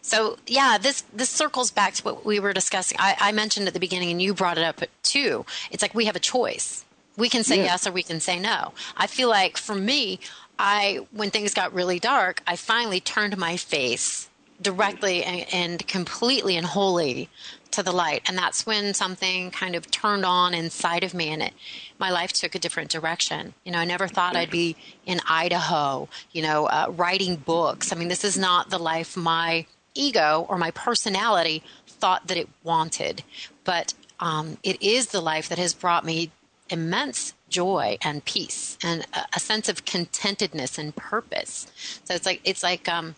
So 0.00 0.38
yeah, 0.46 0.78
this 0.78 1.02
this 1.12 1.30
circles 1.30 1.70
back 1.70 1.94
to 1.94 2.02
what 2.04 2.24
we 2.24 2.40
were 2.40 2.52
discussing. 2.52 2.96
I, 3.00 3.16
I 3.20 3.32
mentioned 3.32 3.68
at 3.68 3.74
the 3.74 3.80
beginning, 3.80 4.10
and 4.10 4.20
you 4.20 4.34
brought 4.34 4.58
it 4.58 4.64
up 4.64 4.80
too. 5.02 5.44
It's 5.70 5.82
like 5.82 5.94
we 5.94 6.06
have 6.06 6.16
a 6.16 6.20
choice. 6.20 6.84
We 7.16 7.28
can 7.28 7.44
say 7.44 7.58
Yeah. 7.58 7.64
yes 7.64 7.86
or 7.86 7.92
we 7.92 8.02
can 8.02 8.20
say 8.20 8.38
no. 8.40 8.72
I 8.96 9.06
feel 9.06 9.28
like 9.28 9.56
for 9.58 9.74
me, 9.74 10.18
I 10.58 11.06
when 11.12 11.30
things 11.30 11.54
got 11.54 11.72
really 11.72 11.98
dark, 11.98 12.42
I 12.46 12.56
finally 12.56 13.00
turned 13.00 13.36
my 13.36 13.56
face 13.56 14.28
directly 14.62 15.24
and, 15.24 15.46
and 15.52 15.86
completely 15.86 16.56
and 16.56 16.66
wholly 16.66 17.28
to 17.72 17.82
the 17.82 17.92
light, 17.92 18.22
and 18.28 18.36
that's 18.36 18.66
when 18.66 18.94
something 18.94 19.50
kind 19.50 19.74
of 19.74 19.90
turned 19.90 20.24
on 20.24 20.54
inside 20.54 21.04
of 21.04 21.14
me, 21.14 21.28
and 21.28 21.42
it 21.42 21.54
my 21.98 22.10
life 22.10 22.32
took 22.32 22.54
a 22.54 22.58
different 22.58 22.90
direction. 22.90 23.54
You 23.64 23.72
know, 23.72 23.78
I 23.78 23.84
never 23.84 24.08
thought 24.08 24.36
I'd 24.36 24.50
be 24.50 24.76
in 25.06 25.20
Idaho. 25.28 26.08
You 26.32 26.42
know, 26.42 26.66
uh, 26.66 26.86
writing 26.90 27.36
books. 27.36 27.92
I 27.92 27.96
mean, 27.96 28.08
this 28.08 28.24
is 28.24 28.36
not 28.38 28.70
the 28.70 28.78
life 28.78 29.16
my 29.16 29.66
ego 29.94 30.46
or 30.48 30.58
my 30.58 30.70
personality 30.70 31.62
thought 31.86 32.26
that 32.28 32.36
it 32.36 32.48
wanted, 32.62 33.22
but 33.64 33.94
um, 34.20 34.58
it 34.62 34.80
is 34.82 35.08
the 35.08 35.20
life 35.20 35.48
that 35.48 35.58
has 35.58 35.74
brought 35.74 36.04
me 36.04 36.30
immense 36.70 37.34
joy 37.48 37.98
and 38.02 38.24
peace 38.24 38.78
and 38.82 39.06
a, 39.12 39.26
a 39.36 39.40
sense 39.40 39.68
of 39.68 39.84
contentedness 39.84 40.78
and 40.78 40.96
purpose. 40.96 41.66
So 42.04 42.14
it's 42.14 42.26
like 42.26 42.40
it's 42.44 42.62
like 42.62 42.88
um, 42.88 43.14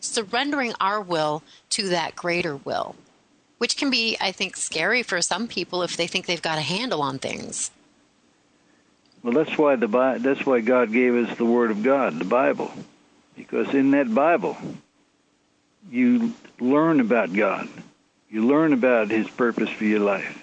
surrendering 0.00 0.74
our 0.80 1.00
will 1.00 1.42
to 1.70 1.88
that 1.88 2.16
greater 2.16 2.56
will, 2.56 2.96
which 3.58 3.76
can 3.76 3.90
be, 3.90 4.16
I 4.20 4.32
think, 4.32 4.56
scary 4.56 5.02
for 5.02 5.20
some 5.22 5.48
people 5.48 5.82
if 5.82 5.96
they 5.96 6.06
think 6.06 6.26
they've 6.26 6.40
got 6.40 6.58
a 6.58 6.62
handle 6.62 7.02
on 7.02 7.18
things. 7.18 7.70
Well, 9.22 9.34
that's 9.34 9.58
why 9.58 9.76
the 9.76 10.18
that's 10.20 10.46
why 10.46 10.60
God 10.60 10.92
gave 10.92 11.14
us 11.14 11.36
the 11.36 11.44
Word 11.44 11.70
of 11.70 11.82
God, 11.82 12.18
the 12.18 12.24
Bible, 12.24 12.72
because 13.36 13.74
in 13.74 13.90
that 13.90 14.14
Bible, 14.14 14.56
you 15.90 16.32
learn 16.58 17.00
about 17.00 17.32
God, 17.32 17.68
you 18.30 18.46
learn 18.46 18.72
about 18.72 19.10
His 19.10 19.28
purpose 19.28 19.68
for 19.68 19.84
your 19.84 20.00
life, 20.00 20.42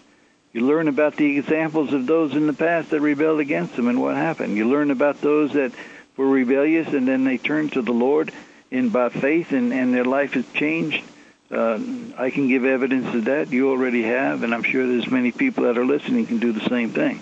you 0.54 0.62
learn 0.62 0.88
about 0.88 1.16
the 1.16 1.38
examples 1.38 1.92
of 1.92 2.06
those 2.06 2.36
in 2.36 2.46
the 2.46 2.54
past 2.54 2.92
that 2.92 3.02
rebelled 3.02 3.40
against 3.40 3.74
Him 3.74 3.88
and 3.88 4.00
what 4.00 4.16
happened. 4.16 4.58
You 4.58 4.70
learn 4.70 4.92
about 4.92 5.22
those 5.22 5.54
that 5.54 5.72
were 6.16 6.28
rebellious 6.28 6.94
and 6.94 7.08
then 7.08 7.24
they 7.24 7.38
turned 7.38 7.74
to 7.74 7.82
the 7.82 7.94
Lord 7.94 8.32
in 8.72 8.90
by 8.90 9.10
faith 9.10 9.52
and 9.52 9.74
and 9.74 9.94
their 9.94 10.06
life 10.06 10.34
has 10.34 10.46
changed. 10.54 11.04
Uh, 11.50 11.80
I 12.18 12.30
can 12.30 12.50
give 12.50 12.66
evidence 12.66 13.14
of 13.16 13.26
that. 13.26 13.52
You 13.52 13.70
already 13.72 14.04
have, 14.04 14.44
and 14.44 14.54
I'm 14.54 14.64
sure 14.64 14.86
there's 14.86 15.10
many 15.10 15.32
people 15.32 15.64
that 15.64 15.78
are 15.78 15.86
listening 15.86 16.26
can 16.26 16.40
do 16.40 16.52
the 16.52 16.68
same 16.68 16.90
thing. 16.90 17.22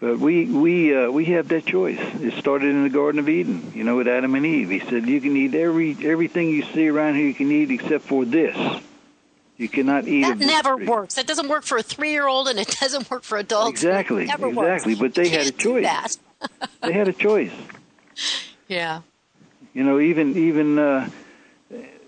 But 0.00 0.18
we 0.18 0.44
we 0.46 0.94
uh, 0.94 1.10
we 1.10 1.26
have 1.26 1.48
that 1.48 1.64
choice. 1.64 2.00
It 2.20 2.34
started 2.34 2.68
in 2.70 2.82
the 2.82 2.90
Garden 2.90 3.20
of 3.20 3.28
Eden, 3.28 3.72
you 3.74 3.84
know, 3.84 3.96
with 3.96 4.08
Adam 4.08 4.34
and 4.34 4.44
Eve. 4.44 4.70
He 4.70 4.80
said, 4.80 5.06
"You 5.06 5.20
can 5.20 5.36
eat 5.36 5.54
every 5.54 5.96
everything 6.02 6.50
you 6.50 6.64
see 6.64 6.88
around 6.88 7.14
here. 7.14 7.26
You 7.28 7.34
can 7.34 7.50
eat 7.52 7.70
except 7.70 8.04
for 8.04 8.24
this. 8.24 8.56
You 9.56 9.68
cannot 9.68 10.08
eat 10.08 10.22
That 10.22 10.38
never 10.38 10.74
tree." 10.76 10.86
works. 10.88 11.14
That 11.14 11.28
doesn't 11.28 11.48
work 11.48 11.62
for 11.62 11.78
a 11.78 11.82
three-year-old, 11.82 12.48
and 12.48 12.58
it 12.58 12.76
doesn't 12.80 13.08
work 13.08 13.22
for 13.22 13.38
adults. 13.38 13.70
Exactly, 13.70 14.24
It 14.24 14.26
never 14.26 14.48
exactly. 14.48 14.94
Works. 14.94 15.00
But 15.00 15.14
they 15.14 15.28
had 15.28 15.46
a 15.46 15.52
choice. 15.52 16.18
They 16.82 16.92
had 16.92 17.06
a 17.08 17.12
choice. 17.12 17.52
Yeah. 18.66 19.02
You 19.74 19.82
know, 19.84 19.98
even 20.00 20.36
even 20.36 20.78
uh, 20.78 21.08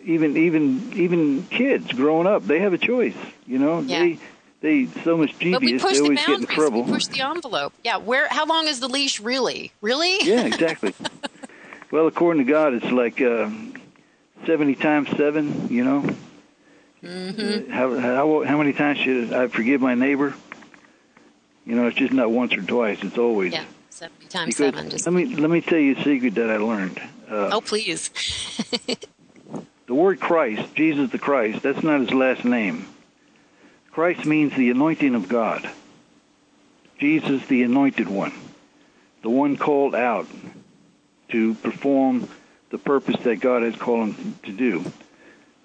even 0.05 0.37
even 0.37 0.93
even 0.95 1.43
kids 1.51 1.93
growing 1.93 2.27
up, 2.27 2.45
they 2.47 2.61
have 2.61 2.73
a 2.73 2.79
choice. 2.79 3.17
You 3.47 3.59
know, 3.59 3.81
Yeah. 3.81 3.99
they 4.01 4.19
they 4.61 4.87
so 5.03 5.17
mischievous. 5.17 5.59
But 5.59 5.62
we 5.62 5.79
push 5.79 5.93
they 5.93 5.99
the 5.99 6.03
always 6.05 6.19
get 6.21 6.29
in 6.29 6.35
boundaries. 6.37 6.55
trouble. 6.57 6.83
We 6.85 6.93
push 6.93 7.07
the 7.07 7.21
envelope. 7.23 7.73
Yeah. 7.85 7.97
Where? 7.99 8.29
How 8.29 8.47
long 8.47 8.69
is 8.69 8.81
the 8.81 8.89
leash 8.89 9.21
really? 9.21 9.73
Really? 9.81 10.17
yeah, 10.23 10.47
exactly. 10.47 10.95
well, 11.91 12.07
according 12.07 12.47
to 12.47 12.51
God, 12.51 12.73
it's 12.75 12.91
like 12.91 13.21
uh, 13.21 13.51
seventy 14.47 14.75
times 14.77 15.09
seven. 15.17 15.69
You 15.69 15.85
know, 15.85 16.17
Mm-hmm. 17.03 17.71
how 17.71 17.99
how 17.99 18.43
how 18.45 18.57
many 18.59 18.73
times 18.73 18.99
should 18.99 19.33
I 19.33 19.49
forgive 19.49 19.81
my 19.81 19.95
neighbor? 19.95 20.35
You 21.64 21.75
know, 21.77 21.87
it's 21.89 21.97
just 21.97 22.12
not 22.12 22.31
once 22.31 22.55
or 22.55 22.62
twice. 22.62 22.99
It's 23.03 23.19
always. 23.19 23.53
Yeah. 23.53 23.64
Seventy 23.91 24.27
times 24.29 24.57
Because 24.57 24.75
seven. 24.75 24.91
Just. 24.91 25.07
let 25.07 25.12
me 25.14 25.37
let 25.37 25.51
me 25.51 25.61
tell 25.61 25.79
you 25.79 25.95
a 25.97 26.03
secret 26.03 26.35
that 26.37 26.51
I 26.51 26.57
learned. 26.57 27.01
Uh, 27.29 27.51
Oh, 27.53 27.61
please. 27.61 28.11
The 29.87 29.95
word 29.95 30.18
Christ, 30.18 30.74
Jesus 30.74 31.11
the 31.11 31.18
Christ, 31.18 31.62
that's 31.62 31.83
not 31.85 32.01
his 32.01 32.12
last 32.12 32.45
name. 32.45 32.87
Christ 33.93 34.27
means 34.27 34.53
the 34.55 34.70
anointing 34.70 35.14
of 35.14 35.29
God. 35.29 35.70
Jesus, 36.99 37.47
the 37.47 37.62
anointed 37.62 38.09
one, 38.09 38.33
the 39.22 39.31
one 39.31 39.57
called 39.57 39.95
out 39.95 40.27
to 41.29 41.55
perform 41.55 42.29
the 42.70 42.79
purpose 42.79 43.16
that 43.22 43.37
God 43.41 43.62
has 43.62 43.77
called 43.77 44.14
him 44.14 44.39
to 44.43 44.53
do. 44.53 44.85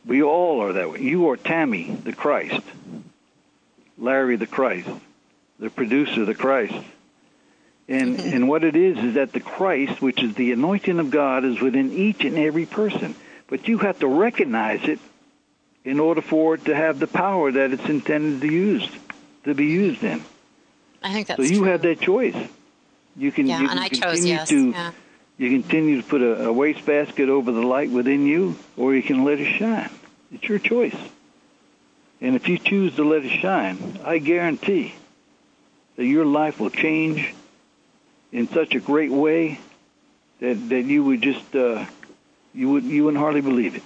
We 0.06 0.22
all 0.22 0.62
are 0.62 0.74
that 0.74 0.92
way. 0.92 1.02
You 1.02 1.30
are 1.30 1.38
Tammi, 1.38 1.90
the 2.04 2.14
Christ. 2.14 2.62
Larry, 3.98 4.36
the 4.36 4.48
Christ. 4.48 4.90
The 5.60 5.70
producer, 5.72 6.26
the 6.26 6.36
Christ. 6.36 6.76
And, 7.92 8.18
mm-hmm. 8.18 8.36
and 8.36 8.48
what 8.48 8.64
it 8.64 8.78
is 8.78 8.98
is 9.00 9.16
that 9.16 9.34
the 9.34 9.42
Christ, 9.42 10.02
which 10.02 10.24
is 10.24 10.34
the 10.36 10.54
anointing 10.54 10.98
of 10.98 11.12
God, 11.12 11.44
is 11.44 11.60
within 11.60 11.92
each 11.92 12.24
and 12.24 12.38
every 12.38 12.66
person. 12.66 13.16
But 13.48 13.68
you 13.68 13.80
have 13.80 14.00
to 14.00 14.08
recognize 14.08 14.88
it 14.88 15.00
in 15.84 16.00
order 16.00 16.22
for 16.22 16.56
it 16.56 16.64
to 16.66 16.76
have 16.76 17.00
the 17.00 17.08
power 17.08 17.52
that 17.52 17.74
it's 17.74 17.84
intended 17.90 18.40
to 18.42 18.48
use, 18.48 18.90
to 19.44 19.54
be 19.54 19.66
used 19.66 20.04
in. 20.06 20.24
I 21.04 21.12
think 21.12 21.28
that's 21.28 21.38
so 21.38 21.44
you 21.44 21.60
true. 21.60 21.68
have 21.68 21.82
that 21.82 22.00
choice. 22.00 22.38
You 23.18 23.30
can, 23.30 23.48
Yeah, 23.48 23.60
you 23.60 23.70
and 23.70 23.78
I 23.78 23.90
chose 23.90 24.00
continue 24.00 24.34
yes. 24.36 24.50
to 24.50 24.70
Yeah. 24.70 24.92
you 25.38 25.50
continue 25.50 26.02
to 26.02 26.08
put 26.08 26.22
a, 26.22 26.46
a 26.46 26.54
wastebasket 26.54 27.28
over 27.28 27.52
the 27.52 27.62
light 27.62 27.90
within 27.90 28.26
you, 28.26 28.58
or 28.78 28.96
you 28.96 29.04
can 29.04 29.26
let 29.26 29.42
it 29.42 29.52
shine. 29.58 29.90
It's 30.34 30.48
your 30.48 30.60
choice. 30.60 30.96
And 32.22 32.38
if 32.38 32.48
you 32.48 32.58
choose 32.58 32.96
to 32.96 33.04
let 33.04 33.26
it 33.26 33.32
shine, 33.32 34.00
I 34.06 34.20
guarantee 34.20 34.94
that 35.98 36.06
your 36.06 36.24
life 36.24 36.58
will 36.58 36.70
change 36.70 37.34
in 38.32 38.48
such 38.50 38.76
a 38.76 38.80
great 38.80 39.12
way 39.12 39.60
that 40.40 40.70
that 40.70 40.84
you 40.84 41.04
would 41.04 41.22
just 41.22 41.56
uh, 41.56 41.86
you 42.54 42.70
would 42.70 42.84
you 42.84 43.06
wouldn't 43.06 43.22
hardly 43.22 43.42
believe 43.42 43.76
it. 43.76 43.84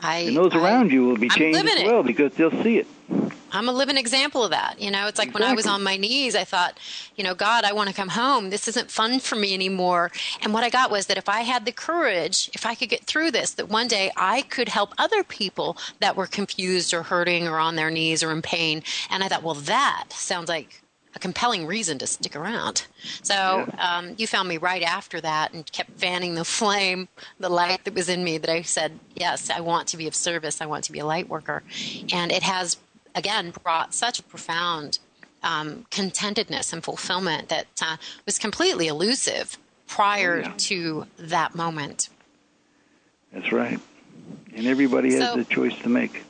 I, 0.00 0.18
And 0.18 0.36
those 0.36 0.54
I- 0.54 0.58
around 0.58 0.92
you 0.92 1.04
will 1.06 1.16
be 1.16 1.26
I'm 1.30 1.36
changed 1.36 1.58
as 1.58 1.74
it. 1.80 1.86
well 1.86 2.02
because 2.02 2.32
they'll 2.34 2.62
see 2.62 2.78
it. 2.78 2.86
I'm 3.50 3.66
a 3.68 3.72
living 3.72 3.96
example 3.96 4.44
of 4.44 4.50
that. 4.50 4.78
You 4.78 4.90
know, 4.90 5.06
it's 5.08 5.18
like 5.18 5.32
when 5.32 5.42
I 5.42 5.54
was 5.54 5.66
on 5.66 5.82
my 5.82 5.96
knees, 5.96 6.36
I 6.36 6.44
thought, 6.44 6.78
you 7.16 7.24
know, 7.24 7.34
God, 7.34 7.64
I 7.64 7.72
want 7.72 7.88
to 7.88 7.94
come 7.94 8.10
home. 8.10 8.50
This 8.50 8.68
isn't 8.68 8.90
fun 8.90 9.20
for 9.20 9.36
me 9.36 9.54
anymore. 9.54 10.12
And 10.42 10.52
what 10.52 10.64
I 10.64 10.68
got 10.68 10.90
was 10.90 11.06
that 11.06 11.16
if 11.16 11.30
I 11.30 11.40
had 11.40 11.64
the 11.64 11.72
courage, 11.72 12.50
if 12.52 12.66
I 12.66 12.74
could 12.74 12.90
get 12.90 13.06
through 13.06 13.30
this, 13.30 13.52
that 13.52 13.70
one 13.70 13.88
day 13.88 14.12
I 14.18 14.42
could 14.42 14.68
help 14.68 14.92
other 14.98 15.24
people 15.24 15.78
that 16.00 16.14
were 16.14 16.26
confused 16.26 16.92
or 16.92 17.02
hurting 17.04 17.48
or 17.48 17.58
on 17.58 17.74
their 17.76 17.90
knees 17.90 18.22
or 18.22 18.32
in 18.32 18.42
pain. 18.42 18.82
And 19.10 19.24
I 19.24 19.28
thought, 19.28 19.42
well, 19.42 19.54
that 19.54 20.08
sounds 20.10 20.50
like 20.50 20.82
a 21.14 21.18
compelling 21.18 21.66
reason 21.66 21.98
to 21.98 22.06
stick 22.06 22.36
around. 22.36 22.86
So 23.22 23.66
um, 23.78 24.14
you 24.18 24.26
found 24.26 24.48
me 24.48 24.58
right 24.58 24.82
after 24.82 25.20
that 25.20 25.52
and 25.52 25.70
kept 25.72 25.90
fanning 25.98 26.34
the 26.34 26.44
flame, 26.44 27.08
the 27.40 27.48
light 27.48 27.84
that 27.84 27.94
was 27.94 28.08
in 28.08 28.22
me 28.24 28.38
that 28.38 28.50
I 28.50 28.62
said, 28.62 28.98
yes, 29.14 29.50
I 29.50 29.60
want 29.60 29.88
to 29.88 29.96
be 29.96 30.06
of 30.06 30.14
service. 30.14 30.60
I 30.60 30.66
want 30.66 30.84
to 30.84 30.92
be 30.92 30.98
a 30.98 31.06
light 31.06 31.28
worker. 31.28 31.62
And 32.12 32.30
it 32.30 32.42
has, 32.42 32.76
again, 33.14 33.52
brought 33.62 33.94
such 33.94 34.18
a 34.18 34.22
profound 34.22 34.98
um, 35.42 35.86
contentedness 35.90 36.72
and 36.72 36.82
fulfillment 36.84 37.48
that 37.48 37.66
uh, 37.80 37.96
was 38.26 38.38
completely 38.38 38.88
elusive 38.88 39.56
prior 39.86 40.40
yeah. 40.40 40.52
to 40.56 41.06
that 41.18 41.54
moment. 41.54 42.10
That's 43.32 43.52
right. 43.52 43.80
And 44.54 44.66
everybody 44.66 45.14
has 45.14 45.30
So- 45.30 45.36
the 45.36 45.44
choice 45.44 45.76
to 45.82 45.88
make. 45.88 46.24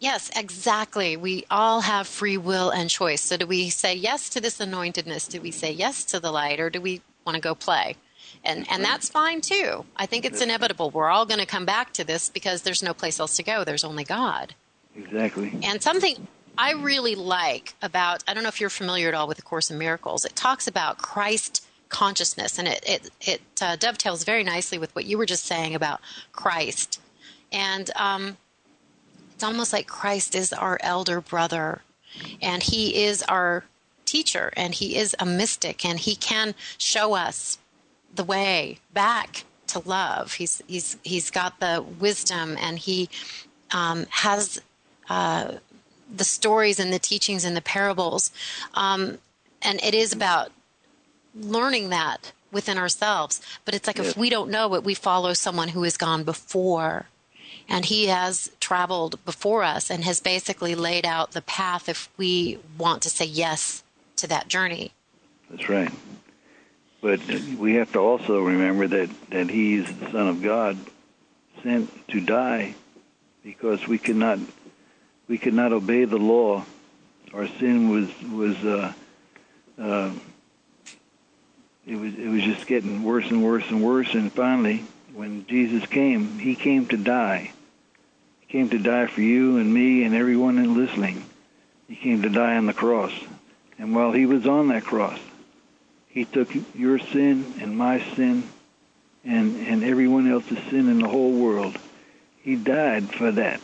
Yes, 0.00 0.30
exactly. 0.34 1.16
We 1.18 1.44
all 1.50 1.82
have 1.82 2.06
free 2.06 2.38
will 2.38 2.70
and 2.70 2.88
choice. 2.88 3.22
So, 3.22 3.36
do 3.36 3.46
we 3.46 3.68
say 3.68 3.94
yes 3.94 4.30
to 4.30 4.40
this 4.40 4.58
anointedness? 4.58 5.28
Do 5.28 5.40
we 5.42 5.50
say 5.50 5.70
yes 5.70 6.04
to 6.06 6.18
the 6.18 6.32
light, 6.32 6.58
or 6.58 6.70
do 6.70 6.80
we 6.80 7.02
want 7.26 7.36
to 7.36 7.40
go 7.40 7.54
play? 7.54 7.96
And 8.42 8.66
and 8.70 8.82
that's 8.82 9.10
fine 9.10 9.42
too. 9.42 9.84
I 9.96 10.06
think 10.06 10.24
it's 10.24 10.40
inevitable. 10.40 10.90
We're 10.90 11.10
all 11.10 11.26
going 11.26 11.40
to 11.40 11.46
come 11.46 11.66
back 11.66 11.92
to 11.94 12.04
this 12.04 12.30
because 12.30 12.62
there's 12.62 12.82
no 12.82 12.94
place 12.94 13.20
else 13.20 13.36
to 13.36 13.42
go. 13.42 13.62
There's 13.62 13.84
only 13.84 14.04
God. 14.04 14.54
Exactly. 14.96 15.52
And 15.62 15.82
something 15.82 16.26
I 16.56 16.72
really 16.72 17.14
like 17.14 17.74
about 17.82 18.24
I 18.26 18.32
don't 18.32 18.42
know 18.42 18.48
if 18.48 18.60
you're 18.60 18.70
familiar 18.70 19.08
at 19.08 19.14
all 19.14 19.28
with 19.28 19.36
the 19.36 19.42
Course 19.42 19.70
in 19.70 19.76
Miracles. 19.76 20.24
It 20.24 20.34
talks 20.34 20.66
about 20.66 20.98
Christ 20.98 21.66
consciousness, 21.90 22.58
and 22.58 22.68
it 22.68 22.82
it, 22.86 23.10
it 23.20 23.42
uh, 23.60 23.76
dovetails 23.76 24.24
very 24.24 24.44
nicely 24.44 24.78
with 24.78 24.94
what 24.94 25.04
you 25.04 25.18
were 25.18 25.26
just 25.26 25.44
saying 25.44 25.74
about 25.74 26.00
Christ, 26.32 27.00
and 27.52 27.90
um, 27.96 28.38
it's 29.40 29.44
almost 29.46 29.72
like 29.72 29.86
Christ 29.86 30.34
is 30.34 30.52
our 30.52 30.78
elder 30.82 31.22
brother, 31.22 31.80
and 32.42 32.62
he 32.62 33.04
is 33.04 33.22
our 33.22 33.64
teacher, 34.04 34.52
and 34.54 34.74
he 34.74 34.96
is 34.96 35.16
a 35.18 35.24
mystic, 35.24 35.82
and 35.82 35.98
he 35.98 36.14
can 36.14 36.54
show 36.76 37.14
us 37.14 37.56
the 38.14 38.22
way 38.22 38.80
back 38.92 39.44
to 39.68 39.78
love. 39.78 40.34
He's 40.34 40.60
he's 40.66 40.98
he's 41.02 41.30
got 41.30 41.58
the 41.58 41.82
wisdom, 41.98 42.58
and 42.60 42.78
he 42.78 43.08
um, 43.70 44.04
has 44.10 44.60
uh, 45.08 45.52
the 46.14 46.24
stories 46.24 46.78
and 46.78 46.92
the 46.92 46.98
teachings 46.98 47.42
and 47.42 47.56
the 47.56 47.62
parables, 47.62 48.32
um, 48.74 49.16
and 49.62 49.82
it 49.82 49.94
is 49.94 50.12
about 50.12 50.52
learning 51.34 51.88
that 51.88 52.32
within 52.52 52.76
ourselves. 52.76 53.40
But 53.64 53.74
it's 53.74 53.86
like 53.86 53.98
if 53.98 54.18
we 54.18 54.28
don't 54.28 54.50
know 54.50 54.74
it, 54.74 54.84
we 54.84 54.92
follow 54.92 55.32
someone 55.32 55.68
who 55.68 55.84
has 55.84 55.96
gone 55.96 56.24
before. 56.24 57.06
And 57.70 57.84
he 57.84 58.06
has 58.06 58.50
traveled 58.60 59.24
before 59.24 59.62
us 59.62 59.90
and 59.90 60.04
has 60.04 60.20
basically 60.20 60.74
laid 60.74 61.06
out 61.06 61.32
the 61.32 61.42
path 61.42 61.88
if 61.88 62.08
we 62.16 62.58
want 62.76 63.02
to 63.02 63.10
say 63.10 63.24
yes 63.24 63.82
to 64.16 64.26
that 64.26 64.48
journey. 64.48 64.92
That's 65.48 65.68
right. 65.68 65.92
But 67.00 67.20
we 67.58 67.74
have 67.74 67.92
to 67.92 67.98
also 67.98 68.42
remember 68.42 68.86
that, 68.88 69.08
that 69.30 69.48
he's 69.48 69.86
the 69.86 70.10
Son 70.10 70.28
of 70.28 70.42
God 70.42 70.76
sent 71.62 72.08
to 72.08 72.20
die 72.20 72.74
because 73.42 73.86
we 73.86 73.98
could 73.98 74.16
not 74.16 74.38
we 75.28 75.38
could 75.38 75.54
not 75.54 75.72
obey 75.72 76.04
the 76.04 76.18
law. 76.18 76.64
Our 77.32 77.46
sin 77.46 77.88
was 77.88 78.08
was 78.30 78.56
uh, 78.64 78.92
uh, 79.80 80.10
it 81.86 81.96
was 81.96 82.14
it 82.14 82.28
was 82.28 82.42
just 82.42 82.66
getting 82.66 83.02
worse 83.02 83.30
and 83.30 83.42
worse 83.42 83.68
and 83.70 83.82
worse. 83.82 84.14
And 84.14 84.32
finally, 84.32 84.84
when 85.14 85.46
Jesus 85.46 85.86
came, 85.86 86.38
He 86.38 86.54
came 86.54 86.86
to 86.86 86.96
die. 86.96 87.52
Came 88.50 88.68
to 88.70 88.78
die 88.78 89.06
for 89.06 89.20
you 89.20 89.58
and 89.58 89.72
me 89.72 90.02
and 90.02 90.12
everyone 90.12 90.58
in 90.58 90.76
listening. 90.76 91.24
He 91.88 91.94
came 91.94 92.22
to 92.22 92.28
die 92.28 92.56
on 92.56 92.66
the 92.66 92.74
cross. 92.74 93.12
And 93.78 93.94
while 93.94 94.10
He 94.10 94.26
was 94.26 94.44
on 94.44 94.68
that 94.68 94.82
cross, 94.82 95.18
He 96.08 96.24
took 96.24 96.48
your 96.74 96.98
sin 96.98 97.54
and 97.60 97.78
my 97.78 98.02
sin 98.14 98.42
and 99.24 99.68
and 99.68 99.84
everyone 99.84 100.30
else's 100.30 100.58
sin 100.70 100.88
in 100.88 100.98
the 100.98 101.08
whole 101.08 101.32
world. 101.32 101.76
He 102.42 102.56
died 102.56 103.10
for 103.14 103.30
that. 103.32 103.60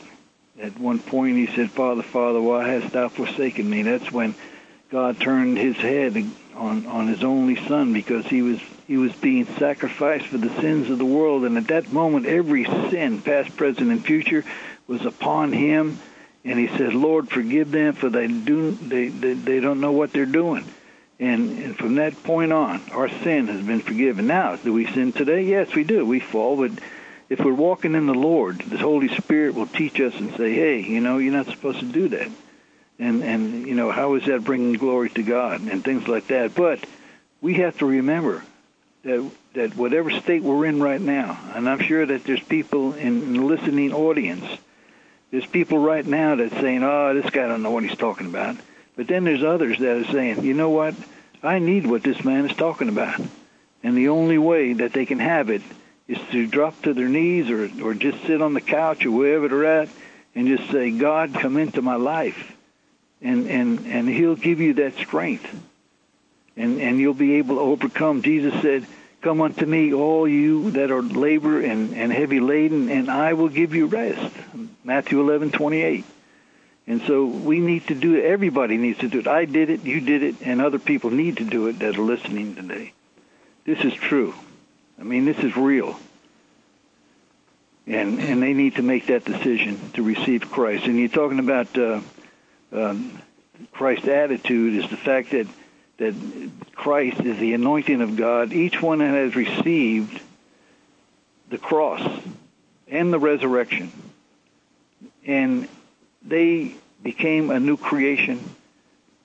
At 0.61 0.79
one 0.79 1.01
point, 1.01 1.37
he 1.37 1.47
said, 1.55 1.71
"Father, 1.71 2.03
Father, 2.03 2.41
why 2.41 2.69
hast 2.69 2.93
thou 2.93 3.09
forsaken 3.09 3.69
me?" 3.69 3.83
That's 3.83 4.13
when 4.13 4.35
God 4.91 5.19
turned 5.19 5.59
his 5.59 5.77
head 5.77 6.17
on 6.55 6.87
on 6.87 7.09
his 7.09 7.25
only 7.25 7.57
son 7.67 7.93
because 7.93 8.25
he 8.27 8.43
was 8.43 8.61
he 8.87 8.97
was 8.97 9.13
being 9.15 9.47
sacrificed 9.59 10.27
for 10.27 10.39
the 10.39 10.55
sins 10.61 10.89
of 10.91 10.99
the 10.99 11.05
world 11.05 11.45
and 11.45 11.59
at 11.59 11.67
that 11.69 11.93
moment 11.93 12.27
every 12.27 12.65
sin 12.91 13.21
past 13.21 13.57
present 13.57 13.91
and 13.91 14.05
future 14.05 14.45
was 14.87 15.05
upon 15.05 15.53
him 15.53 15.99
and 16.45 16.59
he 16.59 16.69
said 16.77 16.95
lord 16.95 17.29
forgive 17.29 17.71
them 17.71 17.93
for 17.93 18.09
they 18.09 18.27
do 18.27 18.71
they 18.73 19.09
they, 19.09 19.33
they 19.35 19.61
don't 19.61 19.81
know 19.81 19.93
what 19.93 20.13
they're 20.13 20.27
doing. 20.27 20.65
And, 21.19 21.59
and 21.59 21.77
from 21.77 21.95
that 21.95 22.23
point 22.25 22.53
on 22.53 22.83
our 22.91 23.09
sin 23.09 23.47
has 23.49 23.65
been 23.65 23.81
forgiven. 23.81 24.27
Now 24.27 24.57
do 24.57 24.73
we 24.73 24.87
sin 24.87 25.13
today? 25.13 25.43
Yes 25.43 25.75
we 25.75 25.85
do. 25.85 26.05
We 26.05 26.21
fall 26.21 26.57
but 26.57 26.73
if 27.29 27.41
we're 27.41 27.55
walking 27.55 27.95
in 27.95 28.07
the 28.07 28.15
lord 28.15 28.59
the 28.59 28.79
holy 28.79 29.09
spirit 29.09 29.55
will 29.55 29.67
teach 29.67 30.01
us 30.01 30.15
and 30.15 30.35
say 30.37 30.55
hey 30.55 30.81
you 30.81 31.01
know 31.01 31.19
you're 31.19 31.33
not 31.33 31.47
supposed 31.47 31.81
to 31.81 31.87
do 31.87 32.09
that. 32.09 32.29
And 32.99 33.23
and 33.23 33.67
you 33.67 33.75
know 33.75 33.91
how 33.91 34.15
is 34.15 34.25
that 34.27 34.45
bringing 34.45 34.75
glory 34.75 35.11
to 35.11 35.23
God 35.23 35.61
and 35.63 35.85
things 35.85 36.07
like 36.07 36.29
that. 36.29 36.55
But 36.55 36.81
we 37.41 37.55
have 37.55 37.79
to 37.79 37.87
remember 37.87 38.45
that 39.03 39.31
that 39.55 39.77
whatever 39.77 40.11
state 40.11 40.43
we're 40.43 40.67
in 40.67 40.83
right 40.83 41.01
now, 41.01 41.39
and 41.55 41.69
I'm 41.69 41.81
sure 41.81 42.05
that 42.05 42.25
there's 42.25 42.43
people 42.43 42.93
in 42.95 43.35
the 43.35 43.41
listening 43.41 43.93
audience, 43.93 44.45
there's 45.31 45.47
people 45.47 45.79
right 45.79 46.07
now 46.07 46.37
that's 46.37 46.55
saying, 46.55 46.83
"Oh, 46.83 47.15
this 47.15 47.31
guy 47.31 47.47
don't 47.47 47.63
know 47.63 47.71
what 47.71 47.85
he's 47.85 47.97
talking 47.97 48.27
about," 48.27 48.57
but 48.97 49.07
then 49.07 49.25
there's 49.25 49.45
others 49.45 49.79
that 49.79 49.97
are 49.97 50.13
saying, 50.13 50.45
"You 50.45 50.55
know 50.55 50.71
what? 50.71 50.95
I 51.43 51.59
need 51.59 51.87
what 51.87 52.03
this 52.03 52.25
man 52.25 52.49
is 52.49 52.57
talking 52.57 52.89
about," 52.89 53.21
and 53.83 53.97
the 53.97 54.09
only 54.09 54.39
way 54.39 54.73
that 54.75 54.93
they 54.93 55.07
can 55.07 55.19
have 55.19 55.51
it 55.51 55.63
is 56.09 56.19
to 56.31 56.47
drop 56.47 56.81
to 56.83 56.95
their 56.95 57.09
knees 57.09 57.51
or 57.51 57.71
or 57.83 57.95
just 57.95 58.25
sit 58.27 58.43
on 58.43 58.55
the 58.55 58.61
couch 58.61 59.05
or 59.05 59.11
wherever 59.11 59.49
they're 59.49 59.83
at 59.83 59.89
and 60.35 60.49
just 60.49 60.71
say, 60.71 60.91
"God, 60.91 61.35
come 61.35 61.57
into 61.57 61.83
my 61.83 61.97
life." 61.97 62.57
and 63.23 63.49
and 63.49 63.87
and 63.87 64.09
he'll 64.09 64.37
give 64.37 64.61
you 64.61 64.75
that 64.75 64.95
strength 64.97 65.49
and 66.57 66.81
and 66.81 66.99
you'll 66.99 67.15
be 67.15 67.35
able 67.35 67.57
to 67.57 67.61
overcome 67.61 68.23
jesus 68.23 68.55
said 68.63 68.87
come 69.27 69.41
unto 69.41 69.67
me 69.67 69.93
all 69.93 70.29
you 70.29 70.71
that 70.71 70.93
are 70.93 71.03
labor 71.03 71.61
and 71.61 71.95
and 71.95 72.13
heavy 72.13 72.39
laden 72.39 72.89
and 72.89 73.11
i 73.11 73.33
will 73.33 73.49
give 73.49 73.75
you 73.75 73.87
rest. 73.87 74.33
Matthew 74.85 75.21
eleven 75.21 75.51
twenty 75.51 75.83
eight 75.83 76.05
and 76.87 77.03
so 77.03 77.27
we 77.27 77.59
need 77.59 77.89
to 77.89 77.97
do 77.97 78.15
it. 78.15 78.25
Everybody 78.25 78.77
needs 78.77 79.01
to 79.01 79.09
do 79.09 79.19
it. 79.19 79.27
I 79.27 79.45
did 79.45 79.69
it. 79.69 79.83
You 79.83 80.01
did 80.01 80.23
it. 80.23 80.37
And 80.43 80.63
other 80.63 80.79
people 80.79 81.11
need 81.11 81.39
to 81.39 81.45
do 81.45 81.67
it 81.67 81.81
that 81.81 81.99
are 81.99 82.03
listening 82.03 82.55
today. 82.55 82.93
This 83.65 83.81
is 83.81 83.95
true. 83.95 84.33
I 84.97 85.03
mean 85.03 85.25
this 85.25 85.39
is 85.39 85.57
real. 85.57 85.99
And 87.85 88.21
and 88.21 88.41
they 88.41 88.53
need 88.53 88.77
to 88.77 88.83
make 88.83 89.07
that 89.09 89.25
decision 89.25 89.91
to 89.95 90.05
receive 90.05 90.49
christ. 90.53 90.87
And 90.87 91.01
you're 91.01 91.09
talking 91.09 91.41
about 91.41 91.77
uh 91.77 92.01
um, 92.71 93.21
Christ's 93.73 94.07
attitude 94.07 94.85
is 94.85 94.89
the 94.89 94.97
fact 94.97 95.33
that 95.33 95.49
that 95.99 96.15
Christ 96.75 97.21
is 97.21 97.39
the 97.39 97.55
anointing 97.55 98.01
of 98.01 98.17
God. 98.17 98.53
Each 98.53 98.81
one 98.81 99.01
has 99.01 99.35
received 99.35 100.21
the 101.49 101.59
cross 101.59 102.03
and 102.89 103.13
the 103.13 103.19
resurrection, 103.19 103.93
and 105.25 105.69
they 106.23 106.75
became 107.03 107.51
a 107.51 107.61
new 107.61 107.77
creation, 107.77 108.41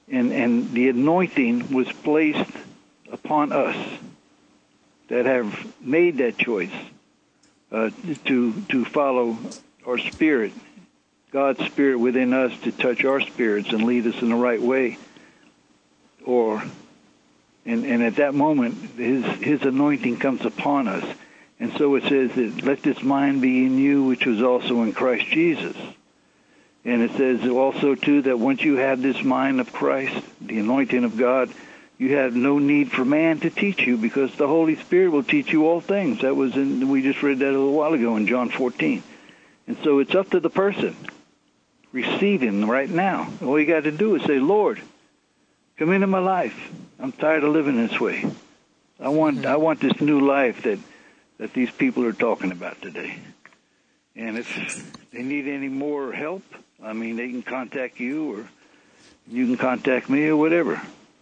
and 0.10 0.32
and 0.32 0.72
the 0.72 0.90
anointing 0.90 1.74
was 1.74 1.92
placed 1.92 2.52
upon 3.12 3.52
us 3.52 3.76
that 5.10 5.26
have 5.26 5.74
made 5.82 6.18
that 6.18 6.38
choice 6.38 6.72
uh, 7.72 7.90
to 8.26 8.54
to 8.70 8.86
follow 8.86 9.38
our 9.86 9.98
spirit 9.98 10.54
God's 11.32 11.66
Spirit 11.66 11.98
within 11.98 12.34
us 12.34 12.52
to 12.64 12.74
touch 12.74 13.06
our 13.06 13.22
spirits 13.22 13.70
and 13.70 13.86
lead 13.86 14.06
us 14.06 14.22
in 14.22 14.30
the 14.30 14.36
right 14.36 14.62
way. 14.62 14.98
Or, 16.26 16.64
and, 17.66 17.86
and 17.86 18.04
at 18.04 18.16
that 18.18 18.34
moment, 18.34 18.76
His, 18.98 19.26
His 19.26 19.62
anointing 19.64 20.18
comes 20.18 20.46
upon 20.46 20.88
us. 20.88 21.06
And 21.60 21.72
so 21.74 21.96
it 21.96 22.04
says 22.04 22.32
that 22.34 22.64
let 22.64 22.82
this 22.82 23.04
mind 23.04 23.42
be 23.42 23.66
in 23.66 23.78
you, 23.78 24.04
which 24.04 24.26
was 24.26 24.42
also 24.42 24.82
in 24.82 24.94
Christ 24.94 25.28
Jesus. 25.28 25.76
And 26.84 27.04
it 27.04 27.12
says 27.12 27.48
also, 27.48 27.94
too, 27.94 28.24
that 28.24 28.40
once 28.40 28.64
you 28.64 28.78
have 28.78 29.02
this 29.02 29.24
mind 29.24 29.60
of 29.60 29.72
Christ, 29.72 30.26
the 30.42 30.60
anointing 30.60 31.04
of 31.04 31.18
God, 31.18 31.52
you 32.00 32.16
have 32.18 32.36
no 32.36 32.58
need 32.58 32.92
for 32.92 33.06
man 33.06 33.40
to 33.42 33.52
teach 33.52 33.82
you 33.82 33.96
because 33.96 34.34
the 34.34 34.48
Holy 34.48 34.76
Spirit 34.76 35.12
will 35.12 35.24
teach 35.24 35.54
you 35.54 35.68
all 35.68 35.82
things. 35.82 36.22
That 36.22 36.36
was 36.36 36.56
in, 36.56 36.90
we 36.90 37.04
just 37.04 37.22
read 37.22 37.38
that 37.40 37.50
a 37.50 37.52
little 37.52 37.74
while 37.74 37.94
ago 37.94 38.18
in 38.18 38.26
John 38.26 38.50
14. 38.50 39.04
And 39.68 39.78
so 39.84 40.00
it's 40.00 40.16
up 40.16 40.32
to 40.32 40.40
the 40.40 40.50
person 40.50 40.96
receive 41.92 42.42
Him 42.42 42.70
right 42.70 42.90
now. 42.90 43.32
All 43.44 43.60
you 43.60 43.68
got 43.68 43.84
to 43.84 43.92
do 43.92 44.16
is 44.16 44.24
say, 44.24 44.40
Lord, 44.40 44.82
come 45.82 45.94
into 45.94 46.06
my 46.06 46.20
life. 46.20 46.72
I'm 47.00 47.12
tired 47.12 47.44
of 47.44 47.54
living 47.54 47.76
this 47.76 48.00
way. 48.00 48.24
I 49.00 49.10
want 49.10 49.38
mm-hmm. 49.38 49.48
I 49.48 49.56
want 49.56 49.80
this 49.80 50.00
new 50.00 50.20
life 50.20 50.62
that 50.62 50.78
that 51.40 51.54
these 51.54 51.72
people 51.72 52.06
are 52.06 52.14
talking 52.14 52.52
about 52.52 52.80
today. 52.84 53.18
And 54.16 54.38
if 54.38 54.94
they 55.12 55.24
need 55.24 55.48
any 55.48 55.70
more 55.70 56.12
help, 56.12 56.44
I 56.84 56.94
mean, 56.94 57.16
they 57.16 57.30
can 57.30 57.42
contact 57.42 58.00
you, 58.00 58.32
or 58.32 58.48
you 59.28 59.48
can 59.48 59.58
contact 59.58 60.08
me, 60.08 60.28
or 60.28 60.38
whatever. 60.38 60.80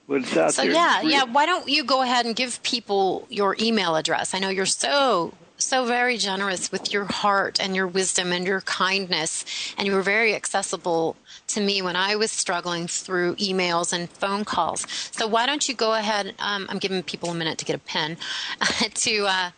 But 0.10 0.24
it's 0.24 0.36
out 0.36 0.53
so 0.53 0.64
there. 0.64 0.72
yeah, 0.74 1.01
yeah. 1.03 1.24
Why 1.24 1.45
don't 1.45 1.70
you 1.70 1.86
go 1.86 2.01
ahead 2.01 2.26
and 2.26 2.36
give 2.36 2.62
people 2.62 3.28
your 3.30 3.55
email 3.62 3.95
address? 3.95 4.34
I 4.34 4.39
know 4.39 4.49
you're 4.49 4.66
so 4.66 5.34
so 5.60 5.86
very 5.86 6.18
generous 6.18 6.72
with 6.72 6.91
your 6.91 7.05
heart 7.05 7.60
and 7.60 7.76
your 7.76 7.88
wisdom 7.88 8.32
and 8.32 8.45
your 8.45 8.62
kindness. 8.62 9.45
And 9.78 9.88
you 9.88 9.93
were 9.93 10.01
very 10.01 10.34
accessible 10.34 11.16
to 11.47 11.62
me 11.62 11.82
when 11.82 11.95
I 11.95 12.16
was 12.16 12.32
struggling 12.32 12.88
through 12.88 13.36
emails 13.36 13.93
and 13.93 14.10
phone 14.10 14.45
calls. 14.45 14.86
So 15.12 15.28
why 15.28 15.45
don't 15.45 15.68
you 15.68 15.76
go 15.76 15.93
ahead? 15.93 16.36
Um, 16.39 16.66
I'm 16.70 16.80
giving 16.80 17.03
people 17.03 17.30
a 17.30 17.36
minute 17.36 17.57
to 17.60 17.66
get 17.66 17.76
a 17.76 17.80
pen 17.80 18.18
to 18.93 19.26
uh, 19.26 19.51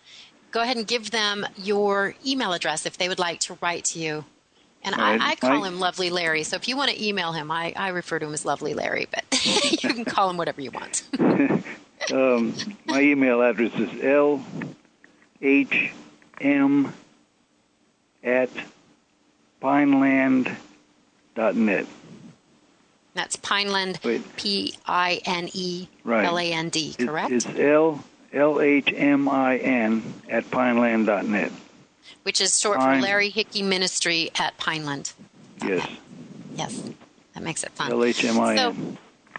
go 0.51 0.61
ahead 0.61 0.77
and 0.77 0.87
give 0.87 1.11
them 1.11 1.45
your 1.55 2.15
email 2.25 2.53
address 2.53 2.85
if 2.85 2.97
they 2.97 3.07
would 3.07 3.19
like 3.19 3.39
to 3.41 3.57
write 3.61 3.85
to 3.85 3.99
you. 3.99 4.25
And 4.83 4.95
I, 4.95 5.31
I, 5.31 5.35
call 5.35 5.63
him 5.63 5.79
Lovely 5.79 6.09
Larry. 6.09 6.41
So 6.41 6.55
if 6.55 6.67
you 6.67 6.75
want 6.75 6.89
to 6.89 7.05
email 7.05 7.33
him, 7.33 7.51
I, 7.51 7.71
I 7.75 7.89
refer 7.89 8.17
to 8.17 8.25
him 8.25 8.33
as 8.33 8.45
Lovely 8.45 8.73
Larry, 8.73 9.07
but 9.11 9.23
you 9.83 9.89
can 9.89 10.05
call 10.05 10.27
him 10.27 10.37
whatever 10.37 10.59
you 10.59 10.71
want. 10.71 11.03
um, 12.11 12.55
my 12.85 12.99
email 12.99 13.43
address 13.43 13.73
is 13.75 14.03
L 14.03 14.43
hm 15.41 16.85
at 18.23 18.49
pineland.net. 19.59 20.55
That's 23.13 23.35
Pineland, 23.35 23.99
P 24.37 24.73
I 24.85 25.19
N 25.25 25.49
E 25.53 25.89
L 26.07 26.39
A 26.39 26.53
N 26.53 26.69
D, 26.69 26.95
correct? 26.97 27.31
It's 27.31 27.45
L 27.45 28.01
L 28.31 28.61
H 28.61 28.93
M 28.95 29.27
I 29.27 29.57
N 29.57 30.13
at 30.29 30.49
pineland.net. 30.49 31.51
Which 32.23 32.39
is 32.39 32.57
short 32.59 32.79
Pine- 32.79 32.99
for 32.99 33.03
Larry 33.05 33.29
Hickey 33.29 33.63
Ministry 33.63 34.31
at 34.39 34.57
Pineland. 34.57 35.11
Yes, 35.63 35.87
Yes, 36.55 36.81
that 37.33 37.43
makes 37.43 37.63
it 37.63 37.71
fun. 37.71 37.91
L 37.91 38.03
H 38.03 38.23
M 38.23 38.39
I 38.39 38.55
So, 38.55 38.75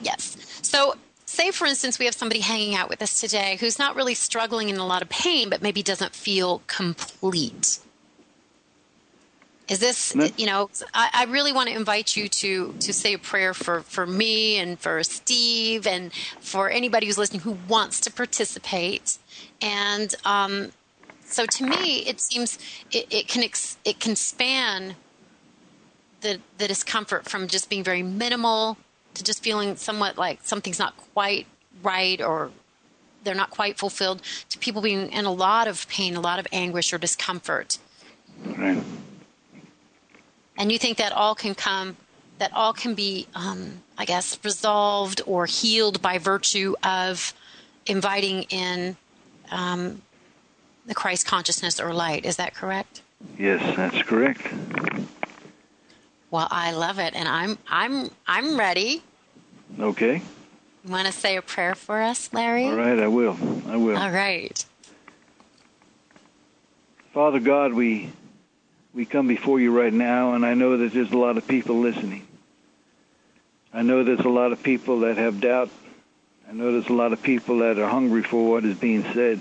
yes. 0.01 0.37
So, 0.63 0.97
say 1.33 1.51
for 1.51 1.67
instance, 1.67 1.99
we 1.99 2.05
have 2.05 2.15
somebody 2.15 2.41
hanging 2.41 2.75
out 2.75 2.89
with 2.89 3.03
us 3.03 3.19
today 3.21 3.57
who's 3.59 3.79
not 3.79 3.97
really 3.97 4.15
struggling 4.15 4.69
in 4.69 4.77
a 4.77 4.87
lot 4.87 5.03
of 5.03 5.09
pain, 5.09 5.49
but 5.49 5.63
maybe 5.63 5.83
doesn't 5.83 6.15
feel 6.15 6.63
complete. 6.67 7.79
Is 9.69 9.79
this, 9.79 10.15
No. 10.15 10.29
you 10.37 10.47
know, 10.47 10.69
I, 10.93 11.09
I 11.15 11.25
really 11.25 11.53
want 11.53 11.69
to 11.71 11.75
invite 11.75 12.17
you 12.17 12.29
to 12.29 12.75
to 12.81 12.93
say 12.93 13.15
a 13.15 13.19
prayer 13.19 13.55
for 13.55 13.81
for 13.83 14.07
me 14.07 14.59
and 14.59 14.79
for 14.79 15.03
Steve 15.03 15.87
and 15.87 16.13
for 16.41 16.69
anybody 16.69 17.07
who's 17.07 17.17
listening 17.17 17.41
who 17.41 17.57
wants 17.69 18.01
to 18.01 18.13
participate. 18.13 19.19
And 19.63 20.15
um, 20.25 20.73
so, 21.25 21.47
to 21.47 21.65
me, 21.65 22.01
it 22.01 22.21
seems 22.21 22.59
it, 22.91 23.07
it 23.11 23.29
can 23.29 23.43
ex, 23.43 23.79
it 23.85 23.99
can 24.01 24.17
span 24.17 24.97
the 26.21 26.41
the 26.59 26.69
discomfort 26.69 27.29
from 27.29 27.47
just 27.49 27.71
being 27.71 27.85
very 27.85 28.03
minimal 28.03 28.77
to 29.15 29.25
just 29.25 29.43
feeling 29.43 29.77
somewhat 29.77 30.17
like 30.19 30.41
something's 30.43 30.79
not 30.79 30.97
quite 31.15 31.47
right 31.83 32.21
or 32.21 32.51
they're 33.25 33.35
not 33.35 33.51
quite 33.51 33.79
fulfilled 33.79 34.23
to 34.49 34.59
people 34.59 34.83
being 34.83 35.11
in 35.13 35.25
a 35.25 35.33
lot 35.33 35.69
of 35.69 35.89
pain, 35.89 36.17
a 36.17 36.21
lot 36.21 36.39
of 36.39 36.47
anguish 36.53 36.93
or 36.93 36.99
discomfort. 36.99 37.79
Right. 38.45 38.83
And 40.57 40.71
you 40.71 40.79
think 40.79 40.99
that 40.99 41.13
all 41.13 41.35
can 41.35 41.55
come, 41.55 41.97
that 42.39 42.53
all 42.53 42.73
can 42.73 42.95
be, 42.95 43.27
um, 43.35 43.83
I 43.97 44.05
guess, 44.05 44.39
resolved 44.45 45.23
or 45.27 45.47
healed 45.47 46.03
by 46.03 46.19
virtue 46.19 46.75
of 46.83 47.33
inviting 47.87 48.43
in 48.45 48.97
um, 49.51 50.03
the 50.87 50.95
Christ 50.95 51.27
consciousness 51.27 51.81
or 51.81 51.93
light. 51.95 52.25
Is 52.25 52.37
that 52.37 52.55
correct? 52.55 53.03
Yes, 53.39 53.77
that's 53.77 54.03
correct. 54.03 54.43
Well, 56.33 56.49
I 56.51 56.73
love 56.73 56.99
it, 56.99 57.15
and 57.15 57.29
I'm 57.29 57.59
I'm 57.69 58.11
I'm 58.27 58.59
ready. 58.59 59.03
Okay. 59.79 60.23
You 60.83 60.91
want 60.91 61.07
to 61.07 61.13
say 61.13 61.37
a 61.37 61.43
prayer 61.43 61.75
for 61.75 62.01
us, 62.01 62.33
Larry? 62.33 62.65
All 62.65 62.75
right, 62.75 62.99
I 62.99 63.07
will. 63.07 63.37
I 63.69 63.77
will. 63.77 63.99
All 63.99 64.11
right. 64.11 64.65
Father 67.13 67.39
God, 67.39 67.75
we 67.75 68.11
we 68.95 69.05
come 69.05 69.29
before 69.29 69.61
you 69.61 69.79
right 69.79 69.93
now, 69.93 70.33
and 70.33 70.47
I 70.47 70.55
know 70.55 70.79
that 70.79 70.95
there's 70.95 71.13
a 71.13 71.19
lot 71.19 71.37
of 71.37 71.47
people 71.47 71.79
listening. 71.79 72.27
I 73.75 73.83
know 73.83 74.03
there's 74.03 74.21
a 74.21 74.31
lot 74.31 74.53
of 74.53 74.63
people 74.63 75.01
that 75.01 75.19
have 75.19 75.39
doubt. 75.39 75.69
I 76.49 76.55
know 76.55 76.73
there's 76.73 76.89
a 76.89 76.95
lot 76.95 77.13
of 77.13 77.23
people 77.23 77.59
that 77.59 77.79
are 77.79 77.89
hungry 77.89 78.23
for 78.23 78.51
what 78.53 78.65
is 78.65 78.79
being 78.79 79.05
said. 79.13 79.41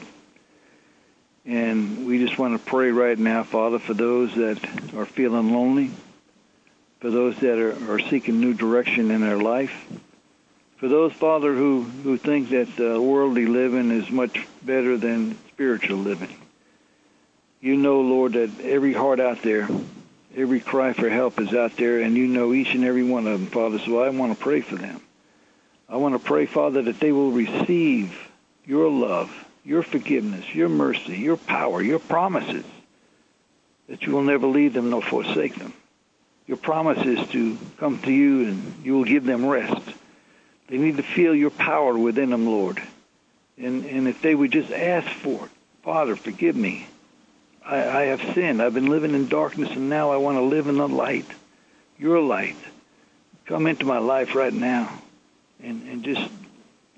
And 1.46 2.06
we 2.06 2.24
just 2.24 2.38
want 2.38 2.54
to 2.60 2.70
pray 2.70 2.92
right 2.92 3.18
now, 3.18 3.44
Father, 3.44 3.80
for 3.80 3.94
those 3.94 4.36
that 4.36 4.64
are 4.94 5.06
feeling 5.06 5.54
lonely, 5.54 5.92
for 7.02 7.10
those 7.10 7.36
that 7.40 7.58
are, 7.58 7.94
are 7.94 8.00
seeking 8.00 8.40
new 8.40 8.54
direction 8.54 9.12
in 9.12 9.22
their 9.22 9.40
life, 9.40 9.74
for 10.78 10.88
those, 10.88 11.12
Father, 11.14 11.54
who, 11.54 11.82
who 11.82 12.18
think 12.18 12.50
that 12.50 12.70
uh, 12.80 13.02
worldly 13.02 13.48
living 13.48 13.92
is 13.92 14.10
much 14.10 14.48
better 14.62 14.98
than 14.98 15.38
spiritual 15.50 15.98
living. 15.98 16.34
You 17.60 17.76
know, 17.76 18.02
Lord, 18.02 18.34
that 18.34 18.50
every 18.62 18.94
heart 18.94 19.20
out 19.20 19.42
there, 19.42 19.68
every 20.36 20.60
cry 20.60 20.94
for 20.94 21.10
help 21.10 21.40
is 21.40 21.54
out 21.54 21.76
there, 21.76 22.00
and 22.00 22.16
you 22.16 22.28
know 22.28 22.54
each 22.54 22.74
and 22.74 22.84
every 22.84 23.04
one 23.04 23.28
of 23.28 23.40
them, 23.40 23.48
Father. 23.48 23.80
So 23.80 24.02
I 24.02 24.10
want 24.10 24.36
to 24.36 24.44
pray 24.44 24.62
for 24.62 24.76
them. 24.76 25.02
I 25.90 25.98
want 25.98 26.14
to 26.16 26.20
pray, 26.20 26.46
Father, 26.46 26.84
that 26.84 27.00
they 27.00 27.12
will 27.12 27.32
receive 27.32 28.16
your 28.66 28.90
love, 28.90 29.32
your 29.64 29.84
forgiveness, 29.84 30.54
your 30.54 30.70
mercy, 30.70 31.18
your 31.18 31.38
power, 31.38 31.82
your 31.82 32.00
promises, 32.00 32.66
that 33.88 34.04
you 34.04 34.14
will 34.14 34.24
never 34.24 34.48
leave 34.48 34.74
them 34.74 34.92
nor 34.92 35.02
forsake 35.02 35.56
them. 35.56 35.74
Your 36.52 36.58
promise 36.58 37.06
is 37.06 37.30
to 37.30 37.58
come 37.78 37.98
to 38.00 38.12
you 38.12 38.50
and 38.50 38.74
you 38.84 38.92
will 38.98 39.06
give 39.06 39.24
them 39.24 39.46
rest. 39.46 39.88
They 40.68 40.78
need 40.78 40.98
to 40.98 41.04
feel 41.04 41.34
your 41.34 41.50
power 41.50 41.98
within 41.98 42.30
them, 42.30 42.46
Lord. 42.46 42.84
And, 43.58 43.86
and 43.86 44.06
if 44.06 44.22
they 44.22 44.36
would 44.36 44.52
just 44.52 44.70
ask 44.70 45.08
for 45.08 45.46
it, 45.46 45.52
Father, 45.82 46.18
forgive 46.18 46.58
me. 46.58 46.88
I, 47.66 47.78
I 47.78 48.02
have 48.08 48.34
sinned. 48.34 48.62
I've 48.62 48.74
been 48.74 48.90
living 48.90 49.16
in 49.16 49.30
darkness, 49.30 49.70
and 49.70 49.90
now 49.90 50.12
I 50.12 50.18
want 50.18 50.40
to 50.40 50.42
live 50.42 50.68
in 50.68 50.76
the 50.76 50.90
light, 50.90 51.26
your 51.98 52.20
light. 52.20 52.58
Come 53.46 53.66
into 53.66 53.86
my 53.86 54.00
life 54.00 54.36
right 54.36 54.52
now 54.52 54.92
and, 55.64 55.88
and 55.88 56.04
just 56.04 56.30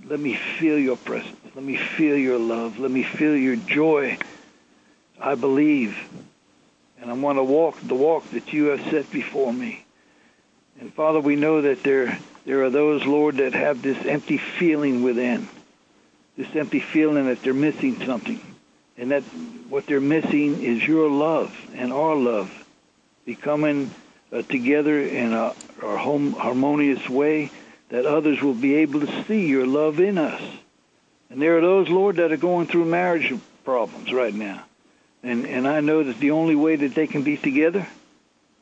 let 0.04 0.20
me 0.20 0.34
feel 0.34 0.80
your 0.80 0.98
presence. 0.98 1.38
Let 1.54 1.64
me 1.64 1.78
feel 1.78 2.18
your 2.18 2.40
love. 2.40 2.80
Let 2.80 2.90
me 2.90 3.04
feel 3.04 3.38
your 3.38 3.58
joy. 3.58 4.18
I 5.22 5.36
believe, 5.36 5.96
and 7.00 7.10
I 7.10 7.14
want 7.14 7.38
to 7.38 7.44
walk 7.44 7.80
the 7.82 7.96
walk 7.96 8.30
that 8.32 8.54
you 8.54 8.66
have 8.66 8.82
set 8.90 9.12
before 9.12 9.52
me. 9.52 9.86
And 10.80 10.94
Father, 10.94 11.20
we 11.20 11.36
know 11.36 11.62
that 11.62 11.84
there 11.84 12.18
there 12.46 12.64
are 12.64 12.70
those, 12.70 13.06
Lord, 13.06 13.38
that 13.38 13.54
have 13.54 13.82
this 13.82 14.06
empty 14.06 14.38
feeling 14.38 15.02
within, 15.02 15.48
this 16.36 16.54
empty 16.56 16.82
feeling 16.82 17.28
that 17.28 17.42
they're 17.42 17.54
missing 17.54 18.04
something, 18.06 18.42
and 18.98 19.12
that 19.12 19.24
what 19.70 19.86
they're 19.86 20.02
missing 20.02 20.62
is 20.62 20.86
your 20.86 21.10
love 21.10 21.56
and 21.74 21.94
our 21.94 22.16
love, 22.16 22.52
becoming 23.24 23.92
uh, 24.34 24.42
together 24.42 25.00
in 25.00 25.32
a, 25.32 25.54
a 25.82 25.98
home, 25.98 26.34
harmonious 26.34 27.08
way 27.08 27.50
that 27.90 28.06
others 28.06 28.42
will 28.42 28.56
be 28.56 28.76
able 28.76 29.00
to 29.00 29.24
see 29.24 29.48
your 29.48 29.68
love 29.68 30.00
in 30.00 30.18
us. 30.18 30.42
And 31.30 31.42
there 31.42 31.58
are 31.58 31.62
those, 31.62 31.90
Lord, 31.90 32.18
that 32.18 32.32
are 32.32 32.38
going 32.38 32.68
through 32.68 32.86
marriage 32.86 33.34
problems 33.64 34.12
right 34.12 34.34
now. 34.34 34.66
And, 35.24 35.48
and 35.48 35.68
I 35.68 35.80
know 35.80 36.04
that 36.04 36.20
the 36.20 36.32
only 36.32 36.56
way 36.56 36.76
that 36.76 36.94
they 36.94 37.08
can 37.08 37.24
be 37.24 37.38
together 37.38 37.88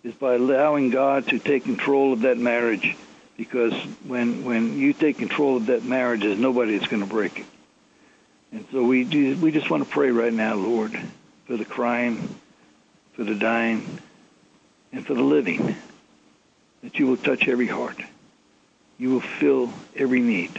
is 0.03 0.13
by 0.13 0.35
allowing 0.35 0.91
God 0.91 1.27
to 1.27 1.39
take 1.39 1.63
control 1.63 2.13
of 2.13 2.21
that 2.21 2.37
marriage. 2.37 2.95
Because 3.35 3.73
when, 4.05 4.45
when 4.45 4.77
you 4.77 4.93
take 4.93 5.17
control 5.17 5.57
of 5.57 5.65
that 5.67 5.83
marriage, 5.83 6.21
there's 6.21 6.37
nobody 6.37 6.77
that's 6.77 6.89
going 6.89 7.01
to 7.01 7.09
break 7.09 7.39
it. 7.39 7.45
And 8.51 8.65
so 8.71 8.83
we, 8.83 9.03
do, 9.03 9.35
we 9.37 9.51
just 9.51 9.69
want 9.69 9.83
to 9.83 9.89
pray 9.89 10.11
right 10.11 10.33
now, 10.33 10.55
Lord, 10.55 10.91
for 11.45 11.57
the 11.57 11.65
crying, 11.65 12.35
for 13.13 13.23
the 13.23 13.35
dying, 13.35 13.99
and 14.91 15.05
for 15.05 15.13
the 15.13 15.23
living, 15.23 15.75
that 16.83 16.99
you 16.99 17.07
will 17.07 17.17
touch 17.17 17.47
every 17.47 17.67
heart. 17.67 17.99
You 18.97 19.09
will 19.11 19.21
fill 19.21 19.73
every 19.95 20.19
need. 20.19 20.51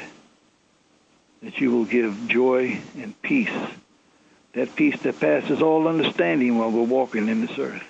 That 1.43 1.61
you 1.61 1.71
will 1.71 1.85
give 1.85 2.29
joy 2.29 2.81
and 2.97 3.21
peace. 3.23 3.51
That 4.55 4.77
peace 4.77 5.01
that 5.03 5.19
passes 5.19 5.63
all 5.63 5.89
understanding 5.89 6.59
while 6.59 6.71
we're 6.71 6.83
walking 6.83 7.29
in 7.29 7.41
this 7.41 7.59
earth. 7.59 7.85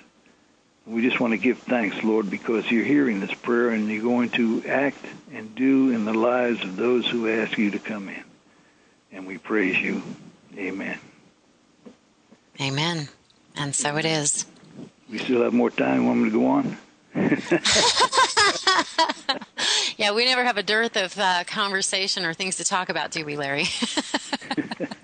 We 0.85 1.01
just 1.01 1.19
want 1.19 1.31
to 1.31 1.37
give 1.37 1.59
thanks, 1.59 2.03
Lord, 2.03 2.29
because 2.29 2.69
you're 2.69 2.83
hearing 2.83 3.19
this 3.19 3.33
prayer 3.33 3.69
and 3.69 3.89
you're 3.89 4.03
going 4.03 4.29
to 4.31 4.63
act 4.65 5.05
and 5.33 5.55
do 5.55 5.91
in 5.91 6.05
the 6.05 6.13
lives 6.13 6.61
of 6.63 6.75
those 6.75 7.07
who 7.07 7.29
ask 7.29 7.57
you 7.57 7.71
to 7.71 7.79
come 7.79 8.09
in. 8.09 8.23
And 9.11 9.25
we 9.27 9.37
praise 9.37 9.77
you. 9.77 10.03
Amen. 10.57 10.99
Amen. 12.59 13.07
And 13.55 13.73
so 13.75 13.95
it 13.97 14.05
is. 14.05 14.45
We 15.09 15.19
still 15.19 15.43
have 15.43 15.53
more 15.53 15.69
time. 15.69 16.05
Want 16.05 16.19
me 16.19 16.29
to 16.29 16.37
go 16.37 16.47
on? 16.47 16.77
Yeah, 19.97 20.11
we 20.11 20.25
never 20.25 20.43
have 20.43 20.57
a 20.57 20.63
dearth 20.63 20.97
of 20.97 21.17
uh, 21.17 21.43
conversation 21.45 22.25
or 22.25 22.33
things 22.33 22.57
to 22.57 22.63
talk 22.63 22.89
about, 22.89 23.11
do 23.11 23.23
we, 23.25 23.37
Larry? 23.37 23.65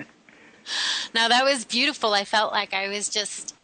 no, 1.15 1.27
that 1.27 1.43
was 1.43 1.65
beautiful. 1.65 2.13
I 2.13 2.25
felt 2.25 2.51
like 2.51 2.73
I 2.73 2.87
was 2.89 3.09
just 3.09 3.55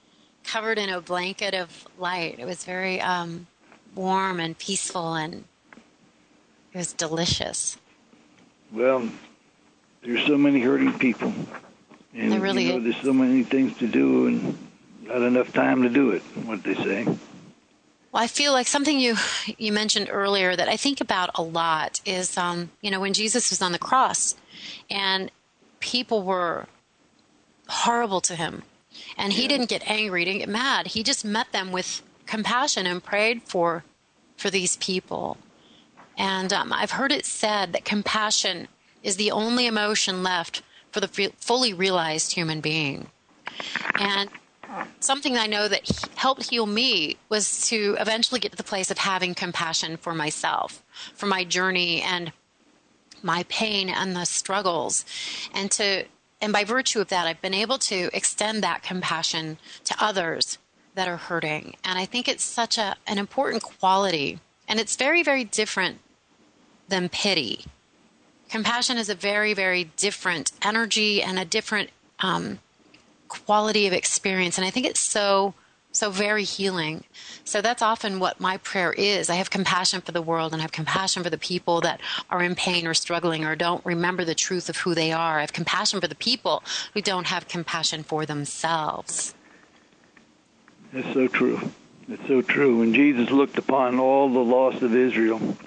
covered 0.43 0.77
in 0.77 0.89
a 0.89 1.01
blanket 1.01 1.53
of 1.53 1.87
light. 1.97 2.39
It 2.39 2.45
was 2.45 2.63
very 2.63 3.01
um, 3.01 3.47
warm 3.95 4.39
and 4.39 4.57
peaceful, 4.57 5.15
and 5.15 5.45
it 6.73 6.77
was 6.77 6.93
delicious. 6.93 7.77
Well, 8.71 9.09
there's 10.03 10.25
so 10.25 10.37
many 10.37 10.59
hurting 10.59 10.97
people. 10.99 11.33
And 12.13 12.31
There 12.31 12.39
really 12.39 12.65
you 12.65 12.73
know, 12.73 12.79
there's 12.79 13.01
so 13.01 13.13
many 13.13 13.43
things 13.43 13.77
to 13.77 13.87
do 13.87 14.27
and 14.27 14.57
not 15.03 15.21
enough 15.21 15.51
time 15.53 15.83
to 15.83 15.89
do 15.89 16.11
it, 16.11 16.21
what 16.45 16.63
they 16.63 16.75
say. 16.75 17.03
Well, 17.03 18.23
I 18.23 18.27
feel 18.27 18.53
like 18.53 18.67
something 18.67 18.99
you 18.99 19.15
you 19.57 19.73
mentioned 19.73 20.09
earlier 20.09 20.55
that 20.55 20.69
I 20.69 20.77
think 20.77 21.01
about 21.01 21.31
a 21.35 21.41
lot 21.41 21.99
is, 22.05 22.37
um, 22.37 22.71
you 22.81 22.89
know, 22.89 23.01
when 23.01 23.13
Jesus 23.13 23.49
was 23.49 23.61
on 23.61 23.73
the 23.73 23.79
cross, 23.79 24.35
and 24.89 25.29
people 25.81 26.23
were 26.23 26.67
horrible 27.67 28.21
to 28.21 28.35
him, 28.35 28.63
and 29.17 29.33
he 29.33 29.47
didn't 29.47 29.69
get 29.69 29.89
angry, 29.89 30.21
he 30.21 30.25
didn't 30.25 30.39
get 30.39 30.49
mad. 30.49 30.87
He 30.87 31.03
just 31.03 31.25
met 31.25 31.51
them 31.51 31.71
with 31.71 32.01
compassion 32.25 32.85
and 32.85 33.03
prayed 33.03 33.43
for 33.43 33.83
for 34.37 34.49
these 34.49 34.77
people. 34.77 35.37
And 36.17 36.51
um, 36.53 36.71
I've 36.73 36.91
heard 36.91 37.11
it 37.11 37.25
said 37.25 37.73
that 37.73 37.85
compassion 37.85 38.67
is 39.03 39.17
the 39.17 39.31
only 39.31 39.67
emotion 39.67 40.23
left 40.23 40.61
for 40.91 40.99
the 40.99 41.09
f- 41.25 41.33
fully 41.37 41.73
realized 41.73 42.33
human 42.33 42.61
being. 42.61 43.07
And 43.99 44.29
something 44.99 45.37
I 45.37 45.47
know 45.47 45.67
that 45.67 45.85
he- 45.85 46.09
helped 46.15 46.49
heal 46.49 46.65
me 46.65 47.17
was 47.29 47.67
to 47.69 47.95
eventually 47.99 48.39
get 48.39 48.51
to 48.51 48.57
the 48.57 48.63
place 48.63 48.91
of 48.91 48.97
having 48.97 49.35
compassion 49.35 49.97
for 49.97 50.13
myself, 50.13 50.83
for 51.13 51.25
my 51.25 51.43
journey 51.43 52.01
and 52.01 52.31
my 53.21 53.43
pain 53.49 53.89
and 53.89 54.15
the 54.15 54.25
struggles, 54.25 55.05
and 55.53 55.71
to 55.71 56.05
and 56.45 56.53
by 56.53 56.63
virtue 56.63 57.01
of 57.01 57.07
that, 57.07 57.25
I've 57.25 57.41
been 57.41 57.55
able 57.55 57.79
to 57.79 58.11
extend 58.13 58.61
that 58.61 58.83
compassion 58.83 59.57
to 59.83 59.95
others 59.99 60.59
that 60.93 61.07
are 61.07 61.17
hurting. 61.17 61.75
And 61.83 61.97
I 61.97 62.05
think 62.05 62.27
it's 62.27 62.43
such 62.43 62.77
a, 62.77 62.95
an 63.07 63.17
important 63.17 63.63
quality. 63.63 64.39
And 64.67 64.79
it's 64.79 64.95
very, 64.95 65.23
very 65.23 65.43
different 65.43 66.01
than 66.87 67.09
pity. 67.09 67.65
Compassion 68.47 68.99
is 68.99 69.09
a 69.09 69.15
very, 69.15 69.55
very 69.55 69.85
different 69.97 70.51
energy 70.61 71.19
and 71.19 71.39
a 71.39 71.45
different 71.45 71.89
um, 72.19 72.59
quality 73.27 73.87
of 73.87 73.93
experience. 73.93 74.59
And 74.59 74.67
I 74.67 74.69
think 74.69 74.85
it's 74.85 74.99
so, 74.99 75.55
so 75.95 76.09
very 76.09 76.43
healing. 76.43 77.03
So 77.43 77.61
that's 77.61 77.81
often 77.81 78.19
what 78.19 78.39
my 78.39 78.57
prayer 78.57 78.93
is. 78.93 79.29
I 79.29 79.35
have 79.35 79.49
compassion 79.49 80.01
for 80.01 80.11
the 80.11 80.21
world 80.21 80.51
and 80.51 80.61
I 80.61 80.63
have 80.63 80.71
compassion 80.71 81.23
for 81.23 81.29
the 81.29 81.37
people 81.37 81.81
that 81.81 82.01
are 82.29 82.43
in 82.43 82.55
pain 82.55 82.85
or 82.85 82.93
struggling 82.93 83.45
or 83.45 83.55
don't 83.55 83.85
remember 83.85 84.25
the 84.25 84.35
truth 84.35 84.69
of 84.69 84.77
who 84.77 84.93
they 84.93 85.11
are. 85.11 85.37
I 85.37 85.41
have 85.41 85.53
compassion 85.53 86.01
for 86.01 86.07
the 86.07 86.15
people 86.15 86.63
who 86.93 87.01
don't 87.01 87.27
have 87.27 87.47
compassion 87.47 88.03
for 88.03 88.25
themselves. 88.25 89.33
That's 90.91 91.13
so 91.13 91.27
true. 91.27 91.71
It's 92.07 92.27
so 92.27 92.41
true. 92.41 92.79
When 92.79 92.93
Jesus 92.93 93.31
looked 93.31 93.57
upon 93.57 93.99
all 93.99 94.29
the 94.29 94.39
lost 94.39 94.81
of 94.81 94.95
Israel, 94.95 95.57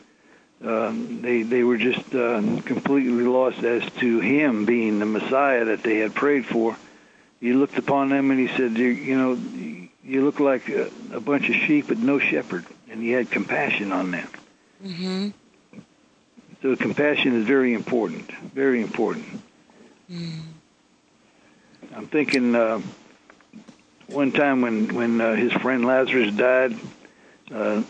um, 0.64 1.20
they 1.22 1.42
they 1.42 1.62
were 1.62 1.76
just 1.76 2.14
uh, 2.14 2.40
completely 2.64 3.24
lost 3.24 3.62
as 3.62 3.88
to 3.98 4.20
him 4.20 4.64
being 4.64 4.98
the 4.98 5.06
Messiah 5.06 5.64
that 5.66 5.82
they 5.82 5.98
had 5.98 6.14
prayed 6.14 6.46
for. 6.46 6.76
He 7.40 7.52
looked 7.52 7.78
upon 7.78 8.08
them 8.08 8.30
and 8.30 8.40
he 8.40 8.48
said, 8.56 8.76
you, 8.76 8.88
you 8.88 9.16
know, 9.16 9.87
you 10.08 10.24
look 10.24 10.40
like 10.40 10.68
a, 10.68 10.90
a 11.12 11.20
bunch 11.20 11.48
of 11.50 11.54
sheep 11.54 11.88
with 11.88 11.98
no 11.98 12.18
shepherd, 12.18 12.64
and 12.90 13.02
he 13.02 13.10
had 13.10 13.30
compassion 13.30 13.92
on 13.92 14.10
them. 14.10 14.28
Mm-hmm. 14.84 15.28
So 16.62 16.74
compassion 16.76 17.34
is 17.40 17.46
very 17.46 17.74
important, 17.74 18.30
very 18.32 18.82
important. 18.82 19.42
Mm. 20.10 20.40
I'm 21.94 22.06
thinking 22.06 22.54
uh, 22.54 22.80
one 24.06 24.32
time 24.32 24.62
when 24.62 24.94
when 24.94 25.20
uh, 25.20 25.34
his 25.34 25.52
friend 25.52 25.84
Lazarus 25.84 26.34
died. 26.34 26.74
Uh, 27.52 27.82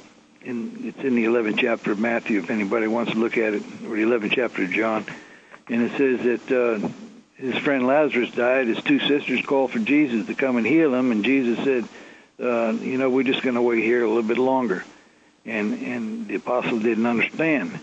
in, 0.44 0.84
it's 0.84 0.98
in 1.00 1.16
the 1.16 1.24
11th 1.24 1.58
chapter 1.58 1.92
of 1.92 1.98
Matthew, 1.98 2.38
if 2.38 2.48
anybody 2.48 2.86
wants 2.86 3.12
to 3.12 3.18
look 3.18 3.36
at 3.36 3.54
it, 3.54 3.62
or 3.84 3.96
the 3.96 4.02
11th 4.02 4.32
chapter 4.32 4.62
of 4.62 4.70
John. 4.70 5.04
And 5.68 5.82
it 5.82 5.92
says 5.98 6.20
that 6.22 6.56
uh, 6.56 6.88
his 7.34 7.56
friend 7.56 7.86
Lazarus 7.86 8.30
died. 8.30 8.68
His 8.68 8.82
two 8.82 9.00
sisters 9.00 9.44
called 9.44 9.72
for 9.72 9.80
Jesus 9.80 10.26
to 10.26 10.34
come 10.34 10.56
and 10.56 10.66
heal 10.66 10.94
him, 10.94 11.12
and 11.12 11.24
Jesus 11.24 11.62
said, 11.64 11.84
uh, 12.40 12.72
"You 12.80 12.98
know, 12.98 13.10
we're 13.10 13.24
just 13.24 13.42
going 13.42 13.54
to 13.54 13.62
wait 13.62 13.82
here 13.82 14.04
a 14.04 14.08
little 14.08 14.22
bit 14.22 14.38
longer." 14.38 14.84
And 15.44 15.82
and 15.82 16.28
the 16.28 16.34
apostle 16.34 16.78
didn't 16.78 17.06
understand, 17.06 17.78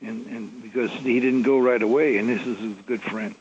and 0.00 0.26
and 0.26 0.62
because 0.62 0.90
he 0.90 1.20
didn't 1.20 1.42
go 1.42 1.58
right 1.58 1.82
away, 1.82 2.18
and 2.18 2.28
this 2.28 2.46
is 2.46 2.58
his 2.58 2.76
good 2.86 3.02
friend. 3.02 3.34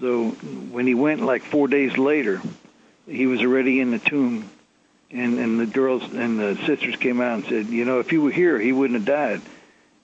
So 0.00 0.30
when 0.30 0.86
he 0.86 0.94
went, 0.94 1.20
like 1.20 1.42
four 1.42 1.68
days 1.68 1.96
later, 1.96 2.42
he 3.06 3.26
was 3.26 3.40
already 3.40 3.80
in 3.80 3.90
the 3.92 3.98
tomb 3.98 4.50
and 5.12 5.38
and 5.38 5.60
the 5.60 5.66
girls 5.66 6.02
and 6.12 6.38
the 6.38 6.56
sisters 6.66 6.96
came 6.96 7.20
out 7.20 7.34
and 7.34 7.44
said, 7.44 7.66
you 7.66 7.84
know, 7.84 8.00
if 8.00 8.10
he 8.10 8.18
were 8.18 8.30
here, 8.30 8.58
he 8.58 8.72
wouldn't 8.72 8.98
have 8.98 9.06
died. 9.06 9.42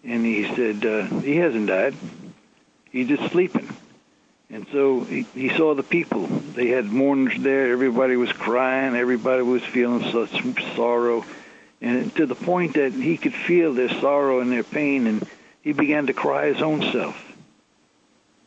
And 0.05 0.25
he 0.25 0.45
said, 0.55 0.85
uh, 0.85 1.07
he 1.21 1.37
hasn't 1.37 1.67
died. 1.67 1.95
He's 2.91 3.09
just 3.09 3.33
sleeping. 3.33 3.69
And 4.51 4.67
so 4.73 5.01
he, 5.01 5.23
he 5.35 5.51
saw 5.51 5.75
the 5.75 5.83
people. 5.83 6.27
They 6.27 6.69
had 6.69 6.87
mourners 6.87 7.39
there. 7.39 7.71
Everybody 7.71 8.17
was 8.17 8.33
crying. 8.33 8.97
Everybody 8.97 9.43
was 9.43 9.63
feeling 9.63 10.11
such 10.11 10.75
sorrow, 10.75 11.25
and 11.81 12.15
to 12.17 12.27
the 12.27 12.35
point 12.35 12.75
that 12.75 12.93
he 12.93 13.19
could 13.19 13.35
feel 13.35 13.75
their 13.75 13.91
sorrow 14.01 14.41
and 14.41 14.51
their 14.51 14.63
pain, 14.63 15.07
and 15.07 15.29
he 15.63 15.73
began 15.73 16.07
to 16.07 16.15
cry 16.15 16.47
his 16.47 16.63
own 16.63 16.81
self. 16.93 17.23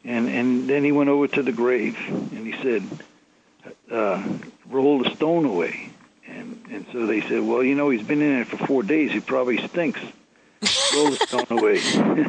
And 0.03 0.27
and 0.27 0.67
then 0.67 0.83
he 0.83 0.91
went 0.91 1.09
over 1.09 1.27
to 1.27 1.43
the 1.43 1.51
grave 1.51 1.95
and 2.09 2.47
he 2.47 2.53
said, 2.63 2.83
uh, 3.91 4.23
"Roll 4.67 5.03
the 5.03 5.11
stone 5.15 5.45
away." 5.45 5.91
And 6.27 6.65
and 6.71 6.85
so 6.91 7.05
they 7.05 7.21
said, 7.21 7.43
well, 7.43 7.63
you 7.63 7.75
know, 7.75 7.89
he's 7.89 8.03
been 8.03 8.21
in 8.21 8.41
it 8.41 8.47
for 8.47 8.57
four 8.57 8.81
days. 8.81 9.11
He 9.11 9.19
probably 9.19 9.57
stinks. 9.67 9.99
Roll 10.93 11.09
the 11.09 11.25
stone 11.27 11.45
away. 11.49 11.81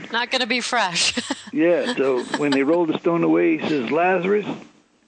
Not 0.13 0.31
going 0.31 0.41
to 0.41 0.47
be 0.47 0.61
fresh. 0.61 1.15
yeah. 1.53 1.95
So 1.95 2.25
when 2.39 2.51
they 2.51 2.63
rolled 2.63 2.89
the 2.89 2.99
stone 2.99 3.25
away, 3.25 3.59
he 3.59 3.69
says, 3.69 3.91
Lazarus, 3.91 4.47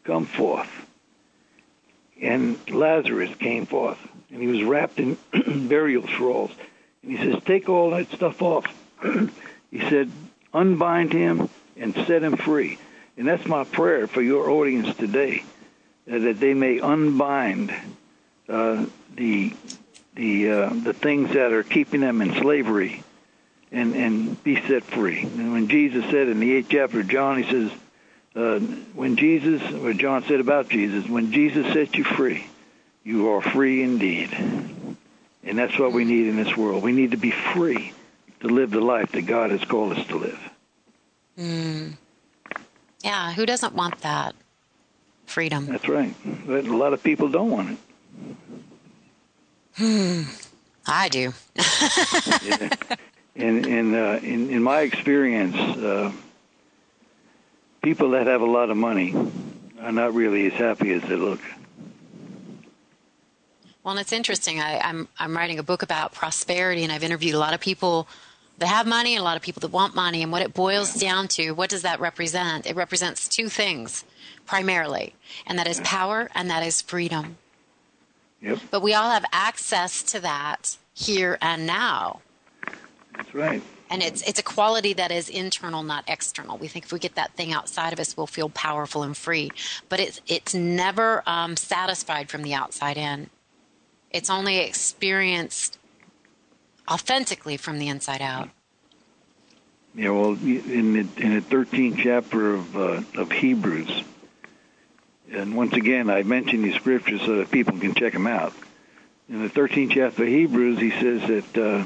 come 0.04 0.26
forth. 0.26 0.70
And 2.20 2.58
Lazarus 2.70 3.34
came 3.36 3.66
forth, 3.66 3.98
and 4.30 4.40
he 4.40 4.46
was 4.46 4.62
wrapped 4.62 4.98
in 4.98 5.16
burial 5.68 6.06
shawls. 6.06 6.50
And 7.02 7.12
he 7.12 7.18
says, 7.18 7.42
take 7.44 7.68
all 7.68 7.90
that 7.90 8.10
stuff 8.12 8.42
off. 8.42 8.66
he 9.70 9.80
said, 9.88 10.10
unbind 10.52 11.12
him 11.12 11.48
and 11.76 11.94
set 11.94 12.22
him 12.22 12.36
free. 12.36 12.78
And 13.16 13.26
that's 13.26 13.46
my 13.46 13.64
prayer 13.64 14.06
for 14.06 14.22
your 14.22 14.50
audience 14.50 14.96
today, 14.96 15.44
that 16.06 16.40
they 16.40 16.54
may 16.54 16.80
unbind 16.80 17.72
uh, 18.48 18.86
the 19.14 19.52
the 20.14 20.50
uh, 20.50 20.68
the 20.68 20.92
things 20.92 21.32
that 21.32 21.52
are 21.52 21.62
keeping 21.62 22.00
them 22.00 22.22
in 22.22 22.34
slavery 22.34 23.03
and 23.74 23.94
and 23.94 24.42
be 24.44 24.60
set 24.66 24.84
free. 24.84 25.22
And 25.22 25.52
when 25.52 25.68
Jesus 25.68 26.04
said 26.06 26.28
in 26.28 26.40
the 26.40 26.54
eighth 26.54 26.68
chapter 26.70 27.00
of 27.00 27.08
John, 27.08 27.42
he 27.42 27.50
says, 27.50 27.70
uh, 28.36 28.58
when 28.94 29.16
Jesus, 29.16 29.62
or 29.82 29.92
John 29.92 30.24
said 30.24 30.40
about 30.40 30.68
Jesus, 30.68 31.08
when 31.08 31.32
Jesus 31.32 31.72
set 31.72 31.94
you 31.94 32.04
free, 32.04 32.46
you 33.04 33.30
are 33.30 33.42
free 33.42 33.82
indeed. 33.82 34.32
And 34.32 35.58
that's 35.58 35.78
what 35.78 35.92
we 35.92 36.04
need 36.04 36.26
in 36.26 36.36
this 36.36 36.56
world. 36.56 36.82
We 36.82 36.92
need 36.92 37.10
to 37.12 37.16
be 37.16 37.30
free 37.30 37.92
to 38.40 38.48
live 38.48 38.70
the 38.70 38.80
life 38.80 39.12
that 39.12 39.22
God 39.22 39.50
has 39.50 39.64
called 39.64 39.96
us 39.96 40.06
to 40.08 40.16
live. 40.16 40.50
Mm. 41.38 41.94
Yeah, 43.02 43.32
who 43.32 43.44
doesn't 43.44 43.74
want 43.74 44.00
that 44.00 44.34
freedom? 45.26 45.66
That's 45.66 45.88
right. 45.88 46.14
But 46.46 46.64
a 46.64 46.76
lot 46.76 46.92
of 46.92 47.02
people 47.02 47.28
don't 47.28 47.50
want 47.50 47.70
it. 47.70 47.78
Hmm. 49.76 50.22
I 50.86 51.08
do. 51.08 51.32
yeah. 52.44 52.70
In 53.34 53.64
in, 53.64 53.94
uh, 53.94 54.20
in 54.22 54.50
in 54.50 54.62
my 54.62 54.82
experience, 54.82 55.56
uh, 55.56 56.12
people 57.82 58.10
that 58.10 58.26
have 58.26 58.42
a 58.42 58.46
lot 58.46 58.70
of 58.70 58.76
money 58.76 59.12
are 59.80 59.92
not 59.92 60.14
really 60.14 60.46
as 60.46 60.52
happy 60.52 60.92
as 60.92 61.02
they 61.02 61.16
look. 61.16 61.40
Well, 63.82 63.92
and 63.92 64.00
it's 64.00 64.12
interesting. 64.12 64.60
I, 64.60 64.78
I'm 64.78 65.08
I'm 65.18 65.36
writing 65.36 65.58
a 65.58 65.62
book 65.62 65.82
about 65.82 66.12
prosperity, 66.12 66.84
and 66.84 66.92
I've 66.92 67.02
interviewed 67.02 67.34
a 67.34 67.38
lot 67.38 67.54
of 67.54 67.60
people 67.60 68.06
that 68.58 68.68
have 68.68 68.86
money 68.86 69.14
and 69.14 69.20
a 69.20 69.24
lot 69.24 69.36
of 69.36 69.42
people 69.42 69.60
that 69.60 69.72
want 69.72 69.94
money. 69.94 70.22
And 70.22 70.30
what 70.30 70.40
it 70.40 70.54
boils 70.54 70.94
down 70.94 71.28
to, 71.28 71.52
what 71.52 71.70
does 71.70 71.82
that 71.82 71.98
represent? 72.00 72.66
It 72.66 72.76
represents 72.76 73.28
two 73.28 73.48
things 73.48 74.04
primarily, 74.46 75.14
and 75.46 75.58
that 75.58 75.66
is 75.66 75.80
power 75.80 76.30
and 76.34 76.48
that 76.50 76.62
is 76.62 76.80
freedom. 76.80 77.36
Yep. 78.40 78.58
But 78.70 78.82
we 78.82 78.94
all 78.94 79.10
have 79.10 79.24
access 79.32 80.02
to 80.04 80.20
that 80.20 80.76
here 80.94 81.36
and 81.40 81.66
now. 81.66 82.20
That's 83.16 83.34
right. 83.34 83.62
And 83.90 84.02
it's 84.02 84.22
it's 84.22 84.38
a 84.38 84.42
quality 84.42 84.92
that 84.94 85.12
is 85.12 85.28
internal, 85.28 85.82
not 85.82 86.04
external. 86.08 86.58
We 86.58 86.68
think 86.68 86.86
if 86.86 86.92
we 86.92 86.98
get 86.98 87.14
that 87.14 87.32
thing 87.34 87.52
outside 87.52 87.92
of 87.92 88.00
us, 88.00 88.16
we'll 88.16 88.26
feel 88.26 88.48
powerful 88.48 89.02
and 89.02 89.16
free. 89.16 89.50
But 89.88 90.00
it's 90.00 90.20
it's 90.26 90.54
never 90.54 91.22
um, 91.26 91.56
satisfied 91.56 92.30
from 92.30 92.42
the 92.42 92.54
outside 92.54 92.96
in. 92.96 93.30
It's 94.10 94.30
only 94.30 94.58
experienced 94.58 95.78
authentically 96.90 97.56
from 97.56 97.78
the 97.78 97.88
inside 97.88 98.22
out. 98.22 98.48
Yeah, 99.94 100.10
well, 100.10 100.30
in 100.32 100.92
the 100.92 101.06
in 101.18 101.34
the 101.34 101.40
13th 101.40 101.98
chapter 101.98 102.54
of 102.54 102.76
uh, 102.76 103.02
of 103.16 103.30
Hebrews, 103.30 104.02
and 105.30 105.56
once 105.56 105.74
again, 105.74 106.10
I 106.10 106.22
mention 106.24 106.62
these 106.62 106.74
scriptures 106.74 107.20
so 107.20 107.36
that 107.36 107.50
people 107.50 107.78
can 107.78 107.94
check 107.94 108.12
them 108.12 108.26
out. 108.26 108.54
In 109.28 109.42
the 109.42 109.48
13th 109.48 109.92
chapter 109.92 110.22
of 110.24 110.28
Hebrews, 110.28 110.80
he 110.80 110.90
says 110.90 111.22
that 111.28 111.58
uh, 111.58 111.84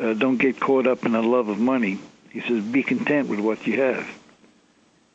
uh, 0.00 0.14
don't 0.14 0.38
get 0.38 0.60
caught 0.60 0.86
up 0.86 1.04
in 1.04 1.12
the 1.12 1.22
love 1.22 1.48
of 1.48 1.58
money. 1.58 1.98
He 2.30 2.40
says, 2.40 2.62
be 2.62 2.82
content 2.82 3.28
with 3.28 3.40
what 3.40 3.66
you 3.66 3.80
have. 3.80 4.06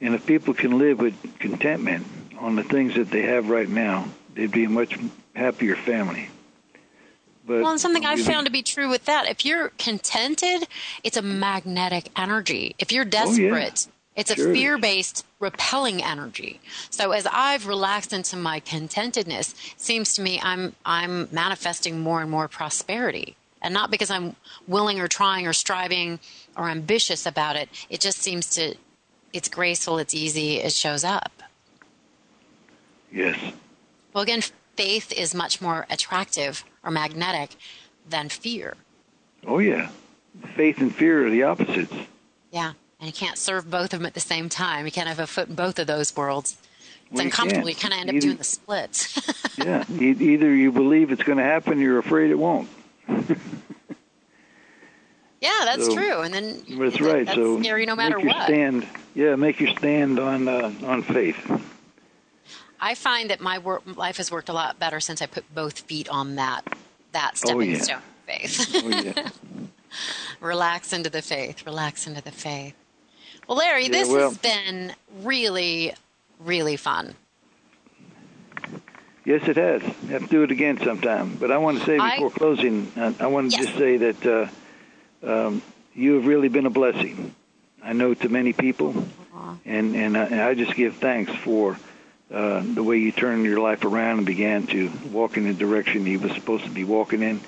And 0.01 0.15
if 0.15 0.25
people 0.25 0.53
can 0.53 0.77
live 0.77 0.99
with 0.99 1.15
contentment 1.39 2.07
on 2.39 2.55
the 2.55 2.63
things 2.63 2.95
that 2.95 3.11
they 3.11 3.23
have 3.23 3.49
right 3.49 3.67
now, 3.67 4.07
they'd 4.33 4.51
be 4.51 4.63
a 4.63 4.69
much 4.69 4.97
happier 5.35 5.75
family. 5.75 6.29
But, 7.45 7.61
well, 7.61 7.71
and 7.71 7.81
something 7.81 8.05
I've 8.05 8.21
found 8.21 8.45
to 8.45 8.51
be 8.51 8.61
true 8.61 8.89
with 8.89 9.05
that, 9.05 9.27
if 9.27 9.43
you're 9.43 9.69
contented, 9.79 10.67
it's 11.03 11.17
a 11.17 11.21
magnetic 11.21 12.09
energy. 12.15 12.75
If 12.77 12.91
you're 12.91 13.05
desperate, 13.05 13.87
oh, 13.87 13.89
yeah 13.89 13.93
it's 14.19 14.31
a 14.31 14.35
sure. 14.35 14.53
fear 14.53 14.77
based, 14.77 15.25
repelling 15.39 16.03
energy. 16.03 16.59
So 16.89 17.13
as 17.13 17.25
I've 17.31 17.67
relaxed 17.67 18.11
into 18.11 18.35
my 18.35 18.59
contentedness, 18.59 19.53
it 19.73 19.79
seems 19.79 20.13
to 20.15 20.21
me 20.21 20.41
I'm 20.43 20.75
I'm 20.85 21.29
manifesting 21.31 22.01
more 22.01 22.21
and 22.21 22.29
more 22.29 22.49
prosperity. 22.49 23.37
And 23.61 23.73
not 23.73 23.91
because 23.91 24.09
I'm 24.09 24.35
willing 24.67 24.99
or 25.01 25.07
trying 25.07 25.45
or 25.47 25.53
striving 25.53 26.19
or 26.55 26.69
ambitious 26.69 27.25
about 27.25 27.55
it. 27.57 27.69
It 27.89 27.99
just 27.99 28.19
seems 28.19 28.49
to 28.51 28.75
it's 29.33 29.49
graceful, 29.49 29.97
it's 29.99 30.13
easy, 30.13 30.57
it 30.57 30.71
shows 30.73 31.03
up. 31.03 31.31
Yes. 33.11 33.37
Well 34.13 34.23
again, 34.23 34.41
faith 34.75 35.11
is 35.11 35.33
much 35.35 35.61
more 35.61 35.85
attractive 35.89 36.63
or 36.83 36.91
magnetic 36.91 37.55
than 38.07 38.29
fear. 38.29 38.75
Oh 39.45 39.59
yeah. 39.59 39.89
Faith 40.55 40.79
and 40.79 40.93
fear 40.93 41.25
are 41.27 41.29
the 41.29 41.43
opposites. 41.43 41.93
Yeah. 42.51 42.73
and 42.99 43.07
you 43.07 43.13
can't 43.13 43.37
serve 43.37 43.69
both 43.69 43.93
of 43.93 43.99
them 43.99 44.05
at 44.05 44.13
the 44.13 44.19
same 44.19 44.49
time. 44.49 44.85
You 44.85 44.91
can't 44.91 45.07
have 45.07 45.19
a 45.19 45.27
foot 45.27 45.49
in 45.49 45.55
both 45.55 45.79
of 45.79 45.87
those 45.87 46.15
worlds. 46.15 46.57
It's 47.05 47.11
Well, 47.17 47.25
uncomfortable. 47.25 47.65
can't. 47.67 47.75
You 47.83 47.89
kind 47.89 47.93
of 47.93 47.99
end 48.01 48.09
up 48.17 48.21
doing 48.21 48.37
the 48.37 48.43
splits. 48.43 49.57
yeah, 49.57 49.83
either 49.99 50.53
you 50.53 50.71
believe 50.71 51.11
it's 51.11 51.23
going 51.23 51.39
to 51.39 51.43
happen, 51.43 51.79
or 51.79 51.81
you're 51.81 51.97
afraid 51.97 52.29
it 52.29 52.35
won't. 52.37 52.69
yeah, 55.41 55.61
that's 55.65 55.85
So- 55.87 55.95
true. 55.95 56.21
And 56.21 56.33
then 56.33 56.63
That's 56.79 56.97
that- 56.97 57.01
right. 57.01 57.25
That's 57.25 57.37
so 57.37 57.59
scary 57.61 57.85
no 57.85 57.95
matter 57.95 58.17
make 58.17 58.25
your 58.25 58.33
what. 58.33 58.45
stand. 58.47 58.87
Yeah, 59.15 59.35
make 59.35 59.59
your 59.59 59.75
stand 59.77 60.19
on 60.19 60.47
uh, 60.47 60.71
on 60.85 61.01
faith. 61.03 61.37
I 62.81 62.95
find 62.95 63.29
that 63.29 63.41
my 63.41 63.57
work, 63.59 63.81
life 63.97 64.17
has 64.17 64.31
worked 64.31 64.47
a 64.49 64.53
lot 64.53 64.79
better 64.79 64.99
since 65.01 65.21
I 65.21 65.25
put 65.25 65.43
both 65.53 65.79
feet 65.79 66.07
on 66.09 66.35
that 66.35 66.61
that 67.11 67.37
stepping 67.37 67.57
Oh, 67.57 67.61
yeah. 67.75 67.81
stone 67.81 67.97
of 67.97 68.03
faith. 68.25 68.71
Oh 68.75 68.89
yeah. 68.89 69.29
relax 70.39 70.93
into 70.93 71.09
the 71.09 71.21
faith. 71.21 71.65
Relax 71.65 72.07
into 72.07 72.21
the 72.23 72.31
faith. 72.31 72.73
Well, 73.47 73.57
Larry, 73.57 73.83
Yeah, 73.85 73.89
this 73.91 74.07
well- 74.09 74.29
has 74.29 74.37
been 74.37 74.93
really, 75.23 75.93
really 76.39 76.77
fun. 76.77 77.15
Yes, 79.25 79.47
it 79.47 79.57
has. 79.57 79.81
Have 80.09 80.23
to 80.23 80.27
do 80.27 80.43
it 80.43 80.51
again 80.51 80.79
sometime. 80.79 81.35
But 81.39 81.51
I 81.51 81.57
want 81.57 81.79
to 81.79 81.85
say 81.85 81.97
I- 81.97 82.15
before 82.15 82.31
closing, 82.31 82.91
uh, 82.97 83.13
I 83.19 83.27
want 83.27 83.51
to 83.51 83.57
Yes. 83.57 83.65
just 83.67 83.77
say 83.77 83.97
that 83.97 84.25
uh, 84.25 84.47
um, 85.27 85.61
you 85.93 86.13
have 86.15 86.25
really 86.25 86.47
been 86.49 86.65
a 86.65 86.69
blessing. 86.71 87.33
I 87.83 87.93
know 87.93 88.13
to 88.13 88.29
many 88.29 88.53
people, 88.53 88.93
and 89.65 89.95
and 89.95 90.17
I, 90.17 90.23
and 90.25 90.41
I 90.41 90.53
just 90.53 90.75
give 90.75 90.95
thanks 90.97 91.33
for 91.33 91.77
uh, 92.33 92.61
the 92.63 92.83
way 92.83 92.97
you 92.97 93.11
turned 93.11 93.45
your 93.45 93.59
life 93.59 93.83
around 93.85 94.17
and 94.19 94.25
began 94.25 94.67
to 94.67 94.91
walk 95.11 95.37
in 95.37 95.45
the 95.45 95.53
direction 95.53 96.05
you 96.05 96.19
were 96.19 96.29
supposed 96.29 96.63
to 96.65 96.69
be 96.69 96.83
walking 96.83 97.21
in, 97.23 97.39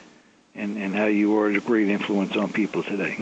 and 0.55 0.77
and 0.77 0.95
how 0.95 1.05
you 1.05 1.37
are 1.37 1.47
a 1.49 1.59
great 1.59 1.89
influence 1.89 2.35
on 2.37 2.51
people 2.51 2.81
today. 2.83 3.17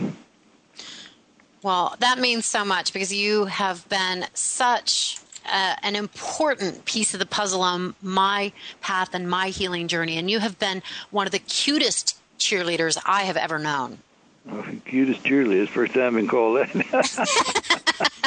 Well, 1.62 1.94
that 2.00 2.18
means 2.18 2.46
so 2.46 2.64
much 2.64 2.92
because 2.92 3.12
you 3.12 3.46
have 3.46 3.86
been 3.88 4.26
such 4.34 5.18
uh, 5.50 5.76
an 5.82 5.96
important 5.96 6.84
piece 6.84 7.14
of 7.14 7.20
the 7.20 7.26
puzzle 7.26 7.62
on 7.62 7.94
my 8.02 8.52
path 8.80 9.14
and 9.14 9.28
my 9.28 9.48
healing 9.48 9.88
journey. 9.88 10.16
And 10.16 10.30
you 10.30 10.40
have 10.40 10.58
been 10.58 10.82
one 11.10 11.26
of 11.26 11.32
the 11.32 11.38
cutest 11.38 12.18
cheerleaders 12.38 12.98
I 13.06 13.22
have 13.22 13.36
ever 13.36 13.58
known. 13.58 13.98
Oh, 14.50 14.64
cutest 14.84 15.22
cheerleader. 15.22 15.68
First 15.68 15.94
time 15.94 16.06
I've 16.06 16.14
been 16.14 16.28
called 16.28 16.58
that. 16.58 18.10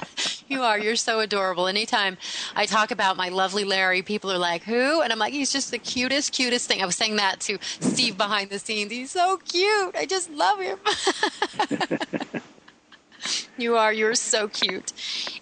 You 0.53 0.61
are. 0.61 0.77
You're 0.77 0.95
so 0.95 1.19
adorable. 1.19 1.65
Anytime 1.65 2.15
I 2.55 2.67
talk 2.67 2.91
about 2.91 3.17
my 3.17 3.29
lovely 3.29 3.63
Larry, 3.63 4.03
people 4.03 4.31
are 4.31 4.37
like, 4.37 4.61
who? 4.61 5.01
And 5.01 5.11
I'm 5.11 5.17
like, 5.17 5.33
he's 5.33 5.51
just 5.51 5.71
the 5.71 5.79
cutest, 5.79 6.31
cutest 6.31 6.67
thing. 6.67 6.79
I 6.79 6.85
was 6.85 6.95
saying 6.95 7.15
that 7.15 7.39
to 7.41 7.57
Steve 7.79 8.17
behind 8.17 8.51
the 8.51 8.59
scenes. 8.59 8.91
He's 8.91 9.09
so 9.09 9.37
cute. 9.37 9.95
I 9.95 10.05
just 10.05 10.29
love 10.29 10.59
him. 10.59 10.77
you 13.57 13.77
are. 13.77 13.93
You're 13.93 14.15
so 14.15 14.47
cute 14.47 14.93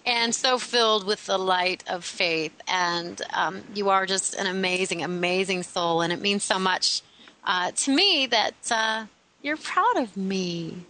and 0.05 0.33
so 0.33 0.57
filled 0.57 1.05
with 1.05 1.25
the 1.25 1.37
light 1.37 1.83
of 1.87 2.03
faith. 2.03 2.53
And 2.67 3.21
um, 3.33 3.63
you 3.73 3.89
are 3.89 4.05
just 4.05 4.35
an 4.35 4.47
amazing, 4.47 5.03
amazing 5.03 5.63
soul. 5.63 6.01
And 6.01 6.11
it 6.11 6.21
means 6.21 6.43
so 6.43 6.59
much 6.59 7.01
uh, 7.43 7.71
to 7.71 7.95
me 7.95 8.27
that 8.27 8.71
uh, 8.71 9.05
you're 9.41 9.57
proud 9.57 9.97
of 9.97 10.15
me. 10.15 10.85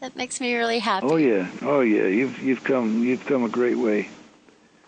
That 0.00 0.16
makes 0.16 0.40
me 0.40 0.56
really 0.56 0.80
happy. 0.80 1.06
oh 1.08 1.16
yeah, 1.16 1.48
oh 1.62 1.80
yeah. 1.80 2.06
You've 2.06 2.42
you've 2.42 2.64
come 2.64 3.04
you've 3.04 3.24
come 3.24 3.44
a 3.44 3.48
great 3.48 3.78
way. 3.78 4.08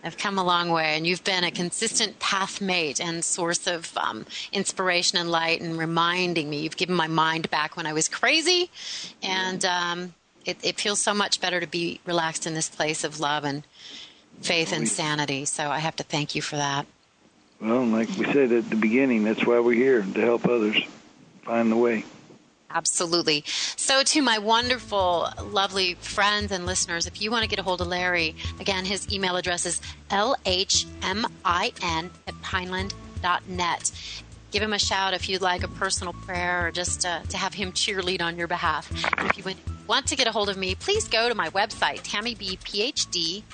I've 0.03 0.17
come 0.17 0.37
a 0.37 0.43
long 0.43 0.69
way, 0.69 0.95
and 0.95 1.07
you've 1.07 1.23
been 1.23 1.43
a 1.43 1.49
consistent 1.49 2.19
path 2.19 2.61
mate 2.61 3.01
and 3.01 3.25
source 3.25 3.65
of 3.65 3.97
um, 3.97 4.25
inspiration 4.51 5.17
and 5.17 5.31
light, 5.31 5.61
and 5.61 5.77
reminding 5.77 6.49
me. 6.49 6.59
You've 6.59 6.77
given 6.77 6.95
my 6.95 7.07
mind 7.07 7.49
back 7.49 7.75
when 7.75 7.87
I 7.87 7.93
was 7.93 8.07
crazy, 8.07 8.69
and 9.23 9.65
um, 9.65 10.13
it, 10.45 10.57
it 10.63 10.79
feels 10.79 11.01
so 11.01 11.13
much 11.13 11.41
better 11.41 11.59
to 11.59 11.67
be 11.67 11.99
relaxed 12.05 12.47
in 12.47 12.53
this 12.53 12.69
place 12.69 13.03
of 13.03 13.19
love 13.19 13.43
and 13.43 13.63
faith 14.41 14.71
and 14.71 14.87
sanity. 14.87 15.45
So 15.45 15.69
I 15.69 15.79
have 15.79 15.95
to 15.97 16.03
thank 16.03 16.35
you 16.35 16.41
for 16.41 16.55
that. 16.55 16.85
Well, 17.61 17.85
like 17.85 18.09
we 18.09 18.25
said 18.31 18.51
at 18.51 18.69
the 18.69 18.75
beginning, 18.75 19.23
that's 19.23 19.45
why 19.45 19.59
we're 19.59 19.73
here 19.73 20.01
to 20.01 20.21
help 20.21 20.45
others 20.45 20.77
find 21.43 21.71
the 21.71 21.77
way. 21.77 22.03
Absolutely. 22.69 23.45
So, 23.47 24.03
to 24.03 24.21
my 24.21 24.37
wonderful, 24.37 25.29
lovely 25.41 25.93
friends 25.95 26.51
and 26.51 26.65
listeners, 26.65 27.07
if 27.07 27.21
you 27.21 27.31
want 27.31 27.43
to 27.43 27.47
get 27.47 27.57
a 27.57 27.63
hold 27.63 27.79
of 27.79 27.87
Larry, 27.87 28.35
again, 28.59 28.83
his 28.83 29.09
email 29.13 29.37
address 29.37 29.65
is 29.65 29.79
lhmin 30.09 31.29
at 32.27 32.41
pineland.net. 32.41 33.91
Give 34.51 34.61
him 34.61 34.73
a 34.73 34.79
shout 34.79 35.13
if 35.13 35.29
you'd 35.29 35.41
like 35.41 35.63
a 35.63 35.69
personal 35.69 36.11
prayer 36.11 36.67
or 36.67 36.71
just 36.71 37.05
uh, 37.05 37.21
to 37.29 37.37
have 37.37 37.53
him 37.53 37.71
cheerlead 37.71 38.21
on 38.21 38.37
your 38.37 38.47
behalf. 38.47 38.91
If 39.19 39.37
you 39.37 39.43
would 39.45 39.57
want 39.87 40.07
to 40.07 40.15
get 40.15 40.27
a 40.27 40.31
hold 40.31 40.49
of 40.49 40.57
me, 40.57 40.75
please 40.75 41.07
go 41.07 41.29
to 41.29 41.35
my 41.35 41.49
website, 41.49 42.01
tammibphd.com, 42.03 43.45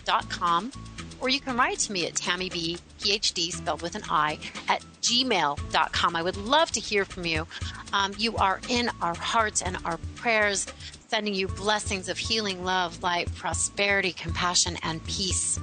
or 1.20 1.30
you 1.30 1.40
can 1.40 1.56
write 1.56 1.80
to 1.80 1.92
me 1.92 2.08
at 2.08 2.14
tammibphd, 2.14 3.52
spelled 3.52 3.82
with 3.82 3.96
an 3.96 4.04
I, 4.10 4.40
at 4.68 4.84
gmail.com. 5.02 6.16
I 6.16 6.22
would 6.22 6.38
love 6.38 6.72
to 6.72 6.80
hear 6.80 7.06
from 7.06 7.26
you. 7.26 7.48
Um, 7.94 8.14
you 8.18 8.38
are 8.38 8.60
in 8.70 8.90
our 9.02 9.16
hearts 9.16 9.62
and 9.62 9.78
our 9.86 9.98
prayers, 10.16 10.68
sending 11.08 11.34
you 11.34 11.48
blessings 11.48 12.10
of 12.10 12.18
healing, 12.18 12.64
love, 12.64 13.04
light, 13.04 13.34
prosperity, 13.36 14.14
compassion, 14.14 14.78
and 14.84 15.06
peace. 15.06 15.60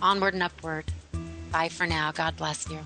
Onward 0.00 0.34
and 0.34 0.42
upward. 0.42 0.86
Bye 1.52 1.68
for 1.68 1.86
now. 1.86 2.12
God 2.12 2.36
bless 2.36 2.68
you. 2.68 2.78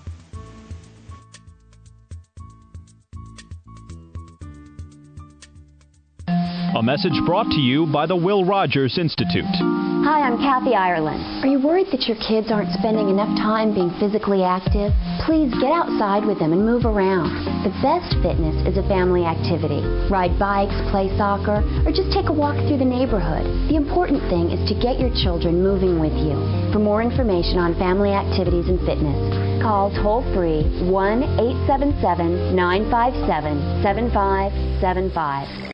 A 6.77 6.83
message 6.83 7.17
brought 7.25 7.49
to 7.49 7.59
you 7.59 7.89
by 7.89 8.05
the 8.05 8.15
Will 8.15 8.45
Rogers 8.45 9.01
Institute. 9.01 9.49
Hi, 10.05 10.21
I'm 10.21 10.37
Kathy 10.37 10.77
Ireland. 10.77 11.17
Are 11.41 11.49
you 11.49 11.57
worried 11.57 11.89
that 11.89 12.05
your 12.05 12.15
kids 12.21 12.53
aren't 12.53 12.69
spending 12.77 13.09
enough 13.09 13.33
time 13.41 13.73
being 13.73 13.89
physically 13.97 14.45
active? 14.45 14.93
Please 15.25 15.49
get 15.57 15.73
outside 15.73 16.29
with 16.29 16.37
them 16.37 16.53
and 16.53 16.61
move 16.61 16.85
around. 16.85 17.33
The 17.65 17.73
best 17.81 18.13
fitness 18.21 18.53
is 18.69 18.77
a 18.77 18.85
family 18.85 19.25
activity. 19.25 19.81
Ride 20.13 20.37
bikes, 20.37 20.77
play 20.93 21.09
soccer, 21.17 21.65
or 21.89 21.91
just 21.91 22.13
take 22.13 22.29
a 22.29 22.37
walk 22.37 22.53
through 22.69 22.77
the 22.77 22.85
neighborhood. 22.85 23.49
The 23.65 23.75
important 23.75 24.21
thing 24.29 24.53
is 24.53 24.61
to 24.69 24.77
get 24.77 25.01
your 25.01 25.09
children 25.25 25.65
moving 25.65 25.97
with 25.97 26.13
you. 26.13 26.37
For 26.69 26.77
more 26.77 27.01
information 27.01 27.57
on 27.57 27.73
family 27.81 28.13
activities 28.13 28.69
and 28.69 28.77
fitness, 28.85 29.17
call 29.65 29.89
toll 30.05 30.21
free 30.37 30.69
1 30.85 30.93
877 31.65 32.53
957 32.53 33.81
7575. 33.81 35.65